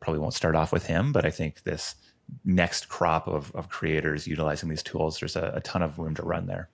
probably 0.00 0.20
won't 0.20 0.34
start 0.34 0.56
off 0.56 0.72
with 0.72 0.86
him, 0.86 1.12
but 1.12 1.24
I 1.24 1.30
think 1.30 1.62
this 1.62 1.94
next 2.44 2.88
crop 2.88 3.28
of, 3.28 3.54
of 3.54 3.68
creators 3.68 4.26
utilizing 4.26 4.68
these 4.68 4.82
tools, 4.82 5.20
there's 5.20 5.36
a, 5.36 5.52
a 5.56 5.60
ton 5.60 5.82
of 5.82 5.98
room 5.98 6.14
to 6.14 6.22
run 6.22 6.46
there. 6.46 6.68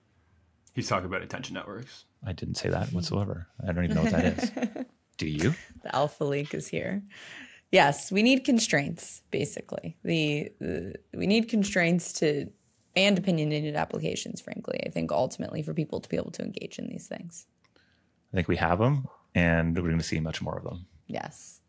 He's 0.79 0.87
talking 0.87 1.07
about 1.07 1.21
attention 1.21 1.55
networks. 1.55 2.05
I 2.25 2.31
didn't 2.31 2.55
say 2.55 2.69
that 2.69 2.93
whatsoever. 2.93 3.49
I 3.61 3.73
don't 3.73 3.83
even 3.83 3.97
know 3.97 4.03
what 4.03 4.13
that 4.13 4.25
is. 4.41 4.85
Do 5.17 5.27
you? 5.27 5.53
The 5.83 5.93
alpha 5.93 6.23
leak 6.23 6.53
is 6.53 6.69
here. 6.69 7.03
Yes, 7.69 8.13
we 8.13 8.23
need 8.23 8.45
constraints. 8.45 9.21
Basically, 9.29 9.97
the, 10.05 10.53
the 10.61 10.95
we 11.13 11.27
need 11.27 11.49
constraints 11.49 12.13
to 12.13 12.49
and 12.95 13.17
opinionated 13.17 13.75
applications. 13.75 14.39
Frankly, 14.39 14.79
I 14.85 14.89
think 14.89 15.11
ultimately 15.11 15.61
for 15.63 15.73
people 15.73 15.99
to 15.99 16.07
be 16.07 16.15
able 16.15 16.31
to 16.31 16.43
engage 16.43 16.79
in 16.79 16.87
these 16.87 17.07
things. 17.07 17.45
I 18.31 18.37
think 18.37 18.47
we 18.47 18.55
have 18.55 18.79
them, 18.79 19.05
and 19.35 19.75
we're 19.75 19.89
going 19.89 19.97
to 19.97 20.03
see 20.05 20.21
much 20.21 20.41
more 20.41 20.57
of 20.57 20.63
them. 20.63 20.85
Yes. 21.07 21.59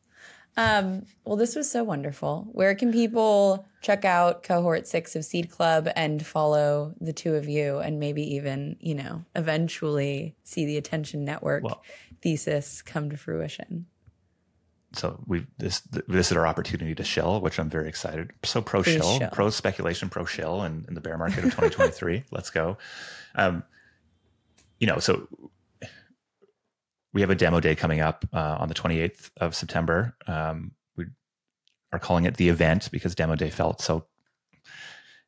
Um, 0.57 1.07
well, 1.25 1.37
this 1.37 1.55
was 1.55 1.71
so 1.71 1.85
wonderful. 1.85 2.49
Where 2.53 2.75
can 2.75 2.93
people 2.93 3.67
check 3.83 4.05
out 4.05 4.43
cohort 4.43 4.87
six 4.87 5.17
of 5.17 5.25
Seed 5.25 5.51
Club 5.51 5.89
and 5.97 6.25
follow 6.25 6.95
the 7.01 7.13
two 7.13 7.35
of 7.35 7.49
you 7.49 7.79
and 7.79 7.99
maybe 7.99 8.35
even, 8.35 8.77
you 8.81 8.95
know, 8.95 9.25
eventually 9.35 10.35
see 10.45 10.67
the 10.67 10.77
Attention 10.77 11.25
Network 11.25 11.65
well, 11.65 11.83
thesis 12.21 12.83
come 12.83 13.11
to 13.11 13.17
fruition? 13.17 13.87
So 14.93 15.23
we 15.27 15.47
this 15.59 15.81
this 16.09 16.33
is 16.33 16.37
our 16.37 16.47
opportunity 16.47 16.97
to 16.97 17.05
shill, 17.05 17.41
which 17.41 17.61
I'm 17.61 17.71
very 17.71 17.89
excited. 17.89 18.33
So 18.43 18.61
pro 18.61 18.83
shill, 18.83 19.21
pro 19.33 19.51
speculation, 19.51 20.09
pro 20.09 20.25
shill, 20.25 20.63
and 20.63 20.83
in, 20.83 20.89
in 20.89 20.95
the 20.95 21.01
bear 21.01 21.17
market 21.17 21.39
of 21.39 21.51
2023. 21.51 22.25
Let's 22.33 22.51
go. 22.51 22.77
Um, 23.37 23.63
you 24.81 24.89
know, 24.89 24.99
so 24.99 25.29
we 27.13 27.21
have 27.21 27.31
a 27.31 27.35
demo 27.35 27.61
day 27.61 27.75
coming 27.75 28.01
up 28.01 28.25
uh, 28.33 28.57
on 28.59 28.69
the 28.69 28.75
28th 28.75 29.31
of 29.41 29.55
September. 29.55 30.17
Um, 30.27 30.73
we 30.97 31.07
are 31.93 31.99
calling 31.99 32.25
it 32.25 32.37
the 32.37 32.49
event 32.49 32.89
because 32.93 33.15
demo 33.15 33.35
day 33.35 33.51
felt 33.51 33.81
so 33.81 34.07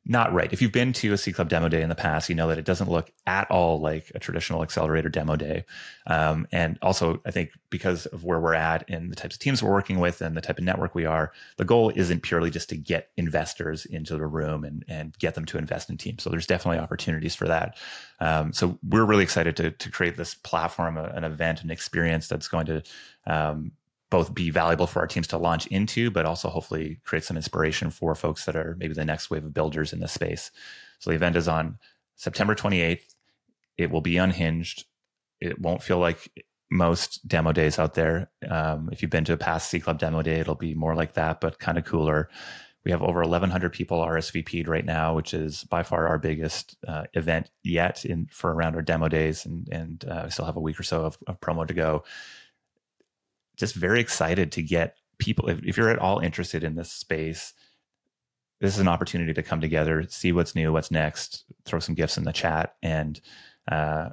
not 0.05 0.33
right. 0.33 0.53
If 0.53 0.61
you've 0.61 0.73
been 0.73 0.93
to 0.95 1.13
a 1.13 1.19
Seed 1.19 1.37
Club 1.37 1.49
demo 1.49 1.69
day 1.69 1.81
in 1.81 1.89
the 1.89 1.95
past, 1.95 2.29
you 2.29 2.35
know 2.35 2.49
that 2.49 2.59
it 2.59 2.65
doesn't 2.65 2.91
look 2.91 3.13
at 3.27 3.49
all 3.51 3.81
like 3.81 4.11
a 4.15 4.19
traditional 4.19 4.63
accelerator 4.63 5.09
demo 5.09 5.37
day. 5.37 5.65
Um, 6.09 6.49
and 6.51 6.77
also, 6.83 7.21
I 7.25 7.31
think 7.31 7.51
because 7.71 8.07
of 8.07 8.25
where 8.25 8.41
we're 8.41 8.55
at 8.55 8.89
and 8.91 9.13
the 9.13 9.17
types 9.17 9.37
of 9.37 9.41
teams 9.41 9.63
we're 9.63 9.71
working 9.71 10.01
with 10.01 10.21
and 10.21 10.37
the 10.37 10.41
type 10.41 10.59
of 10.59 10.65
network 10.65 10.97
we 10.97 11.07
are, 11.07 11.33
the 11.57 11.65
goal 11.65 11.93
isn't 11.95 12.23
purely 12.23 12.51
just 12.51 12.69
to 12.71 12.77
get 12.77 13.11
investors 13.17 13.87
into 13.87 14.17
the 14.17 14.27
room 14.27 14.65
and, 14.65 14.85
and 14.89 15.17
get 15.19 15.37
them 15.37 15.45
to 15.45 15.59
invest 15.59 15.89
in 15.89 15.97
teams. 15.97 16.25
So 16.25 16.31
there's 16.31 16.49
definitely 16.49 16.81
opportunities 16.81 17.37
for 17.37 17.47
that. 17.47 17.77
Um, 18.19 18.53
so 18.53 18.79
we're 18.89 19.05
really 19.05 19.23
excited 19.23 19.57
to, 19.57 19.71
to 19.71 19.91
create 19.91 20.17
this 20.17 20.35
platform, 20.35 20.97
an 20.97 21.23
event, 21.23 21.63
an 21.63 21.71
experience 21.71 22.27
that's 22.27 22.49
going 22.49 22.67
to 22.67 22.83
um, 23.27 23.71
both 24.13 24.35
be 24.35 24.51
valuable 24.51 24.87
for 24.87 25.01
our 25.01 25.07
teams 25.07 25.27
to 25.27 25.39
launch 25.39 25.67
into, 25.69 26.11
but 26.11 26.27
also 26.27 26.51
hopefully 26.51 27.01
create 27.03 27.25
some 27.25 27.37
inspiration 27.37 27.91
for 27.91 28.15
folks 28.15 28.45
that 28.45 28.55
are 28.55 28.77
maybe 28.79 28.93
the 28.93 29.07
next 29.07 29.31
wave 29.31 29.43
of 29.43 29.55
builders 29.55 29.95
in 29.95 30.01
this 30.01 30.13
space. 30.13 30.51
So 30.99 31.09
the 31.09 31.17
event 31.17 31.35
is 31.35 31.49
on 31.49 31.79
September 32.17 32.55
28th. 32.55 33.15
It 33.79 33.91
will 33.91 34.03
be 34.03 34.19
unhinged. 34.19 34.85
It 35.41 35.59
won't 35.59 35.83
feel 35.83 35.99
like 35.99 36.31
most 36.71 37.27
demo 37.27 37.53
days 37.53 37.79
out 37.79 37.95
there. 37.95 38.31
Um, 38.47 38.91
if 38.93 39.01
you've 39.01 39.11
been 39.11 39.25
to 39.25 39.33
a 39.33 39.39
past 39.39 39.71
Seed 39.71 39.85
Club 39.85 39.99
demo 39.99 40.21
day, 40.21 40.41
it'll 40.41 40.57
be 40.57 40.75
more 40.75 40.95
like 40.95 41.15
that, 41.15 41.41
but 41.41 41.59
kind 41.59 41.79
of 41.79 41.87
cooler. 41.87 42.29
We 42.85 42.91
have 42.91 43.01
over 43.01 43.23
1,100 43.23 43.73
people 43.73 44.01
RSVP'd 44.01 44.69
right 44.69 44.85
now, 44.85 45.15
which 45.15 45.33
is 45.33 45.65
by 45.65 45.85
far 45.85 46.07
our 46.07 46.19
biggest 46.19 46.77
uh, 46.87 47.05
event 47.15 47.49
yet 47.63 48.05
in 48.05 48.29
for 48.31 48.53
around 48.53 48.75
our 48.75 48.83
demo 48.83 49.09
days, 49.09 49.47
and 49.47 49.69
and 49.71 50.05
uh, 50.05 50.23
we 50.25 50.31
still 50.31 50.45
have 50.45 50.57
a 50.57 50.61
week 50.61 50.79
or 50.79 50.83
so 50.83 51.05
of, 51.05 51.17
of 51.29 51.41
promo 51.41 51.67
to 51.67 51.75
go 51.75 52.03
just 53.63 53.77
very 53.77 54.01
excited 54.01 54.51
to 54.51 54.61
get 54.61 54.97
people. 55.19 55.49
If, 55.49 55.63
if 55.63 55.77
you're 55.77 55.89
at 55.89 56.01
all 56.01 56.19
interested 56.19 56.65
in 56.65 56.75
this 56.75 56.91
space, 56.91 57.53
this 58.61 58.75
is 58.75 58.81
an 58.81 58.89
opportunity 58.89 59.33
to 59.33 59.43
come 59.43 59.61
together, 59.61 60.05
see 60.09 60.33
what's 60.33 60.57
new, 60.57 60.73
what's 60.73 60.91
next, 60.91 61.45
throw 61.65 61.79
some 61.79 61.95
gifts 61.95 62.19
in 62.19 62.25
the 62.25 62.33
chat, 62.33 62.75
and 62.83 63.21
uh, 63.71 64.09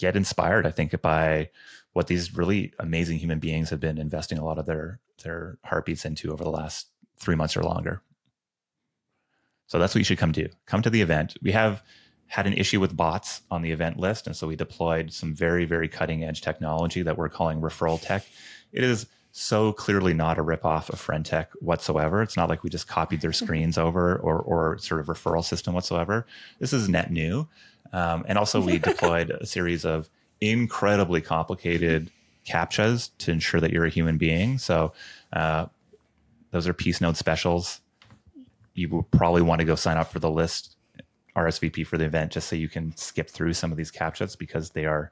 get 0.00 0.16
inspired. 0.16 0.66
I 0.66 0.72
think 0.72 1.00
by 1.00 1.50
what 1.92 2.08
these 2.08 2.36
really 2.36 2.72
amazing 2.80 3.18
human 3.18 3.38
beings 3.38 3.70
have 3.70 3.78
been 3.78 3.96
investing 3.96 4.38
a 4.38 4.44
lot 4.44 4.58
of 4.58 4.66
their 4.66 4.98
their 5.22 5.56
heartbeats 5.62 6.04
into 6.04 6.32
over 6.32 6.42
the 6.42 6.50
last 6.50 6.88
three 7.16 7.36
months 7.36 7.56
or 7.56 7.62
longer. 7.62 8.02
So 9.68 9.78
that's 9.78 9.94
what 9.94 10.00
you 10.00 10.04
should 10.04 10.18
come 10.18 10.32
do. 10.32 10.48
Come 10.66 10.82
to 10.82 10.90
the 10.90 11.00
event. 11.00 11.36
We 11.42 11.52
have 11.52 11.80
had 12.26 12.48
an 12.48 12.54
issue 12.54 12.80
with 12.80 12.96
bots 12.96 13.42
on 13.52 13.62
the 13.62 13.70
event 13.70 14.00
list, 14.00 14.26
and 14.26 14.34
so 14.34 14.48
we 14.48 14.56
deployed 14.56 15.12
some 15.12 15.32
very 15.32 15.64
very 15.64 15.88
cutting 15.88 16.24
edge 16.24 16.40
technology 16.40 17.02
that 17.02 17.16
we're 17.16 17.28
calling 17.28 17.60
referral 17.60 18.00
tech 18.02 18.26
it 18.74 18.84
is 18.84 19.06
so 19.32 19.72
clearly 19.72 20.12
not 20.14 20.38
a 20.38 20.42
ripoff 20.42 20.90
of 20.90 21.00
Friend.Tech 21.00 21.50
whatsoever. 21.60 22.22
It's 22.22 22.36
not 22.36 22.48
like 22.48 22.62
we 22.62 22.70
just 22.70 22.86
copied 22.86 23.20
their 23.20 23.32
screens 23.42 23.78
over 23.78 24.16
or, 24.16 24.38
or 24.40 24.78
sort 24.78 25.00
of 25.00 25.06
referral 25.06 25.44
system 25.44 25.74
whatsoever. 25.74 26.26
This 26.58 26.72
is 26.72 26.88
net 26.88 27.10
new. 27.10 27.48
Um, 27.92 28.24
and 28.28 28.36
also, 28.36 28.60
we 28.60 28.78
deployed 28.90 29.30
a 29.30 29.46
series 29.46 29.84
of 29.84 30.10
incredibly 30.40 31.20
complicated 31.20 32.10
captchas 32.46 33.10
to 33.18 33.30
ensure 33.30 33.60
that 33.60 33.70
you're 33.70 33.86
a 33.86 33.90
human 33.90 34.18
being. 34.18 34.58
So, 34.58 34.92
uh, 35.32 35.66
those 36.50 36.68
are 36.68 36.74
Peace 36.74 37.00
Note 37.00 37.16
specials. 37.16 37.80
You 38.74 38.88
will 38.88 39.04
probably 39.04 39.42
want 39.42 39.60
to 39.60 39.64
go 39.64 39.74
sign 39.76 39.96
up 39.96 40.12
for 40.12 40.18
the 40.18 40.30
list 40.30 40.76
RSVP 41.36 41.86
for 41.86 41.98
the 41.98 42.04
event 42.04 42.32
just 42.32 42.48
so 42.48 42.56
you 42.56 42.68
can 42.68 42.96
skip 42.96 43.28
through 43.28 43.54
some 43.54 43.72
of 43.72 43.76
these 43.76 43.90
captchas 43.90 44.38
because 44.38 44.70
they 44.70 44.84
are 44.84 45.10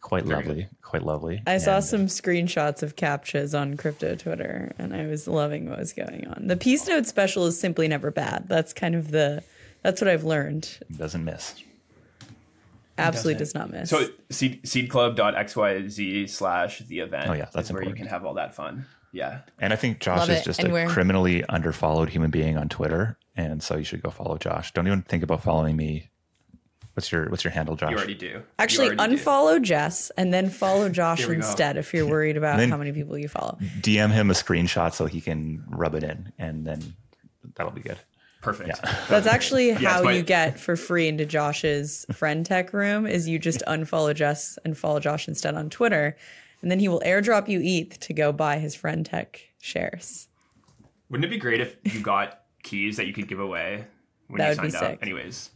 quite 0.00 0.24
Very 0.24 0.44
lovely, 0.44 0.62
good. 0.62 0.82
quite 0.82 1.02
lovely. 1.02 1.42
I 1.46 1.54
and, 1.54 1.62
saw 1.62 1.80
some 1.80 2.06
screenshots 2.06 2.82
of 2.82 2.96
captchas 2.96 3.58
on 3.58 3.76
crypto 3.76 4.14
Twitter, 4.14 4.72
and 4.78 4.94
I 4.94 5.06
was 5.06 5.28
loving 5.28 5.68
what 5.68 5.78
was 5.78 5.92
going 5.92 6.26
on. 6.28 6.46
The 6.46 6.56
Peace 6.56 6.86
Note 6.86 7.06
special 7.06 7.46
is 7.46 7.58
simply 7.58 7.88
never 7.88 8.10
bad. 8.10 8.48
That's 8.48 8.72
kind 8.72 8.94
of 8.94 9.10
the 9.10 9.42
that's 9.82 10.00
what 10.00 10.08
I've 10.08 10.24
learned. 10.24 10.78
Doesn't 10.96 11.24
miss. 11.24 11.54
Absolutely 12.98 13.38
does 13.38 13.54
not 13.54 13.70
miss. 13.70 13.90
So 13.90 14.08
seed, 14.30 14.62
seedclub.xyz 14.64 16.30
slash 16.30 16.80
the 16.80 17.00
event. 17.00 17.28
Oh 17.28 17.32
yeah, 17.32 17.48
that's 17.52 17.70
where 17.70 17.84
you 17.84 17.94
can 17.94 18.06
have 18.06 18.24
all 18.24 18.34
that 18.34 18.54
fun. 18.54 18.86
Yeah. 19.12 19.40
And 19.58 19.72
I 19.72 19.76
think 19.76 20.00
Josh 20.00 20.18
Love 20.18 20.30
is 20.30 20.40
it. 20.40 20.44
just 20.44 20.60
and 20.60 20.68
a 20.68 20.72
where? 20.72 20.88
criminally 20.88 21.42
underfollowed 21.48 22.08
human 22.08 22.30
being 22.30 22.58
on 22.58 22.68
Twitter. 22.68 23.16
And 23.36 23.62
so 23.62 23.76
you 23.76 23.84
should 23.84 24.02
go 24.02 24.10
follow 24.10 24.36
Josh. 24.36 24.72
Don't 24.72 24.86
even 24.86 25.02
think 25.02 25.22
about 25.22 25.42
following 25.42 25.76
me 25.76 26.10
What's 26.98 27.12
your 27.12 27.28
What's 27.28 27.44
your 27.44 27.52
handle, 27.52 27.76
Josh? 27.76 27.92
You 27.92 27.96
already 27.96 28.16
do. 28.16 28.42
Actually, 28.58 28.88
already 28.88 29.16
unfollow 29.16 29.58
do. 29.58 29.66
Jess 29.66 30.10
and 30.16 30.34
then 30.34 30.50
follow 30.50 30.88
Josh 31.00 31.28
instead 31.28 31.76
go. 31.76 31.78
if 31.78 31.94
you're 31.94 32.08
worried 32.08 32.36
about 32.36 32.58
how 32.58 32.76
many 32.76 32.90
people 32.90 33.16
you 33.16 33.28
follow. 33.28 33.56
DM 33.82 34.10
him 34.10 34.32
a 34.32 34.34
screenshot 34.34 34.92
so 34.92 35.06
he 35.06 35.20
can 35.20 35.62
rub 35.68 35.94
it 35.94 36.02
in, 36.02 36.32
and 36.40 36.66
then 36.66 36.96
that'll 37.54 37.70
be 37.70 37.82
good. 37.82 37.98
Perfect. 38.42 38.70
Yeah. 38.70 39.04
That's 39.08 39.28
actually 39.28 39.68
yeah, 39.68 39.92
how 39.92 40.02
my- 40.02 40.14
you 40.14 40.22
get 40.22 40.58
for 40.58 40.74
free 40.74 41.06
into 41.06 41.24
Josh's 41.24 42.04
Friend.tech 42.12 42.72
room. 42.72 43.06
Is 43.06 43.28
you 43.28 43.38
just 43.38 43.62
unfollow 43.68 44.12
Jess 44.12 44.58
and 44.64 44.76
follow 44.76 44.98
Josh 44.98 45.28
instead 45.28 45.54
on 45.54 45.70
Twitter, 45.70 46.16
and 46.62 46.68
then 46.68 46.80
he 46.80 46.88
will 46.88 47.00
airdrop 47.06 47.46
you 47.46 47.60
ETH 47.62 48.00
to 48.00 48.12
go 48.12 48.32
buy 48.32 48.58
his 48.58 48.74
Friend.tech 48.74 49.40
shares. 49.60 50.26
Wouldn't 51.10 51.24
it 51.26 51.30
be 51.30 51.38
great 51.38 51.60
if 51.60 51.76
you 51.84 52.00
got 52.00 52.40
keys 52.64 52.96
that 52.96 53.06
you 53.06 53.12
could 53.12 53.28
give 53.28 53.38
away 53.38 53.84
when 54.26 54.38
that 54.38 54.60
you 54.60 54.68
signed 54.68 54.74
up? 54.94 55.00
Anyways. 55.00 55.50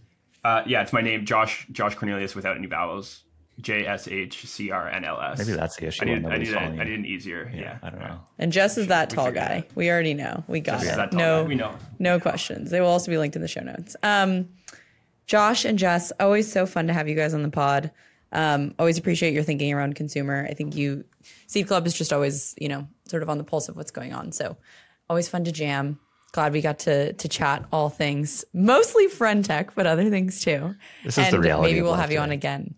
Uh, 0.44 0.62
yeah, 0.66 0.82
it's 0.82 0.92
my 0.92 1.00
name, 1.00 1.24
Josh 1.24 1.66
Josh 1.70 1.94
Cornelius, 1.94 2.34
without 2.34 2.56
any 2.56 2.66
vowels. 2.66 3.22
J 3.60 3.86
S 3.86 4.08
H 4.08 4.46
C 4.46 4.70
R 4.70 4.88
N 4.88 5.04
L 5.04 5.20
S. 5.20 5.38
Maybe 5.38 5.52
that's 5.52 5.76
the 5.76 5.86
issue. 5.86 6.02
I 6.02 6.06
need, 6.06 6.26
I 6.26 6.36
need, 6.38 6.52
a, 6.52 6.58
I 6.58 6.84
need 6.84 6.98
an 6.98 7.04
easier. 7.04 7.50
Yeah, 7.54 7.60
yeah, 7.60 7.78
I 7.82 7.90
don't 7.90 8.00
know. 8.00 8.18
And 8.38 8.50
Jess 8.50 8.78
is 8.78 8.86
that 8.86 9.10
tall 9.10 9.30
guy. 9.30 9.64
We 9.74 9.90
already 9.90 10.14
know. 10.14 10.42
We 10.48 10.60
got 10.60 10.80
Jess 10.80 10.96
it. 10.96 11.12
No, 11.12 11.44
we 11.44 11.54
know. 11.54 11.76
No 11.98 12.18
questions. 12.18 12.70
They 12.70 12.80
will 12.80 12.88
also 12.88 13.10
be 13.10 13.18
linked 13.18 13.36
in 13.36 13.42
the 13.42 13.48
show 13.48 13.60
notes. 13.60 13.94
Um, 14.02 14.48
Josh 15.26 15.64
and 15.64 15.78
Jess, 15.78 16.12
always 16.18 16.50
so 16.50 16.66
fun 16.66 16.86
to 16.86 16.92
have 16.92 17.08
you 17.08 17.14
guys 17.14 17.34
on 17.34 17.42
the 17.42 17.50
pod. 17.50 17.90
Um, 18.32 18.74
always 18.78 18.96
appreciate 18.98 19.34
your 19.34 19.42
thinking 19.42 19.72
around 19.72 19.94
consumer. 19.94 20.46
I 20.50 20.54
think 20.54 20.74
you 20.74 21.04
Seed 21.46 21.68
Club 21.68 21.86
is 21.86 21.94
just 21.94 22.12
always, 22.12 22.54
you 22.58 22.68
know, 22.68 22.88
sort 23.06 23.22
of 23.22 23.28
on 23.28 23.36
the 23.36 23.44
pulse 23.44 23.68
of 23.68 23.76
what's 23.76 23.90
going 23.90 24.14
on. 24.14 24.32
So 24.32 24.56
always 25.10 25.28
fun 25.28 25.44
to 25.44 25.52
jam 25.52 26.00
glad 26.32 26.52
we 26.52 26.60
got 26.60 26.80
to 26.80 27.12
to 27.12 27.28
chat 27.28 27.64
all 27.72 27.88
things, 27.88 28.44
mostly 28.52 29.06
Friend.tech, 29.08 29.74
but 29.74 29.86
other 29.86 30.10
things 30.10 30.40
too. 30.40 30.74
This 31.04 31.18
is 31.18 31.26
and 31.26 31.32
the 31.32 31.40
reality. 31.40 31.72
Maybe 31.72 31.82
we'll 31.82 31.94
have 31.94 32.10
you 32.10 32.18
on 32.18 32.30
again. 32.30 32.74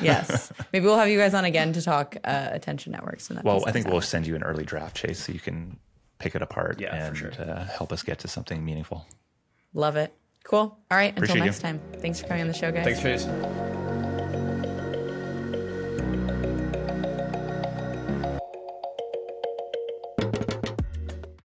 yes, 0.00 0.52
maybe 0.72 0.86
we'll 0.86 0.98
have 0.98 1.08
you 1.08 1.18
guys 1.18 1.34
on 1.34 1.44
again 1.44 1.72
to 1.74 1.82
talk 1.82 2.16
uh, 2.24 2.48
attention 2.52 2.92
networks. 2.92 3.28
And 3.30 3.42
well, 3.42 3.64
I 3.66 3.72
think 3.72 3.88
we'll 3.88 4.00
send 4.00 4.26
you 4.26 4.36
an 4.36 4.42
early 4.42 4.64
draft 4.64 4.96
chase 4.96 5.18
so 5.24 5.32
you 5.32 5.40
can 5.40 5.78
pick 6.18 6.34
it 6.34 6.42
apart 6.42 6.80
yeah, 6.80 7.06
and 7.06 7.16
sure. 7.16 7.32
uh, 7.38 7.66
help 7.66 7.92
us 7.92 8.02
get 8.02 8.18
to 8.20 8.28
something 8.28 8.64
meaningful. 8.64 9.06
Love 9.74 9.96
it. 9.96 10.14
Cool. 10.44 10.78
All 10.90 10.96
right. 10.96 11.12
Appreciate 11.12 11.34
until 11.34 11.46
next 11.46 11.58
you. 11.58 11.62
time. 11.62 11.80
Thanks 12.00 12.20
for 12.20 12.28
coming 12.28 12.42
on 12.42 12.48
the 12.48 12.54
show, 12.54 12.70
guys. 12.70 12.84
Thanks, 12.84 13.02
Chase. 13.02 13.75